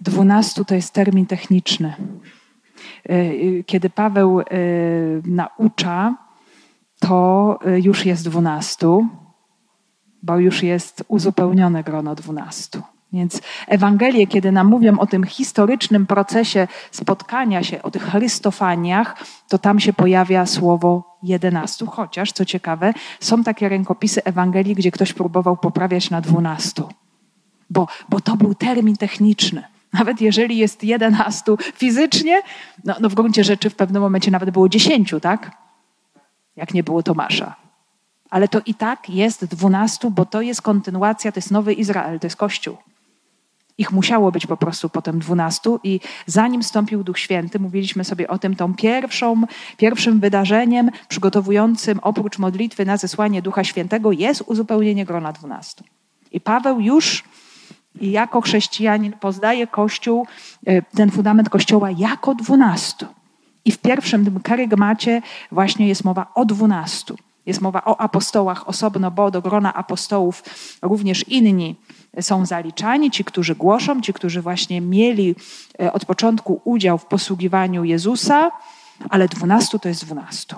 Dwunastu 0.00 0.64
to 0.64 0.74
jest 0.74 0.92
termin 0.92 1.26
techniczny. 1.26 1.94
E, 3.04 3.62
kiedy 3.64 3.90
Paweł 3.90 4.40
e, 4.40 4.44
naucza, 5.24 6.16
to 6.98 7.58
e, 7.66 7.80
już 7.80 8.06
jest 8.06 8.24
dwunastu, 8.24 9.06
bo 10.22 10.38
już 10.38 10.62
jest 10.62 11.04
uzupełnione 11.08 11.84
grono 11.84 12.14
dwunastu. 12.14 12.82
Więc 13.12 13.40
Ewangelie, 13.66 14.26
kiedy 14.26 14.52
nam 14.52 14.66
mówią 14.66 14.98
o 14.98 15.06
tym 15.06 15.24
historycznym 15.24 16.06
procesie 16.06 16.68
spotkania 16.90 17.62
się, 17.62 17.82
o 17.82 17.90
tych 17.90 18.02
Chrystofaniach, 18.02 19.16
to 19.48 19.58
tam 19.58 19.80
się 19.80 19.92
pojawia 19.92 20.46
słowo 20.46 21.18
jedenastu, 21.22 21.86
chociaż, 21.86 22.32
co 22.32 22.44
ciekawe, 22.44 22.94
są 23.20 23.44
takie 23.44 23.68
rękopisy 23.68 24.24
Ewangelii, 24.24 24.74
gdzie 24.74 24.90
ktoś 24.90 25.12
próbował 25.12 25.56
poprawiać 25.56 26.10
na 26.10 26.20
dwunastu, 26.20 26.88
bo, 27.70 27.88
bo 28.08 28.20
to 28.20 28.36
był 28.36 28.54
termin 28.54 28.96
techniczny. 28.96 29.64
Nawet 29.92 30.20
jeżeli 30.20 30.58
jest 30.58 30.84
jedenastu 30.84 31.58
fizycznie, 31.74 32.42
no, 32.84 32.94
no 33.00 33.08
w 33.08 33.14
gruncie 33.14 33.44
rzeczy 33.44 33.70
w 33.70 33.74
pewnym 33.74 34.02
momencie 34.02 34.30
nawet 34.30 34.50
było 34.50 34.68
dziesięciu, 34.68 35.20
tak? 35.20 35.50
Jak 36.56 36.74
nie 36.74 36.82
było 36.82 37.02
Tomasza. 37.02 37.54
Ale 38.30 38.48
to 38.48 38.60
i 38.66 38.74
tak 38.74 39.10
jest 39.10 39.44
dwunastu, 39.44 40.10
bo 40.10 40.24
to 40.24 40.40
jest 40.40 40.62
kontynuacja, 40.62 41.32
to 41.32 41.38
jest 41.38 41.50
nowy 41.50 41.72
Izrael, 41.72 42.20
to 42.20 42.26
jest 42.26 42.36
Kościół. 42.36 42.76
Ich 43.78 43.92
musiało 43.92 44.32
być 44.32 44.46
po 44.46 44.56
prostu 44.56 44.88
potem 44.88 45.18
dwunastu 45.18 45.80
i 45.82 46.00
zanim 46.26 46.62
stąpił 46.62 47.04
Duch 47.04 47.18
Święty, 47.18 47.58
mówiliśmy 47.58 48.04
sobie 48.04 48.28
o 48.28 48.38
tym, 48.38 48.56
tą 48.56 48.74
pierwszą, 48.74 49.42
pierwszym 49.76 50.20
wydarzeniem 50.20 50.90
przygotowującym 51.08 51.98
oprócz 52.02 52.38
modlitwy 52.38 52.84
na 52.84 52.96
zesłanie 52.96 53.42
Ducha 53.42 53.64
Świętego 53.64 54.12
jest 54.12 54.42
uzupełnienie 54.46 55.04
grona 55.04 55.32
dwunastu. 55.32 55.84
I 56.32 56.40
Paweł 56.40 56.80
już 56.80 57.24
jako 58.00 58.40
chrześcijanin 58.40 59.12
poznaje 59.12 59.66
Kościół, 59.66 60.26
e, 60.66 60.82
ten 60.82 61.10
fundament 61.10 61.48
Kościoła 61.48 61.90
jako 61.90 62.34
dwunastu. 62.34 63.06
I 63.64 63.72
w 63.72 63.78
pierwszym 63.78 64.24
tym 64.24 64.40
karygmacie 64.40 65.22
właśnie 65.52 65.88
jest 65.88 66.04
mowa 66.04 66.26
o 66.34 66.44
dwunastu. 66.44 67.16
Jest 67.46 67.60
mowa 67.60 67.84
o 67.84 68.00
apostołach 68.00 68.68
osobno, 68.68 69.10
bo 69.10 69.30
do 69.30 69.42
grona 69.42 69.74
apostołów 69.74 70.42
również 70.82 71.28
inni 71.28 71.76
są 72.20 72.46
zaliczani, 72.46 73.10
ci, 73.10 73.24
którzy 73.24 73.54
głoszą, 73.54 74.00
ci, 74.00 74.12
którzy 74.12 74.42
właśnie 74.42 74.80
mieli 74.80 75.34
e, 75.80 75.92
od 75.92 76.04
początku 76.04 76.60
udział 76.64 76.98
w 76.98 77.06
posługiwaniu 77.06 77.84
Jezusa, 77.84 78.50
ale 79.10 79.28
dwunastu 79.28 79.78
to 79.78 79.88
jest 79.88 80.04
dwunastu. 80.04 80.56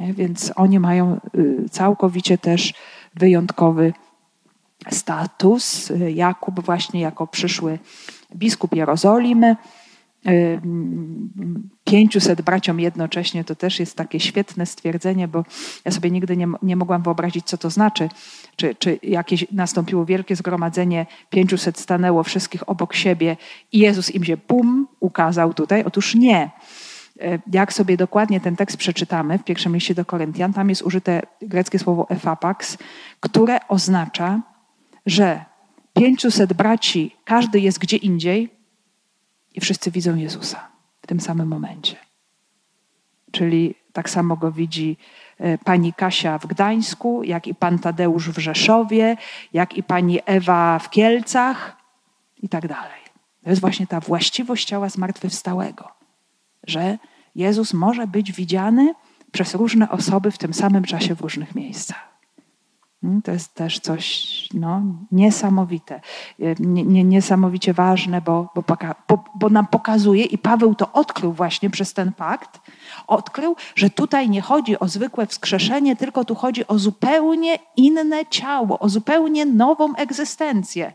Więc 0.00 0.52
oni 0.56 0.80
mają 0.80 1.20
y, 1.34 1.68
całkowicie 1.70 2.38
też 2.38 2.74
wyjątkowy 3.14 3.92
status. 4.90 5.92
Jakub 6.14 6.60
właśnie 6.60 7.00
jako 7.00 7.26
przyszły 7.26 7.78
biskup 8.36 8.74
Jerozolimy, 8.74 9.56
500 11.84 12.42
braciom 12.42 12.80
jednocześnie 12.80 13.44
to 13.44 13.54
też 13.54 13.80
jest 13.80 13.96
takie 13.96 14.20
świetne 14.20 14.66
stwierdzenie, 14.66 15.28
bo 15.28 15.44
ja 15.84 15.92
sobie 15.92 16.10
nigdy 16.10 16.36
nie, 16.36 16.46
nie 16.62 16.76
mogłam 16.76 17.02
wyobrazić, 17.02 17.46
co 17.46 17.58
to 17.58 17.70
znaczy. 17.70 18.08
Czy, 18.56 18.74
czy 18.74 18.98
jakieś 19.02 19.46
nastąpiło 19.52 20.04
wielkie 20.04 20.36
zgromadzenie, 20.36 21.06
500 21.30 21.78
stanęło 21.78 22.22
wszystkich 22.22 22.68
obok 22.68 22.94
siebie 22.94 23.36
i 23.72 23.78
Jezus 23.78 24.10
im 24.10 24.24
się 24.24 24.36
pum 24.36 24.88
ukazał 25.00 25.54
tutaj? 25.54 25.84
Otóż 25.84 26.14
nie. 26.14 26.50
E, 27.20 27.38
jak 27.52 27.72
sobie 27.72 27.96
dokładnie 27.96 28.40
ten 28.40 28.56
tekst 28.56 28.76
przeczytamy 28.76 29.38
w 29.38 29.44
pierwszym 29.44 29.74
liście 29.74 29.94
do 29.94 30.04
Koryntian, 30.04 30.52
tam 30.52 30.68
jest 30.68 30.82
użyte 30.82 31.22
greckie 31.42 31.78
słowo 31.78 32.06
efapax, 32.10 32.78
które 33.20 33.58
oznacza, 33.68 34.40
że 35.06 35.44
500 35.94 36.52
braci, 36.52 37.16
każdy 37.24 37.60
jest 37.60 37.78
gdzie 37.78 37.96
indziej, 37.96 38.59
i 39.54 39.60
wszyscy 39.60 39.90
widzą 39.90 40.16
Jezusa 40.16 40.68
w 41.02 41.06
tym 41.06 41.20
samym 41.20 41.48
momencie. 41.48 41.96
Czyli 43.30 43.74
tak 43.92 44.10
samo 44.10 44.36
go 44.36 44.52
widzi 44.52 44.96
e, 45.38 45.58
pani 45.58 45.92
Kasia 45.92 46.38
w 46.38 46.46
Gdańsku, 46.46 47.22
jak 47.24 47.46
i 47.46 47.54
pan 47.54 47.78
Tadeusz 47.78 48.30
w 48.30 48.38
Rzeszowie, 48.38 49.16
jak 49.52 49.76
i 49.76 49.82
pani 49.82 50.18
Ewa 50.26 50.78
w 50.78 50.90
Kielcach 50.90 51.76
i 52.42 52.48
tak 52.48 52.68
dalej. 52.68 53.00
To 53.44 53.50
jest 53.50 53.60
właśnie 53.60 53.86
ta 53.86 54.00
właściwość 54.00 54.68
ciała 54.68 54.88
zmartwychwstałego, 54.88 55.88
że 56.66 56.98
Jezus 57.34 57.72
może 57.74 58.06
być 58.06 58.32
widziany 58.32 58.94
przez 59.32 59.54
różne 59.54 59.90
osoby 59.90 60.30
w 60.30 60.38
tym 60.38 60.54
samym 60.54 60.84
czasie 60.84 61.14
w 61.14 61.20
różnych 61.20 61.54
miejscach. 61.54 62.09
Mm, 63.04 63.22
to 63.22 63.32
jest 63.32 63.54
też 63.54 63.78
coś 63.78 64.48
no, 64.54 64.82
niesamowite, 65.12 66.00
nie, 66.58 66.84
nie, 66.84 67.04
niesamowicie 67.04 67.72
ważne, 67.72 68.20
bo, 68.20 68.48
bo, 68.54 68.64
bo, 69.08 69.24
bo 69.34 69.48
nam 69.48 69.66
pokazuje, 69.66 70.24
i 70.24 70.38
Paweł 70.38 70.74
to 70.74 70.92
odkrył 70.92 71.32
właśnie 71.32 71.70
przez 71.70 71.92
ten 71.94 72.12
fakt, 72.12 72.60
odkrył, 73.06 73.56
że 73.74 73.90
tutaj 73.90 74.30
nie 74.30 74.40
chodzi 74.40 74.78
o 74.78 74.88
zwykłe 74.88 75.26
wskrzeszenie, 75.26 75.96
tylko 75.96 76.24
tu 76.24 76.34
chodzi 76.34 76.66
o 76.66 76.78
zupełnie 76.78 77.58
inne 77.76 78.26
ciało, 78.30 78.78
o 78.78 78.88
zupełnie 78.88 79.46
nową 79.46 79.94
egzystencję 79.94 80.92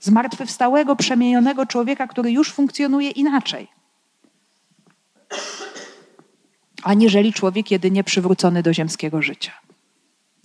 zmartwychwstałego, 0.00 0.96
przemienionego 0.96 1.66
człowieka, 1.66 2.06
który 2.06 2.32
już 2.32 2.52
funkcjonuje 2.52 3.10
inaczej. 3.10 3.68
Aniżeli 6.82 7.32
człowiek 7.32 7.70
jedynie 7.70 8.04
przywrócony 8.04 8.62
do 8.62 8.74
ziemskiego 8.74 9.22
życia. 9.22 9.52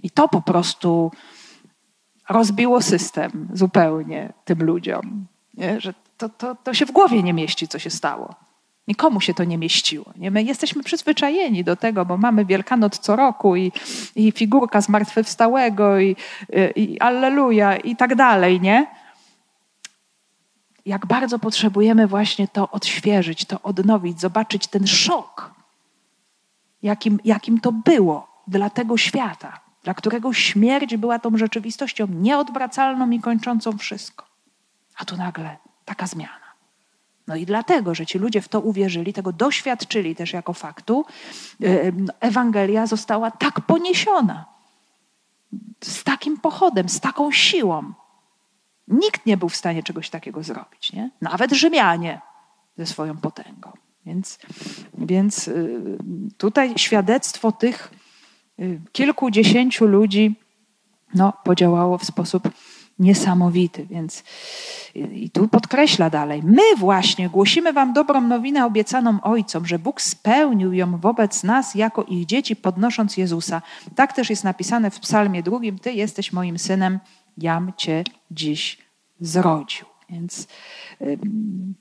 I 0.03 0.09
to 0.09 0.27
po 0.27 0.41
prostu 0.41 1.11
rozbiło 2.29 2.81
system 2.81 3.47
zupełnie 3.53 4.33
tym 4.45 4.63
ludziom. 4.63 5.25
Nie? 5.53 5.81
Że 5.81 5.93
to, 6.17 6.29
to, 6.29 6.55
to 6.55 6.73
się 6.73 6.85
w 6.85 6.91
głowie 6.91 7.23
nie 7.23 7.33
mieści, 7.33 7.67
co 7.67 7.79
się 7.79 7.89
stało. 7.89 8.35
Nikomu 8.87 9.21
się 9.21 9.33
to 9.33 9.43
nie 9.43 9.57
mieściło. 9.57 10.13
Nie? 10.15 10.31
My 10.31 10.43
jesteśmy 10.43 10.83
przyzwyczajeni 10.83 11.63
do 11.63 11.75
tego, 11.75 12.05
bo 12.05 12.17
mamy 12.17 12.45
Wielkanoc 12.45 12.99
co 12.99 13.15
roku 13.15 13.55
i, 13.55 13.71
i 14.15 14.31
figurka 14.31 14.81
zmartwychwstałego 14.81 15.99
i, 15.99 16.15
i, 16.75 16.99
Alleluja 16.99 17.77
i 17.77 17.95
tak 17.95 18.15
dalej, 18.15 18.61
nie? 18.61 18.87
Jak 20.85 21.05
bardzo 21.05 21.39
potrzebujemy 21.39 22.07
właśnie 22.07 22.47
to 22.47 22.71
odświeżyć, 22.71 23.45
to 23.45 23.61
odnowić, 23.61 24.19
zobaczyć 24.19 24.67
ten 24.67 24.87
szok, 24.87 25.51
jakim, 26.83 27.19
jakim 27.25 27.59
to 27.59 27.71
było 27.71 28.27
dla 28.47 28.69
tego 28.69 28.97
świata 28.97 29.68
dla 29.83 29.93
którego 29.93 30.33
śmierć 30.33 30.97
była 30.97 31.19
tą 31.19 31.37
rzeczywistością 31.37 32.07
nieodwracalną 32.07 33.09
i 33.09 33.19
kończącą 33.19 33.77
wszystko. 33.77 34.25
A 34.97 35.05
tu 35.05 35.17
nagle 35.17 35.57
taka 35.85 36.07
zmiana. 36.07 36.49
No 37.27 37.35
i 37.35 37.45
dlatego, 37.45 37.95
że 37.95 38.05
ci 38.05 38.19
ludzie 38.19 38.41
w 38.41 38.47
to 38.47 38.59
uwierzyli, 38.61 39.13
tego 39.13 39.33
doświadczyli 39.33 40.15
też 40.15 40.33
jako 40.33 40.53
faktu, 40.53 41.05
Ewangelia 42.19 42.87
została 42.87 43.31
tak 43.31 43.61
poniesiona. 43.61 44.45
Z 45.83 46.03
takim 46.03 46.37
pochodem, 46.37 46.89
z 46.89 46.99
taką 46.99 47.31
siłą. 47.31 47.93
Nikt 48.87 49.25
nie 49.25 49.37
był 49.37 49.49
w 49.49 49.55
stanie 49.55 49.83
czegoś 49.83 50.09
takiego 50.09 50.43
zrobić. 50.43 50.93
Nie? 50.93 51.09
Nawet 51.21 51.51
Rzymianie 51.51 52.21
ze 52.77 52.85
swoją 52.85 53.17
potęgą. 53.17 53.71
Więc, 54.05 54.39
więc 54.97 55.47
y, 55.47 55.97
tutaj 56.37 56.73
świadectwo 56.77 57.51
tych 57.51 57.91
kilkudziesięciu 58.91 59.85
ludzi 59.85 60.35
no, 61.15 61.33
podziałało 61.43 61.97
w 61.97 62.05
sposób 62.05 62.49
niesamowity. 62.99 63.85
Więc 63.89 64.23
i 64.95 65.29
tu 65.29 65.47
podkreśla 65.47 66.09
dalej: 66.09 66.41
My 66.43 66.75
właśnie 66.77 67.29
głosimy 67.29 67.73
Wam 67.73 67.93
dobrą 67.93 68.21
nowinę 68.21 68.65
obiecaną 68.65 69.21
Ojcom, 69.21 69.65
że 69.65 69.79
Bóg 69.79 70.01
spełnił 70.01 70.73
ją 70.73 70.97
wobec 70.97 71.43
nas 71.43 71.75
jako 71.75 72.03
ich 72.03 72.25
dzieci, 72.25 72.55
podnosząc 72.55 73.17
Jezusa. 73.17 73.61
Tak 73.95 74.13
też 74.13 74.29
jest 74.29 74.43
napisane 74.43 74.91
w 74.91 74.99
Psalmie 74.99 75.43
drugim: 75.43 75.79
Ty 75.79 75.93
jesteś 75.93 76.33
moim 76.33 76.59
synem, 76.59 76.99
jam 77.37 77.71
Cię 77.77 78.03
dziś 78.31 78.77
zrodził. 79.19 79.85
Więc 80.09 80.47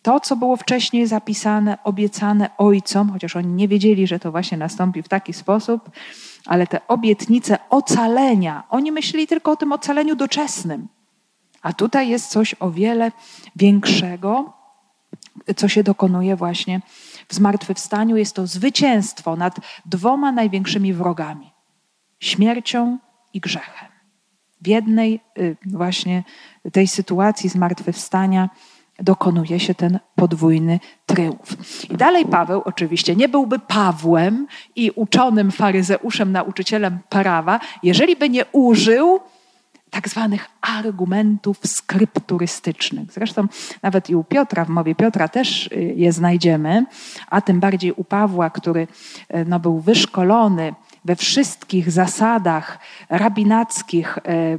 to, 0.02 0.20
co 0.20 0.36
było 0.36 0.56
wcześniej 0.56 1.06
zapisane, 1.06 1.78
obiecane 1.84 2.50
ojcom, 2.58 3.12
chociaż 3.12 3.36
oni 3.36 3.48
nie 3.48 3.68
wiedzieli, 3.68 4.06
że 4.06 4.18
to 4.18 4.30
właśnie 4.30 4.58
nastąpi 4.58 5.02
w 5.02 5.08
taki 5.08 5.32
sposób, 5.32 5.90
ale 6.48 6.66
te 6.66 6.80
obietnice 6.88 7.58
ocalenia, 7.70 8.64
oni 8.70 8.92
myśleli 8.92 9.26
tylko 9.26 9.52
o 9.52 9.56
tym 9.56 9.72
ocaleniu 9.72 10.16
doczesnym. 10.16 10.88
A 11.62 11.72
tutaj 11.72 12.08
jest 12.08 12.30
coś 12.30 12.54
o 12.60 12.70
wiele 12.70 13.12
większego, 13.56 14.52
co 15.56 15.68
się 15.68 15.82
dokonuje 15.82 16.36
właśnie 16.36 16.80
w 17.28 17.34
zmartwychwstaniu. 17.34 18.16
Jest 18.16 18.34
to 18.34 18.46
zwycięstwo 18.46 19.36
nad 19.36 19.56
dwoma 19.86 20.32
największymi 20.32 20.94
wrogami 20.94 21.52
śmiercią 22.20 22.98
i 23.32 23.40
grzechem. 23.40 23.88
W 24.60 24.66
jednej 24.66 25.20
y, 25.38 25.56
właśnie 25.66 26.24
tej 26.72 26.88
sytuacji 26.88 27.50
zmartwychwstania 27.50 28.50
dokonuje 28.98 29.60
się 29.60 29.74
ten 29.74 29.98
podwójny 30.14 30.80
tryumf. 31.06 31.56
I 31.90 31.96
dalej 31.96 32.26
Paweł 32.26 32.62
oczywiście 32.64 33.16
nie 33.16 33.28
byłby 33.28 33.58
Pawłem 33.58 34.46
i 34.76 34.90
uczonym 34.90 35.50
faryzeuszem, 35.50 36.32
nauczycielem 36.32 36.98
prawa, 37.08 37.60
jeżeli 37.82 38.16
by 38.16 38.30
nie 38.30 38.44
użył 38.52 39.20
tak 39.90 40.08
zwanych 40.08 40.48
argumentów 40.60 41.58
skrypturystycznych. 41.66 43.12
Zresztą 43.12 43.46
nawet 43.82 44.10
i 44.10 44.14
u 44.14 44.24
Piotra, 44.24 44.64
w 44.64 44.68
mowie 44.68 44.94
Piotra 44.94 45.28
też 45.28 45.66
y, 45.66 45.94
je 45.96 46.12
znajdziemy, 46.12 46.86
a 47.28 47.40
tym 47.40 47.60
bardziej 47.60 47.92
u 47.92 48.04
Pawła, 48.04 48.50
który 48.50 48.80
y, 48.80 49.44
no, 49.46 49.60
był 49.60 49.80
wyszkolony 49.80 50.74
we 51.04 51.16
wszystkich 51.16 51.90
zasadach 51.90 52.78
rabinackich, 53.08 54.18
e, 54.18 54.58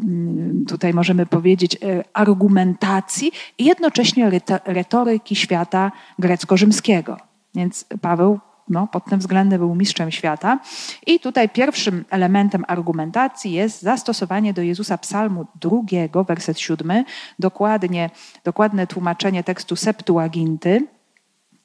tutaj 0.68 0.94
możemy 0.94 1.26
powiedzieć, 1.26 1.76
e, 1.76 2.04
argumentacji 2.14 3.32
i 3.58 3.66
jednocześnie 3.66 4.32
retoryki 4.66 5.36
świata 5.36 5.92
grecko-rzymskiego. 6.20 7.18
Więc 7.56 7.86
Paweł 8.02 8.40
no, 8.70 8.88
pod 8.88 9.06
tym 9.06 9.20
względem 9.20 9.60
był 9.60 9.76
mistrzem 9.76 10.12
świata. 10.12 10.60
I 11.08 11.20
tutaj 11.20 11.50
pierwszym 11.50 12.06
elementem 12.10 12.66
argumentacji 12.68 13.52
jest 13.52 13.82
zastosowanie 13.82 14.54
do 14.54 14.62
Jezusa 14.62 14.98
Psalmu 14.98 15.46
drugiego, 15.62 16.24
werset 16.24 16.60
siódmy, 16.60 17.04
dokładnie, 17.40 18.10
dokładne 18.44 18.88
tłumaczenie 18.88 19.44
tekstu 19.44 19.76
Septuaginty 19.76 20.88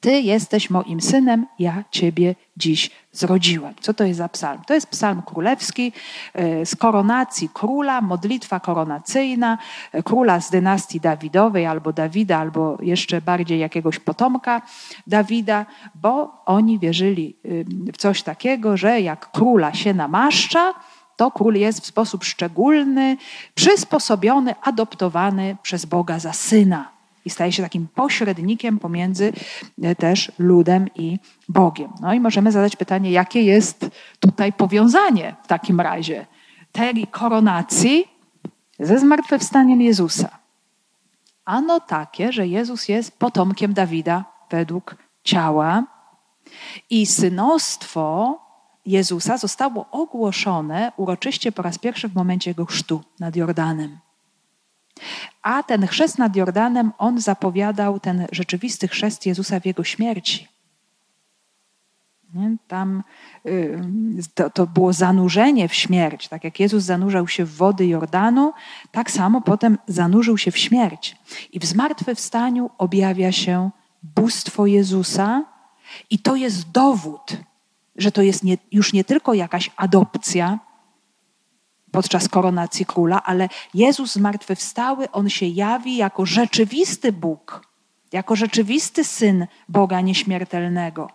ty 0.05 0.21
jesteś 0.21 0.69
moim 0.69 1.01
synem, 1.01 1.47
ja 1.59 1.83
ciebie 1.91 2.35
dziś 2.57 2.91
zrodziłem. 3.11 3.73
Co 3.81 3.93
to 3.93 4.03
jest 4.03 4.17
za 4.17 4.29
psalm? 4.29 4.61
To 4.67 4.73
jest 4.73 4.87
psalm 4.87 5.21
królewski 5.21 5.91
e, 6.33 6.65
z 6.65 6.75
koronacji 6.75 7.49
króla, 7.53 8.01
modlitwa 8.01 8.59
koronacyjna, 8.59 9.57
e, 9.91 10.03
króla 10.03 10.39
z 10.41 10.49
dynastii 10.49 10.99
Dawidowej, 10.99 11.65
albo 11.65 11.93
Dawida, 11.93 12.37
albo 12.37 12.77
jeszcze 12.81 13.21
bardziej 13.21 13.59
jakiegoś 13.59 13.99
potomka 13.99 14.61
Dawida, 15.07 15.65
bo 15.95 16.41
oni 16.45 16.79
wierzyli 16.79 17.35
w 17.93 17.97
coś 17.97 18.23
takiego, 18.23 18.77
że 18.77 19.01
jak 19.01 19.31
króla 19.31 19.73
się 19.73 19.93
namaszcza, 19.93 20.73
to 21.15 21.31
król 21.31 21.55
jest 21.55 21.81
w 21.81 21.85
sposób 21.85 22.23
szczególny, 22.23 23.17
przysposobiony, 23.55 24.55
adoptowany 24.61 25.57
przez 25.63 25.85
Boga 25.85 26.19
za 26.19 26.33
syna 26.33 26.94
i 27.25 27.29
staje 27.29 27.51
się 27.51 27.63
takim 27.63 27.87
pośrednikiem 27.87 28.79
pomiędzy 28.79 29.33
e, 29.81 29.95
też 29.95 30.31
ludem 30.39 30.87
i 30.95 31.19
Bogiem. 31.49 31.91
No 32.01 32.13
i 32.13 32.19
możemy 32.19 32.51
zadać 32.51 32.75
pytanie, 32.75 33.11
jakie 33.11 33.41
jest 33.41 33.89
tutaj 34.19 34.53
powiązanie 34.53 35.35
w 35.43 35.47
takim 35.47 35.81
razie 35.81 36.25
tej 36.71 37.07
koronacji 37.07 38.07
ze 38.79 38.99
zmartwychwstaniem 38.99 39.81
Jezusa. 39.81 40.29
Ano 41.45 41.79
takie, 41.79 42.31
że 42.31 42.47
Jezus 42.47 42.89
jest 42.89 43.19
potomkiem 43.19 43.73
Dawida 43.73 44.25
według 44.49 44.95
ciała 45.23 45.83
i 46.89 47.05
synostwo 47.05 48.39
Jezusa 48.85 49.37
zostało 49.37 49.85
ogłoszone 49.91 50.91
uroczyście 50.97 51.51
po 51.51 51.61
raz 51.61 51.77
pierwszy 51.77 52.09
w 52.09 52.15
momencie 52.15 52.49
jego 52.49 52.65
chrztu 52.65 53.03
nad 53.19 53.35
Jordanem. 53.35 53.97
A 55.41 55.63
ten 55.63 55.87
chrzest 55.87 56.17
nad 56.17 56.35
Jordanem, 56.35 56.91
on 56.97 57.21
zapowiadał 57.21 57.99
ten 57.99 58.27
rzeczywisty 58.31 58.87
chrzest 58.87 59.25
Jezusa 59.25 59.59
w 59.59 59.65
jego 59.65 59.83
śmierci. 59.83 60.47
Tam 62.67 63.03
y, 63.45 63.79
to, 64.33 64.49
to, 64.49 64.67
było 64.67 64.93
zanurzenie 64.93 65.67
w 65.67 65.73
śmierć. 65.73 66.27
Tak 66.27 66.43
jak 66.43 66.59
Jezus 66.59 66.83
zanurzał 66.83 67.27
się 67.27 67.45
w 67.45 67.55
wody 67.55 67.87
Jordanu, 67.87 68.53
tak 68.91 69.11
samo 69.11 69.41
potem 69.41 69.77
zanurzył 69.87 70.37
się 70.37 70.51
w 70.51 70.57
śmierć. 70.57 71.15
I 71.51 71.59
w 71.59 71.65
zmartwychwstaniu 71.65 72.69
objawia 72.77 73.31
się 73.31 73.69
bóstwo 74.03 74.65
Jezusa, 74.65 75.55
i 76.09 76.19
to 76.19 76.35
jest 76.35 76.71
dowód, 76.71 77.37
że 77.95 78.11
to 78.11 78.21
jest 78.21 78.43
nie, 78.43 78.57
już 78.71 78.93
nie 78.93 79.03
tylko 79.03 79.33
jakaś 79.33 79.71
adopcja, 79.77 80.59
podczas 81.95 82.29
koronacji 82.29 82.85
króla, 82.85 83.23
ale 83.23 83.49
Jezus 83.73 84.13
zmartwychwstały, 84.13 85.11
on 85.11 85.29
się 85.29 85.45
jawi 85.45 85.97
jako 85.97 86.25
rzeczywisty 86.25 87.11
Bóg, 87.11 87.61
jako 88.11 88.35
rzeczywisty 88.35 89.03
syn 89.03 89.47
Boga 89.69 90.01
nieśmiertelnego, 90.01 91.09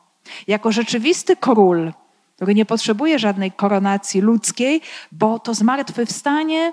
jako 0.47 0.72
rzeczywisty 0.72 1.37
król, 1.37 1.93
który 2.37 2.55
nie 2.55 2.66
potrzebuje 2.66 3.18
żadnej 3.18 3.53
koronacji 3.53 4.20
ludzkiej, 4.20 4.81
bo 5.12 5.39
to 5.39 5.55
zmartwychwstanie 5.55 6.72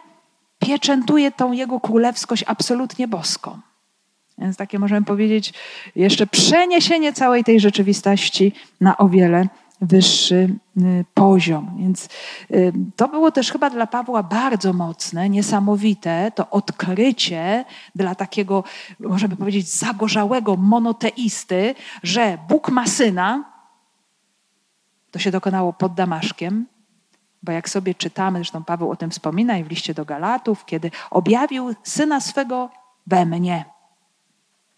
pieczętuje 0.60 1.32
tą 1.32 1.52
jego 1.52 1.80
królewskość 1.80 2.44
absolutnie 2.48 3.08
boską. 3.08 3.60
Więc 4.38 4.58
takie 4.58 4.80
możemy 4.80 5.06
powiedzieć 5.06 5.54
jeszcze 5.96 6.28
przeniesienie 6.28 7.14
całej 7.14 7.44
tej 7.44 7.60
rzeczywistości 7.60 8.54
na 8.82 8.98
o 8.98 9.10
wiele 9.10 9.48
wyższy 9.82 10.56
y, 10.78 11.06
poziom. 11.14 11.76
Więc 11.80 12.10
y, 12.52 12.74
to 12.96 13.08
było 13.08 13.32
też 13.32 13.52
chyba 13.52 13.70
dla 13.70 13.88
Pawła 13.88 14.24
bardzo 14.24 14.74
mocne, 14.74 15.30
niesamowite, 15.30 16.32
to 16.36 16.50
odkrycie 16.50 17.66
dla 17.96 18.16
takiego, 18.16 18.64
możemy 19.00 19.36
powiedzieć, 19.36 19.70
zagorzałego 19.70 20.56
monoteisty, 20.56 21.76
że 22.04 22.38
Bóg 22.50 22.70
ma 22.70 22.88
syna. 22.88 23.44
To 25.12 25.20
się 25.20 25.32
dokonało 25.32 25.74
pod 25.74 25.94
Damaszkiem, 25.94 26.66
bo 27.44 27.52
jak 27.52 27.70
sobie 27.70 27.96
czytamy, 27.96 28.40
zresztą 28.40 28.64
Paweł 28.64 28.92
o 28.92 28.96
tym 28.96 29.10
wspomina 29.10 29.58
i 29.58 29.64
w 29.64 29.70
liście 29.70 29.94
do 29.94 30.06
Galatów, 30.06 30.66
kiedy 30.66 30.92
objawił 31.12 31.76
syna 31.84 32.20
swego 32.20 32.70
we 33.08 33.26
mnie 33.26 33.77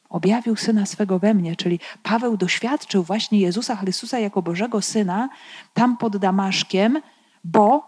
objawił 0.10 0.55
syna 0.55 0.86
swego 0.86 1.20
we 1.20 1.34
mnie, 1.34 1.55
czyli 1.55 1.80
Paweł 2.03 2.38
doświadczył 2.38 3.03
właśnie 3.03 3.39
Jezusa 3.39 3.76
Chrystusa 3.76 4.20
jako 4.20 4.41
Bożego 4.41 4.82
Syna 4.82 5.30
tam 5.74 5.97
pod 5.97 6.18
Damaszkiem, 6.18 7.01
bo 7.43 7.84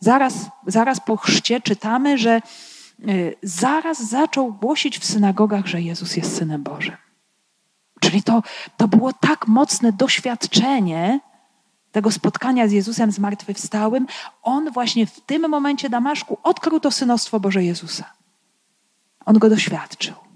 zaraz, 0.00 0.34
zaraz 0.66 1.00
po 1.00 1.16
chrzcie 1.16 1.60
czytamy, 1.60 2.18
że 2.18 2.40
y, 3.08 3.36
zaraz 3.42 4.08
zaczął 4.08 4.52
głosić 4.52 4.98
w 4.98 5.04
synagogach, 5.04 5.66
że 5.66 5.82
Jezus 5.82 6.16
jest 6.16 6.36
Synem 6.36 6.62
Bożym. 6.62 6.96
Czyli 8.00 8.22
to, 8.22 8.42
to 8.76 8.88
było 8.88 9.12
tak 9.12 9.48
mocne 9.48 9.92
doświadczenie 9.92 11.20
tego 11.92 12.10
spotkania 12.10 12.68
z 12.68 12.72
Jezusem 12.72 13.12
zmartwychwstałym. 13.12 14.06
On 14.42 14.70
właśnie 14.70 15.06
w 15.06 15.20
tym 15.20 15.48
momencie 15.48 15.90
Damaszku 15.90 16.38
odkrył 16.42 16.80
to 16.80 16.90
synostwo 16.90 17.40
Boże 17.40 17.64
Jezusa. 17.64 18.12
On 19.24 19.38
go 19.38 19.50
doświadczył. 19.50 20.31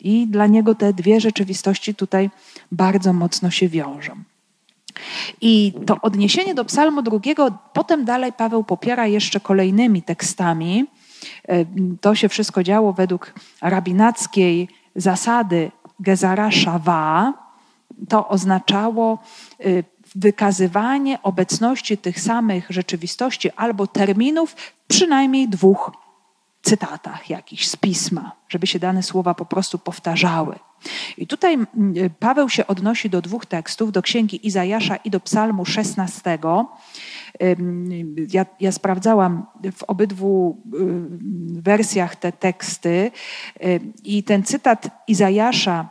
I 0.00 0.26
dla 0.26 0.46
niego 0.46 0.74
te 0.74 0.92
dwie 0.92 1.20
rzeczywistości 1.20 1.94
tutaj 1.94 2.30
bardzo 2.72 3.12
mocno 3.12 3.50
się 3.50 3.68
wiążą. 3.68 4.12
I 5.40 5.72
to 5.86 5.96
odniesienie 6.02 6.54
do 6.54 6.64
Psalmu 6.64 7.02
drugiego, 7.02 7.58
potem 7.72 8.04
dalej 8.04 8.32
Paweł 8.32 8.64
popiera 8.64 9.06
jeszcze 9.06 9.40
kolejnymi 9.40 10.02
tekstami. 10.02 10.86
E, 11.48 11.64
to 12.00 12.14
się 12.14 12.28
wszystko 12.28 12.62
działo 12.62 12.92
według 12.92 13.34
rabinackiej 13.62 14.68
zasady 14.96 15.70
Gezara 16.00 16.50
Shawa. 16.50 17.32
To 18.08 18.28
oznaczało 18.28 19.18
e, 19.60 19.64
wykazywanie 20.14 21.22
obecności 21.22 21.98
tych 21.98 22.20
samych 22.20 22.66
rzeczywistości 22.70 23.50
albo 23.50 23.86
terminów 23.86 24.56
przynajmniej 24.88 25.48
dwóch 25.48 25.92
cytatach 26.68 27.30
jakichś 27.30 27.66
z 27.66 27.76
pisma, 27.76 28.32
żeby 28.48 28.66
się 28.66 28.78
dane 28.78 29.02
słowa 29.02 29.34
po 29.34 29.44
prostu 29.44 29.78
powtarzały. 29.78 30.58
I 31.18 31.26
tutaj 31.26 31.54
mm, 31.54 31.66
Paweł 32.18 32.48
się 32.48 32.66
odnosi 32.66 33.10
do 33.10 33.22
dwóch 33.22 33.46
tekstów, 33.46 33.92
do 33.92 34.02
księgi 34.02 34.46
Izajasza 34.46 34.96
i 34.96 35.10
do 35.10 35.20
Psalmu 35.20 35.64
16. 35.64 36.38
Ja, 38.32 38.46
ja 38.60 38.72
sprawdzałam 38.72 39.46
w 39.72 39.82
obydwu 39.82 40.62
wersjach 41.52 42.16
te 42.16 42.32
teksty 42.32 43.10
i 44.04 44.22
ten 44.22 44.42
cytat 44.42 45.04
Izajasza 45.08 45.88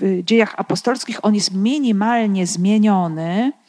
w 0.00 0.22
dziejach 0.24 0.54
apostolskich, 0.56 1.24
on 1.24 1.34
jest 1.34 1.54
minimalnie 1.54 2.46
zmieniony 2.46 3.52
Y, 3.52 3.67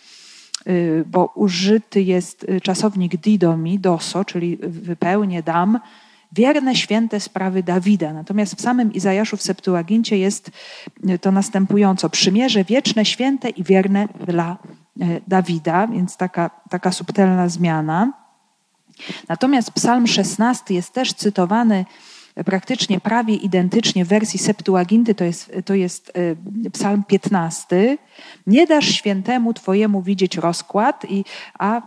bo 1.06 1.32
użyty 1.36 2.02
jest 2.02 2.44
y, 2.44 2.62
czasownik 2.62 3.18
didomi, 3.18 3.80
doso, 3.80 4.26
czyli 4.26 4.58
wypełnię, 4.62 5.44
dam, 5.44 5.80
wierne, 6.32 6.76
święte 6.76 7.20
sprawy 7.20 7.64
Dawida. 7.64 8.14
Natomiast 8.14 8.56
w 8.56 8.62
samym 8.62 8.94
Izajaszu 8.94 9.38
w 9.38 9.42
Septuagincie 9.42 10.18
jest 10.18 10.52
y, 11.10 11.20
to 11.20 11.32
następująco. 11.32 12.10
Przymierze 12.10 12.64
wieczne, 12.64 13.06
święte 13.06 13.50
i 13.50 13.64
wierne 13.64 14.08
dla 14.28 14.58
Dawida, 15.28 15.88
więc 15.88 16.18
taka, 16.18 16.50
taka 16.70 16.92
subtelna 16.92 17.50
zmiana. 17.50 18.14
Natomiast 19.30 19.72
psalm 19.72 20.08
16 20.08 20.74
jest 20.74 20.94
też 20.94 21.14
cytowany 21.14 21.86
praktycznie 22.46 23.00
prawie 23.00 23.36
identycznie 23.36 24.06
w 24.06 24.08
wersji 24.08 24.40
Septuaginty, 24.40 25.16
to 25.16 25.24
jest, 25.24 25.52
to 25.66 25.74
jest 25.74 26.12
e, 26.66 26.70
psalm 26.70 27.04
15. 27.04 27.98
Nie 28.48 28.68
dasz 28.68 28.86
świętemu 28.86 29.54
Twojemu 29.54 30.02
widzieć 30.02 30.38
rozkład, 30.38 31.06
i, 31.10 31.26
a 31.60 31.78
e, 31.78 31.82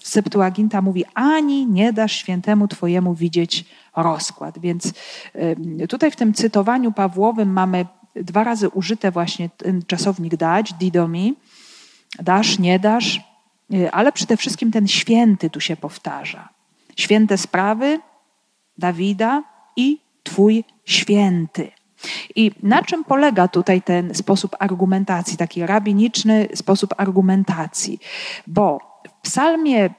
Septuaginta 0.00 0.82
mówi, 0.82 1.04
ani 1.14 1.66
nie 1.66 1.92
dasz 1.92 2.12
świętemu 2.12 2.68
Twojemu 2.68 3.14
widzieć 3.14 3.64
rozkład. 3.96 4.58
Więc 4.58 4.92
e, 5.34 5.86
tutaj 5.86 6.10
w 6.10 6.16
tym 6.16 6.34
cytowaniu 6.34 6.92
Pawłowym 6.92 7.52
mamy 7.52 7.86
dwa 8.16 8.44
razy 8.44 8.68
użyte 8.68 9.10
właśnie 9.10 9.50
ten 9.56 9.82
czasownik 9.86 10.36
dać, 10.36 10.72
didomi, 10.72 11.36
dasz, 12.18 12.58
nie 12.58 12.78
dasz, 12.78 13.20
ale 13.92 14.12
przede 14.12 14.36
wszystkim 14.36 14.70
ten 14.70 14.88
święty 14.88 15.50
tu 15.50 15.60
się 15.60 15.76
powtarza. 15.76 16.48
Święte 16.96 17.38
sprawy 17.38 18.00
Dawida, 18.78 19.42
i 19.80 20.00
Twój 20.22 20.64
święty. 20.84 21.70
I 22.36 22.50
na 22.62 22.82
czym 22.82 23.04
polega 23.04 23.48
tutaj 23.48 23.82
ten 23.82 24.14
sposób 24.14 24.56
argumentacji, 24.58 25.36
taki 25.36 25.66
rabiniczny 25.66 26.48
sposób 26.54 26.94
argumentacji? 26.96 27.98
Bo 28.46 28.78
w 29.08 29.22
Psalmie 29.22 29.90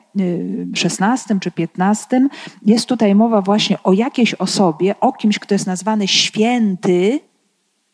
16 0.75 1.34
y, 1.34 1.39
czy 1.39 1.51
15 1.51 2.27
jest 2.65 2.86
tutaj 2.86 3.15
mowa 3.15 3.41
właśnie 3.41 3.84
o 3.84 3.93
jakiejś 3.93 4.34
osobie, 4.34 4.95
o 4.99 5.13
kimś, 5.13 5.39
kto 5.39 5.55
jest 5.55 5.67
nazwany 5.67 6.07
święty, 6.07 7.19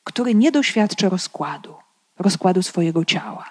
który 0.04 0.36
nie 0.36 0.52
doświadczy 0.52 1.10
rozkładu, 1.10 1.76
rozkładu 2.20 2.64
swojego 2.64 3.06
ciała. 3.06 3.46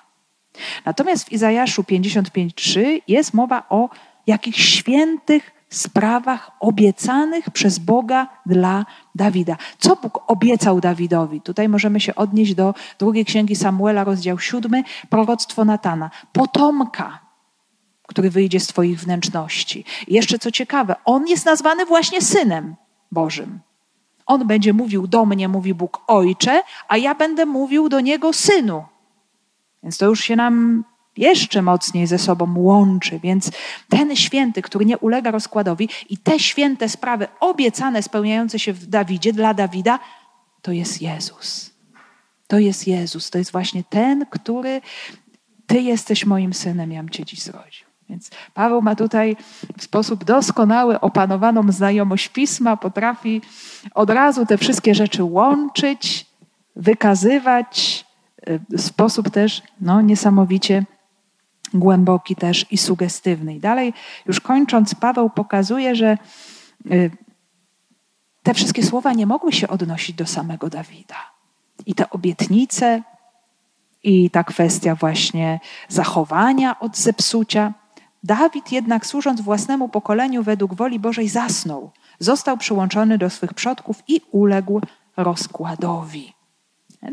Natomiast 0.85 1.25
w 1.25 1.33
Izajaszu 1.33 1.83
55:3 1.83 3.01
jest 3.09 3.35
mowa 3.35 3.63
o 3.69 3.89
jakichś 4.27 4.65
świętych 4.65 5.56
sprawach 5.69 6.51
obiecanych 6.61 7.51
przez 7.51 7.79
Boga 7.79 8.29
dla 8.47 8.87
Dawida. 9.15 9.57
Co 9.79 9.97
Bóg 9.97 10.25
obiecał 10.27 10.81
Dawidowi? 10.81 11.41
Tutaj 11.41 11.69
możemy 11.69 12.01
się 12.01 12.15
odnieść 12.15 12.55
do 12.55 12.75
drugiej 12.99 13.25
księgi 13.25 13.57
Samuela, 13.57 14.05
rozdział 14.05 14.39
siódmy, 14.39 14.85
proroctwo 15.11 15.65
Natana. 15.65 16.11
Potomka, 16.33 17.21
który 18.07 18.31
wyjdzie 18.31 18.61
z 18.61 18.67
Twoich 18.67 19.01
wnętrzności. 19.01 19.85
I 20.07 20.15
jeszcze 20.15 20.39
co 20.39 20.51
ciekawe, 20.51 20.97
on 21.05 21.27
jest 21.27 21.47
nazwany 21.47 21.87
właśnie 21.87 22.23
synem 22.23 22.77
Bożym. 23.13 23.61
On 24.27 24.47
będzie 24.47 24.73
mówił 24.73 25.07
do 25.07 25.27
mnie, 25.27 25.49
mówi 25.49 25.75
Bóg 25.75 26.01
Ojcze, 26.07 26.63
a 26.89 26.97
ja 26.97 27.15
będę 27.15 27.47
mówił 27.47 27.89
do 27.89 28.01
niego 28.01 28.33
synu. 28.33 28.85
Więc 29.83 29.99
to 29.99 30.07
już 30.07 30.21
się 30.21 30.37
nam 30.37 30.85
jeszcze 31.17 31.63
mocniej 31.63 32.07
ze 32.07 32.19
sobą 32.19 32.55
łączy. 32.59 33.21
Więc 33.23 33.51
ten 33.89 34.17
święty, 34.17 34.63
który 34.63 34.85
nie 34.85 34.99
ulega 34.99 35.31
rozkładowi 35.31 35.89
i 36.11 36.19
te 36.19 36.39
święte 36.39 36.89
sprawy 36.89 37.29
obiecane, 37.41 38.03
spełniające 38.03 38.59
się 38.59 38.73
w 38.73 38.87
Dawidzie, 38.87 39.33
dla 39.33 39.55
Dawida, 39.55 39.99
to 40.63 40.73
jest 40.73 41.03
Jezus. 41.03 41.71
To 42.47 42.59
jest 42.59 42.87
Jezus. 42.87 43.31
To 43.31 43.39
jest 43.39 43.53
właśnie 43.53 43.85
ten, 43.85 44.27
który 44.31 44.81
Ty 45.67 45.81
jesteś 45.81 46.27
moim 46.27 46.55
synem, 46.55 46.93
jam 46.93 47.11
Cię 47.11 47.25
dziś 47.25 47.43
zrodził. 47.43 47.87
Więc 48.09 48.31
Paweł 48.55 48.83
ma 48.83 48.97
tutaj 48.97 49.37
w 49.79 49.83
sposób 49.83 50.25
doskonały 50.25 51.01
opanowaną 51.01 51.73
znajomość 51.73 52.29
pisma, 52.29 52.77
potrafi 52.77 53.43
od 53.95 54.11
razu 54.11 54.47
te 54.47 54.59
wszystkie 54.59 54.95
rzeczy 54.95 55.25
łączyć, 55.25 56.27
wykazywać 56.77 58.05
w 58.71 58.81
sposób 58.81 59.31
też 59.31 59.63
no, 59.81 60.01
niesamowicie 60.01 60.85
głęboki 61.75 62.37
też 62.37 62.67
i 62.71 62.79
sugestywny. 62.79 63.55
I 63.55 63.61
dalej, 63.61 63.93
już 64.27 64.41
kończąc, 64.41 64.95
Paweł 64.95 65.31
pokazuje, 65.31 65.95
że 65.95 66.19
y, 66.91 67.11
te 68.43 68.55
wszystkie 68.55 68.83
słowa 68.83 69.13
nie 69.13 69.27
mogły 69.27 69.53
się 69.53 69.69
odnosić 69.69 70.17
do 70.17 70.27
samego 70.27 70.71
Dawida. 70.71 71.17
I 71.87 71.95
te 71.95 72.11
obietnice, 72.11 73.03
i 74.07 74.31
ta 74.31 74.45
kwestia 74.45 74.95
właśnie 74.95 75.61
zachowania 75.89 76.81
od 76.81 76.97
zepsucia. 76.97 77.75
Dawid 78.23 78.73
jednak 78.73 79.07
służąc 79.07 79.41
własnemu 79.41 79.89
pokoleniu 79.89 80.43
według 80.43 80.75
woli 80.75 80.99
Bożej 80.99 81.29
zasnął. 81.29 81.91
Został 82.19 82.57
przyłączony 82.57 83.19
do 83.19 83.31
swych 83.31 83.55
przodków 83.55 84.03
i 84.09 84.21
uległ 84.31 84.81
rozkładowi. 85.17 86.33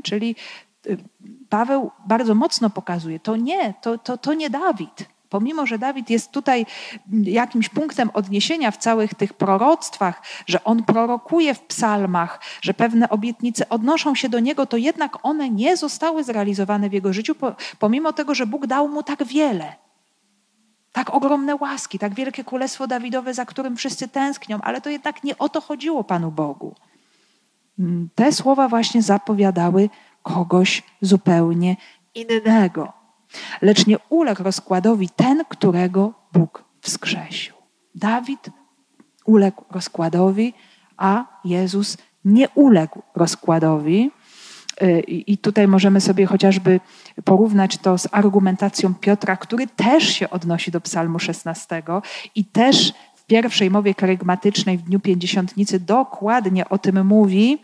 Czyli 0.04 0.30
y, 0.32 0.73
Paweł 1.50 1.92
bardzo 2.08 2.36
mocno 2.36 2.70
pokazuje, 2.70 3.20
to 3.20 3.36
nie, 3.36 3.74
to, 3.82 3.98
to, 3.98 4.18
to 4.18 4.34
nie 4.34 4.50
Dawid. 4.50 5.14
Pomimo, 5.30 5.66
że 5.66 5.78
Dawid 5.80 6.10
jest 6.10 6.32
tutaj 6.32 6.66
jakimś 7.24 7.70
punktem 7.70 8.10
odniesienia 8.14 8.72
w 8.72 8.78
całych 8.78 9.14
tych 9.14 9.34
proroctwach, 9.34 10.22
że 10.48 10.64
on 10.64 10.84
prorokuje 10.84 11.54
w 11.54 11.62
psalmach, 11.62 12.42
że 12.62 12.74
pewne 12.74 13.10
obietnice 13.10 13.70
odnoszą 13.70 14.16
się 14.16 14.30
do 14.30 14.40
niego, 14.40 14.66
to 14.66 14.78
jednak 14.78 15.26
one 15.26 15.50
nie 15.50 15.78
zostały 15.78 16.24
zrealizowane 16.24 16.90
w 16.90 16.94
jego 16.94 17.14
życiu, 17.14 17.36
pomimo 17.80 18.14
tego, 18.14 18.36
że 18.36 18.46
Bóg 18.46 18.68
dał 18.68 18.90
mu 18.90 19.04
tak 19.04 19.24
wiele. 19.24 19.76
Tak 20.92 21.14
ogromne 21.14 21.56
łaski, 21.56 22.00
tak 22.00 22.14
wielkie 22.14 22.44
królestwo 22.44 22.88
Dawidowe, 22.88 23.34
za 23.34 23.46
którym 23.46 23.78
wszyscy 23.78 24.08
tęsknią, 24.08 24.62
ale 24.62 24.82
to 24.82 24.90
jednak 24.90 25.24
nie 25.24 25.38
o 25.38 25.50
to 25.50 25.62
chodziło 25.62 26.04
Panu 26.04 26.32
Bogu. 26.32 26.76
Te 28.16 28.32
słowa 28.32 28.68
właśnie 28.68 29.02
zapowiadały 29.02 29.90
kogoś 30.24 30.84
zupełnie 31.02 31.76
innego. 32.16 32.94
Lecz 33.62 33.88
nie 33.88 34.00
uległ 34.10 34.44
rozkładowi 34.44 35.10
ten, 35.10 35.44
którego 35.50 36.14
Bóg 36.34 36.64
wskrzesił. 36.82 37.54
Dawid 37.96 38.50
uległ 39.26 39.64
rozkładowi, 39.72 40.54
a 40.98 41.26
Jezus 41.46 41.98
nie 42.26 42.50
uległ 42.50 43.02
rozkładowi. 43.16 44.12
Y, 44.82 45.00
I 45.00 45.38
tutaj 45.38 45.68
możemy 45.68 46.02
sobie 46.02 46.26
chociażby 46.26 46.80
porównać 47.24 47.78
to 47.78 47.98
z 47.98 48.08
argumentacją 48.12 48.94
Piotra, 48.94 49.38
który 49.38 49.68
też 49.68 50.04
się 50.04 50.30
odnosi 50.30 50.72
do 50.72 50.82
Psalmu 50.82 51.20
16 51.20 51.84
i 52.36 52.46
też 52.46 52.94
w 53.16 53.26
pierwszej 53.26 53.72
mowie 53.72 53.96
karygmatycznej 53.96 54.78
w 54.78 54.82
Dniu 54.82 55.00
Pięćdziesiątnicy 55.00 55.80
dokładnie 55.80 56.70
o 56.70 56.78
tym 56.78 57.06
mówi, 57.06 57.62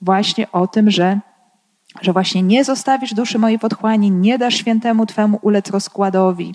właśnie 0.00 0.52
o 0.52 0.66
tym, 0.66 0.90
że, 0.90 1.20
że 2.00 2.12
właśnie 2.12 2.42
nie 2.42 2.64
zostawisz 2.64 3.14
duszy 3.14 3.38
mojej 3.38 3.58
w 3.58 3.64
otchłani, 3.64 4.10
nie 4.10 4.38
dasz 4.38 4.54
świętemu 4.54 5.06
Twemu 5.06 5.38
ulec 5.42 5.70
rozkładowi. 5.70 6.54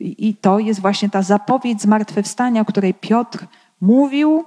I 0.00 0.34
to 0.40 0.58
jest 0.58 0.80
właśnie 0.80 1.10
ta 1.10 1.22
zapowiedź 1.22 1.82
zmartwychwstania, 1.82 2.60
o 2.60 2.64
której 2.64 2.94
Piotr 2.94 3.46
mówił 3.80 4.44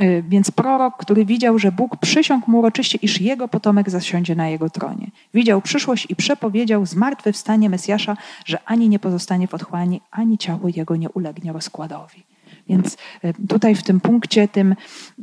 Y, 0.00 0.24
więc 0.28 0.50
prorok, 0.50 0.96
który 0.96 1.24
widział, 1.24 1.58
że 1.58 1.72
Bóg 1.72 1.96
przysiągł 1.96 2.50
mu 2.50 2.58
uroczyście, 2.58 2.98
iż 3.02 3.20
jego 3.20 3.48
potomek 3.48 3.90
zasiądzie 3.90 4.34
na 4.34 4.48
jego 4.48 4.70
tronie. 4.70 5.10
Widział 5.34 5.62
przyszłość 5.62 6.06
i 6.10 6.16
przepowiedział 6.16 6.86
zmartwychwstanie 6.86 7.70
Mesjasza, 7.70 8.16
że 8.44 8.58
ani 8.64 8.88
nie 8.88 8.98
pozostanie 8.98 9.48
w 9.48 9.54
otchłani, 9.54 10.00
ani 10.10 10.38
ciało 10.38 10.68
jego 10.74 10.96
nie 10.96 11.10
ulegnie 11.10 11.52
rozkładowi. 11.52 12.22
Więc 12.68 12.96
y, 13.24 13.46
tutaj 13.48 13.74
w 13.74 13.82
tym 13.82 14.00
punkcie 14.00 14.48
tym, 14.48 14.74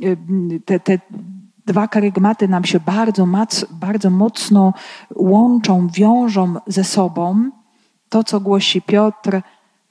y, 0.02 0.16
te, 0.64 0.80
te 0.80 0.98
dwa 1.68 1.88
karygmaty 1.88 2.48
nam 2.48 2.64
się 2.64 2.80
bardzo, 2.80 3.26
bardzo 3.70 4.10
mocno 4.10 4.72
łączą, 5.14 5.88
wiążą 5.88 6.54
ze 6.66 6.84
sobą. 6.84 7.50
To, 8.08 8.24
co 8.24 8.40
głosi 8.40 8.82
Piotr, 8.82 9.40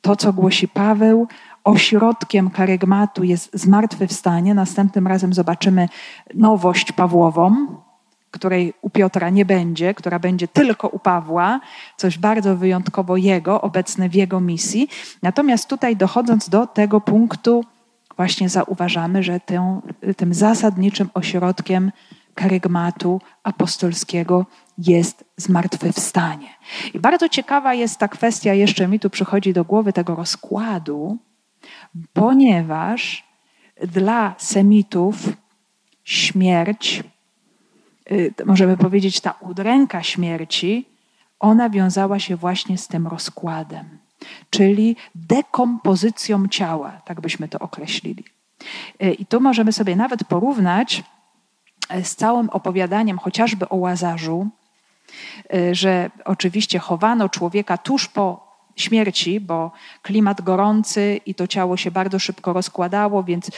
to, 0.02 0.16
co 0.16 0.34
głosi 0.34 0.68
Paweł, 0.68 1.28
ośrodkiem 1.64 2.50
karygmatu 2.50 3.24
jest 3.24 3.50
zmartwychwstanie. 3.54 4.54
Następnym 4.54 5.08
razem 5.08 5.34
zobaczymy 5.34 5.90
nowość 6.34 6.92
Pawłową, 6.92 7.68
której 8.32 8.74
u 8.82 8.90
Piotra 8.90 9.30
nie 9.30 9.46
będzie, 9.46 9.94
która 9.94 10.20
będzie 10.20 10.48
tylko 10.48 10.88
u 10.88 11.00
Pawła, 11.00 11.60
coś 11.98 12.18
bardzo 12.18 12.56
wyjątkowo 12.56 13.18
jego, 13.18 13.62
obecne 13.62 14.10
w 14.10 14.16
jego 14.16 14.40
misji. 14.40 14.88
Natomiast 15.22 15.70
tutaj 15.70 15.96
dochodząc 15.96 16.50
do 16.50 16.68
tego 16.68 17.02
punktu, 17.02 17.64
właśnie 18.18 18.50
zauważamy, 18.50 19.24
że 19.24 19.40
tym, 19.40 19.82
tym 20.18 20.34
zasadniczym 20.34 21.10
ośrodkiem 21.14 21.92
karygmatu 22.36 23.22
apostolskiego 23.44 24.46
jest 24.78 25.26
zmartwychwstanie. 25.38 26.48
I 26.94 27.00
bardzo 27.00 27.30
ciekawa 27.30 27.74
jest 27.74 28.00
ta 28.00 28.08
kwestia, 28.08 28.54
jeszcze 28.54 28.88
mi 28.88 29.00
tu 29.00 29.10
przychodzi 29.10 29.54
do 29.54 29.64
głowy 29.64 29.94
tego 29.94 30.16
rozkładu, 30.16 31.18
ponieważ 32.14 33.24
dla 33.82 34.36
Semitów 34.38 35.16
śmierć, 36.04 37.04
y, 38.12 38.34
możemy 38.46 38.78
powiedzieć, 38.78 39.22
ta 39.22 39.32
udręka 39.32 40.04
śmierci, 40.04 40.86
ona 41.40 41.70
wiązała 41.70 42.20
się 42.20 42.36
właśnie 42.36 42.78
z 42.78 42.88
tym 42.88 43.08
rozkładem, 43.08 43.97
czyli 44.50 44.96
dekompozycją 45.16 46.48
ciała, 46.48 46.92
tak 47.06 47.22
byśmy 47.22 47.48
to 47.48 47.60
określili. 47.60 48.24
Y, 49.04 49.14
I 49.14 49.26
tu 49.26 49.42
możemy 49.42 49.74
sobie 49.74 49.96
nawet 49.96 50.24
porównać 50.24 51.04
y, 51.96 52.04
z 52.04 52.16
całym 52.16 52.50
opowiadaniem 52.50 53.18
chociażby 53.18 53.70
o 53.70 53.76
łazarzu, 53.76 54.48
że 55.72 56.12
oczywiście 56.26 56.80
chowano 56.80 57.30
człowieka 57.30 57.78
tuż 57.78 58.08
po 58.08 58.48
śmierci, 58.78 59.40
bo 59.40 59.72
klimat 60.02 60.42
gorący 60.42 61.20
i 61.26 61.36
to 61.36 61.48
ciało 61.48 61.78
się 61.78 61.92
bardzo 61.92 62.20
szybko 62.20 62.54
rozkładało, 62.54 63.24
więc 63.24 63.52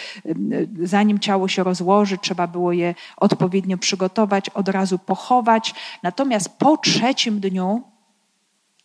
zanim 0.84 1.20
ciało 1.20 1.47
się 1.47 1.64
rozłoży, 1.64 2.18
trzeba 2.18 2.47
było 2.47 2.72
je 2.72 2.95
odpowiednio 3.18 3.78
przygotować, 3.78 4.49
od 4.49 4.70
razu 4.70 4.99
pochować. 4.99 5.76
Natomiast 6.03 6.57
po 6.57 6.78
trzecim 6.78 7.39
dniu 7.39 7.84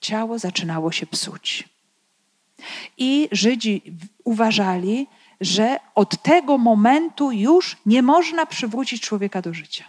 ciało 0.05 0.39
zaczynało 0.39 0.93
się 0.93 1.07
psuć. 1.07 1.69
I 2.99 3.29
Żydzi 3.33 3.83
uważali, 4.25 5.07
że 5.41 5.77
od 5.95 6.23
tego 6.23 6.59
momentu 6.59 7.33
już 7.33 7.77
nie 7.87 8.03
można 8.03 8.47
przywrócić 8.47 9.03
człowieka 9.03 9.43
do 9.43 9.55
życia. 9.55 9.85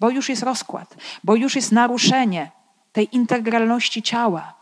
Bo 0.00 0.10
już 0.10 0.28
jest 0.28 0.42
rozkład, 0.42 0.96
bo 1.24 1.36
już 1.36 1.56
jest 1.56 1.72
naruszenie 1.72 2.50
tej 2.92 3.08
integralności 3.12 4.02
ciała 4.02 4.54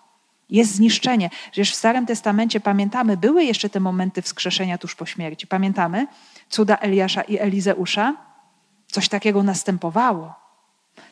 jest 0.51 0.75
zniszczenie. 0.75 1.31
Przecież 1.51 1.73
w 1.73 1.75
Starym 1.75 2.07
Testamencie 2.07 2.61
pamiętamy, 2.61 3.17
były 3.17 3.45
jeszcze 3.45 3.71
te 3.71 3.81
momenty 3.81 4.23
wskrzeszenia 4.23 4.79
tuż 4.79 4.95
po 4.95 5.07
śmierci. 5.07 5.47
Pamiętamy 5.47 6.07
cuda 6.49 6.77
Eliasza 6.77 7.23
i 7.23 7.39
Elizeusza? 7.39 8.17
Coś 8.87 9.09
takiego 9.09 9.43
następowało. 9.43 10.35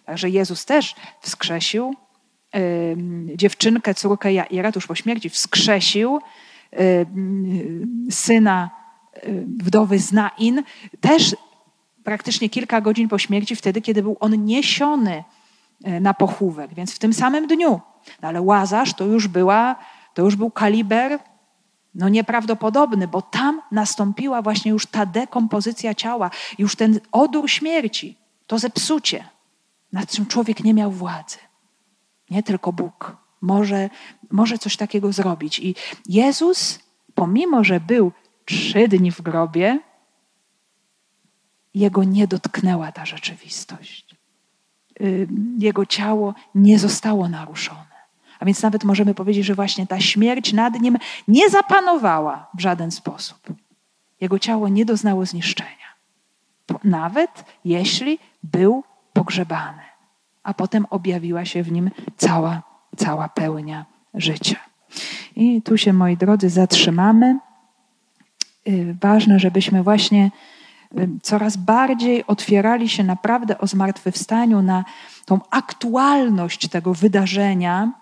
Także 0.04 0.30
Jezus 0.30 0.64
też 0.64 0.94
wskrzesił 1.20 1.94
dziewczynkę, 3.34 3.94
córkę 3.94 4.32
Jaira 4.32 4.72
tuż 4.72 4.86
po 4.86 4.94
śmierci. 4.94 5.30
Wskrzesił 5.30 6.20
syna 8.10 8.70
wdowy 9.62 9.98
z 9.98 10.12
Nain 10.12 10.62
też 11.00 11.36
praktycznie 12.04 12.48
kilka 12.48 12.80
godzin 12.80 13.08
po 13.08 13.18
śmierci, 13.18 13.56
wtedy, 13.56 13.80
kiedy 13.80 14.02
był 14.02 14.16
on 14.20 14.44
niesiony 14.44 15.24
y, 15.86 16.00
na 16.00 16.14
pochówek, 16.14 16.74
więc 16.74 16.94
w 16.94 16.98
tym 16.98 17.12
samym 17.12 17.46
dniu. 17.46 17.80
No 18.22 18.28
ale 18.28 18.42
Łazarz 18.42 18.94
to 18.94 19.04
już 19.04 19.28
była, 19.28 19.76
to 20.14 20.22
już 20.22 20.36
był 20.36 20.50
kaliber 20.50 21.18
no 21.94 22.08
nieprawdopodobny, 22.08 23.08
bo 23.08 23.22
tam 23.22 23.62
nastąpiła 23.72 24.42
właśnie 24.42 24.70
już 24.70 24.86
ta 24.86 25.06
dekompozycja 25.06 25.94
ciała, 25.94 26.30
już 26.58 26.76
ten 26.76 27.00
odór 27.12 27.50
śmierci, 27.50 28.16
to 28.46 28.58
zepsucie, 28.58 29.24
nad 29.92 30.10
czym 30.10 30.26
człowiek 30.26 30.64
nie 30.64 30.74
miał 30.74 30.90
władzy. 30.90 31.38
Nie 32.30 32.42
tylko 32.42 32.72
Bóg 32.72 33.16
może, 33.40 33.90
może 34.30 34.58
coś 34.58 34.76
takiego 34.76 35.12
zrobić. 35.12 35.58
I 35.58 35.74
Jezus, 36.06 36.78
pomimo 37.14 37.64
że 37.64 37.80
był 37.80 38.12
trzy 38.44 38.88
dni 38.88 39.12
w 39.12 39.20
grobie, 39.20 39.78
jego 41.74 42.04
nie 42.04 42.26
dotknęła 42.26 42.92
ta 42.92 43.06
rzeczywistość. 43.06 44.16
Jego 45.58 45.86
ciało 45.86 46.34
nie 46.54 46.78
zostało 46.78 47.28
naruszone. 47.28 47.92
A 48.40 48.44
więc 48.44 48.62
nawet 48.62 48.84
możemy 48.84 49.14
powiedzieć, 49.14 49.46
że 49.46 49.54
właśnie 49.54 49.86
ta 49.86 50.00
śmierć 50.00 50.52
nad 50.52 50.80
nim 50.80 50.98
nie 51.28 51.50
zapanowała 51.50 52.50
w 52.54 52.60
żaden 52.60 52.90
sposób. 52.90 53.38
Jego 54.20 54.38
ciało 54.38 54.68
nie 54.68 54.84
doznało 54.84 55.26
zniszczenia. 55.26 55.92
Nawet 56.84 57.44
jeśli 57.64 58.18
był 58.42 58.84
pogrzebany, 59.12 59.82
a 60.42 60.54
potem 60.54 60.86
objawiła 60.90 61.44
się 61.44 61.62
w 61.62 61.72
nim 61.72 61.90
cała, 62.16 62.62
cała 62.96 63.28
pełnia 63.28 63.84
życia. 64.14 64.56
I 65.36 65.62
tu 65.62 65.78
się, 65.78 65.92
moi 65.92 66.16
drodzy, 66.16 66.50
zatrzymamy. 66.50 67.38
Y, 68.68 68.96
ważne, 69.00 69.38
żebyśmy 69.38 69.82
właśnie 69.82 70.30
y, 70.98 71.08
coraz 71.22 71.56
bardziej 71.56 72.26
otwierali 72.26 72.88
się 72.88 73.04
naprawdę 73.04 73.58
o 73.58 73.66
zmartwychwstaniu 73.66 74.62
na 74.62 74.84
tą 75.24 75.40
aktualność 75.50 76.68
tego 76.68 76.94
wydarzenia, 76.94 77.92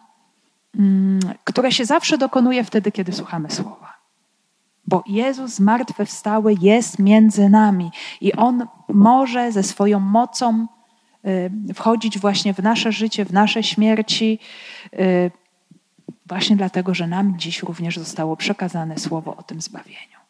Mm, 0.79 1.21
które 1.45 1.73
się 1.73 1.85
zawsze 1.85 2.19
dokonuje 2.19 2.65
wtedy, 2.65 2.93
kiedy 2.93 3.13
słuchamy 3.13 3.51
słowa. 3.51 3.95
Bo 4.87 5.05
Jezus 5.07 5.55
zmartwychwstały 5.55 6.55
jest 6.61 6.99
między 6.99 7.49
nami 7.49 7.91
i 8.21 8.33
On 8.33 8.67
może 8.89 9.53
ze 9.53 9.63
swoją 9.63 10.01
mocą 10.01 10.67
wchodzić 11.75 12.19
właśnie 12.19 12.55
w 12.55 12.59
nasze 12.59 12.93
życie, 12.93 13.25
w 13.25 13.33
nasze 13.33 13.63
śmierci, 13.63 14.39
y, 14.93 15.31
właśnie 16.27 16.57
dlatego, 16.57 16.95
że 16.95 17.07
nam 17.07 17.39
dziś 17.39 17.63
również 17.63 17.99
zostało 17.99 18.37
przekazane 18.37 18.99
słowo 18.99 19.37
o 19.37 19.43
tym 19.43 19.61
zbawieniu. 19.61 20.21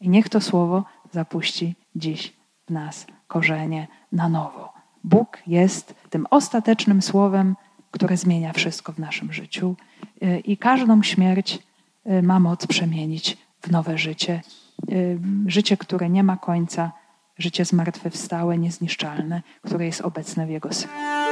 I 0.00 0.08
niech 0.08 0.28
to 0.28 0.40
słowo 0.40 0.84
zapuści 1.12 1.74
dziś 1.96 2.32
w 2.66 2.70
nas 2.70 3.06
korzenie 3.28 3.86
na 4.12 4.28
nowo. 4.28 4.72
Bóg 5.04 5.38
jest 5.46 5.94
tym 6.10 6.26
ostatecznym 6.30 7.02
słowem, 7.02 7.56
które 7.90 8.16
zmienia 8.16 8.52
wszystko 8.52 8.92
w 8.92 8.98
naszym 8.98 9.32
życiu 9.32 9.76
y, 10.22 10.38
i 10.38 10.56
każdą 10.56 11.02
śmierć 11.02 11.58
y, 12.06 12.22
ma 12.22 12.40
moc 12.40 12.66
przemienić 12.66 13.36
w 13.60 13.70
nowe 13.70 13.98
życie. 13.98 14.40
Y, 14.92 15.18
życie, 15.46 15.76
które 15.76 16.10
nie 16.10 16.22
ma 16.22 16.36
końca, 16.36 16.92
życie 17.38 17.64
zmartwychwstałe, 17.64 18.58
niezniszczalne, 18.58 19.42
które 19.62 19.86
jest 19.86 20.00
obecne 20.00 20.46
w 20.46 20.50
Jego 20.50 20.72
Synu. 20.72 21.27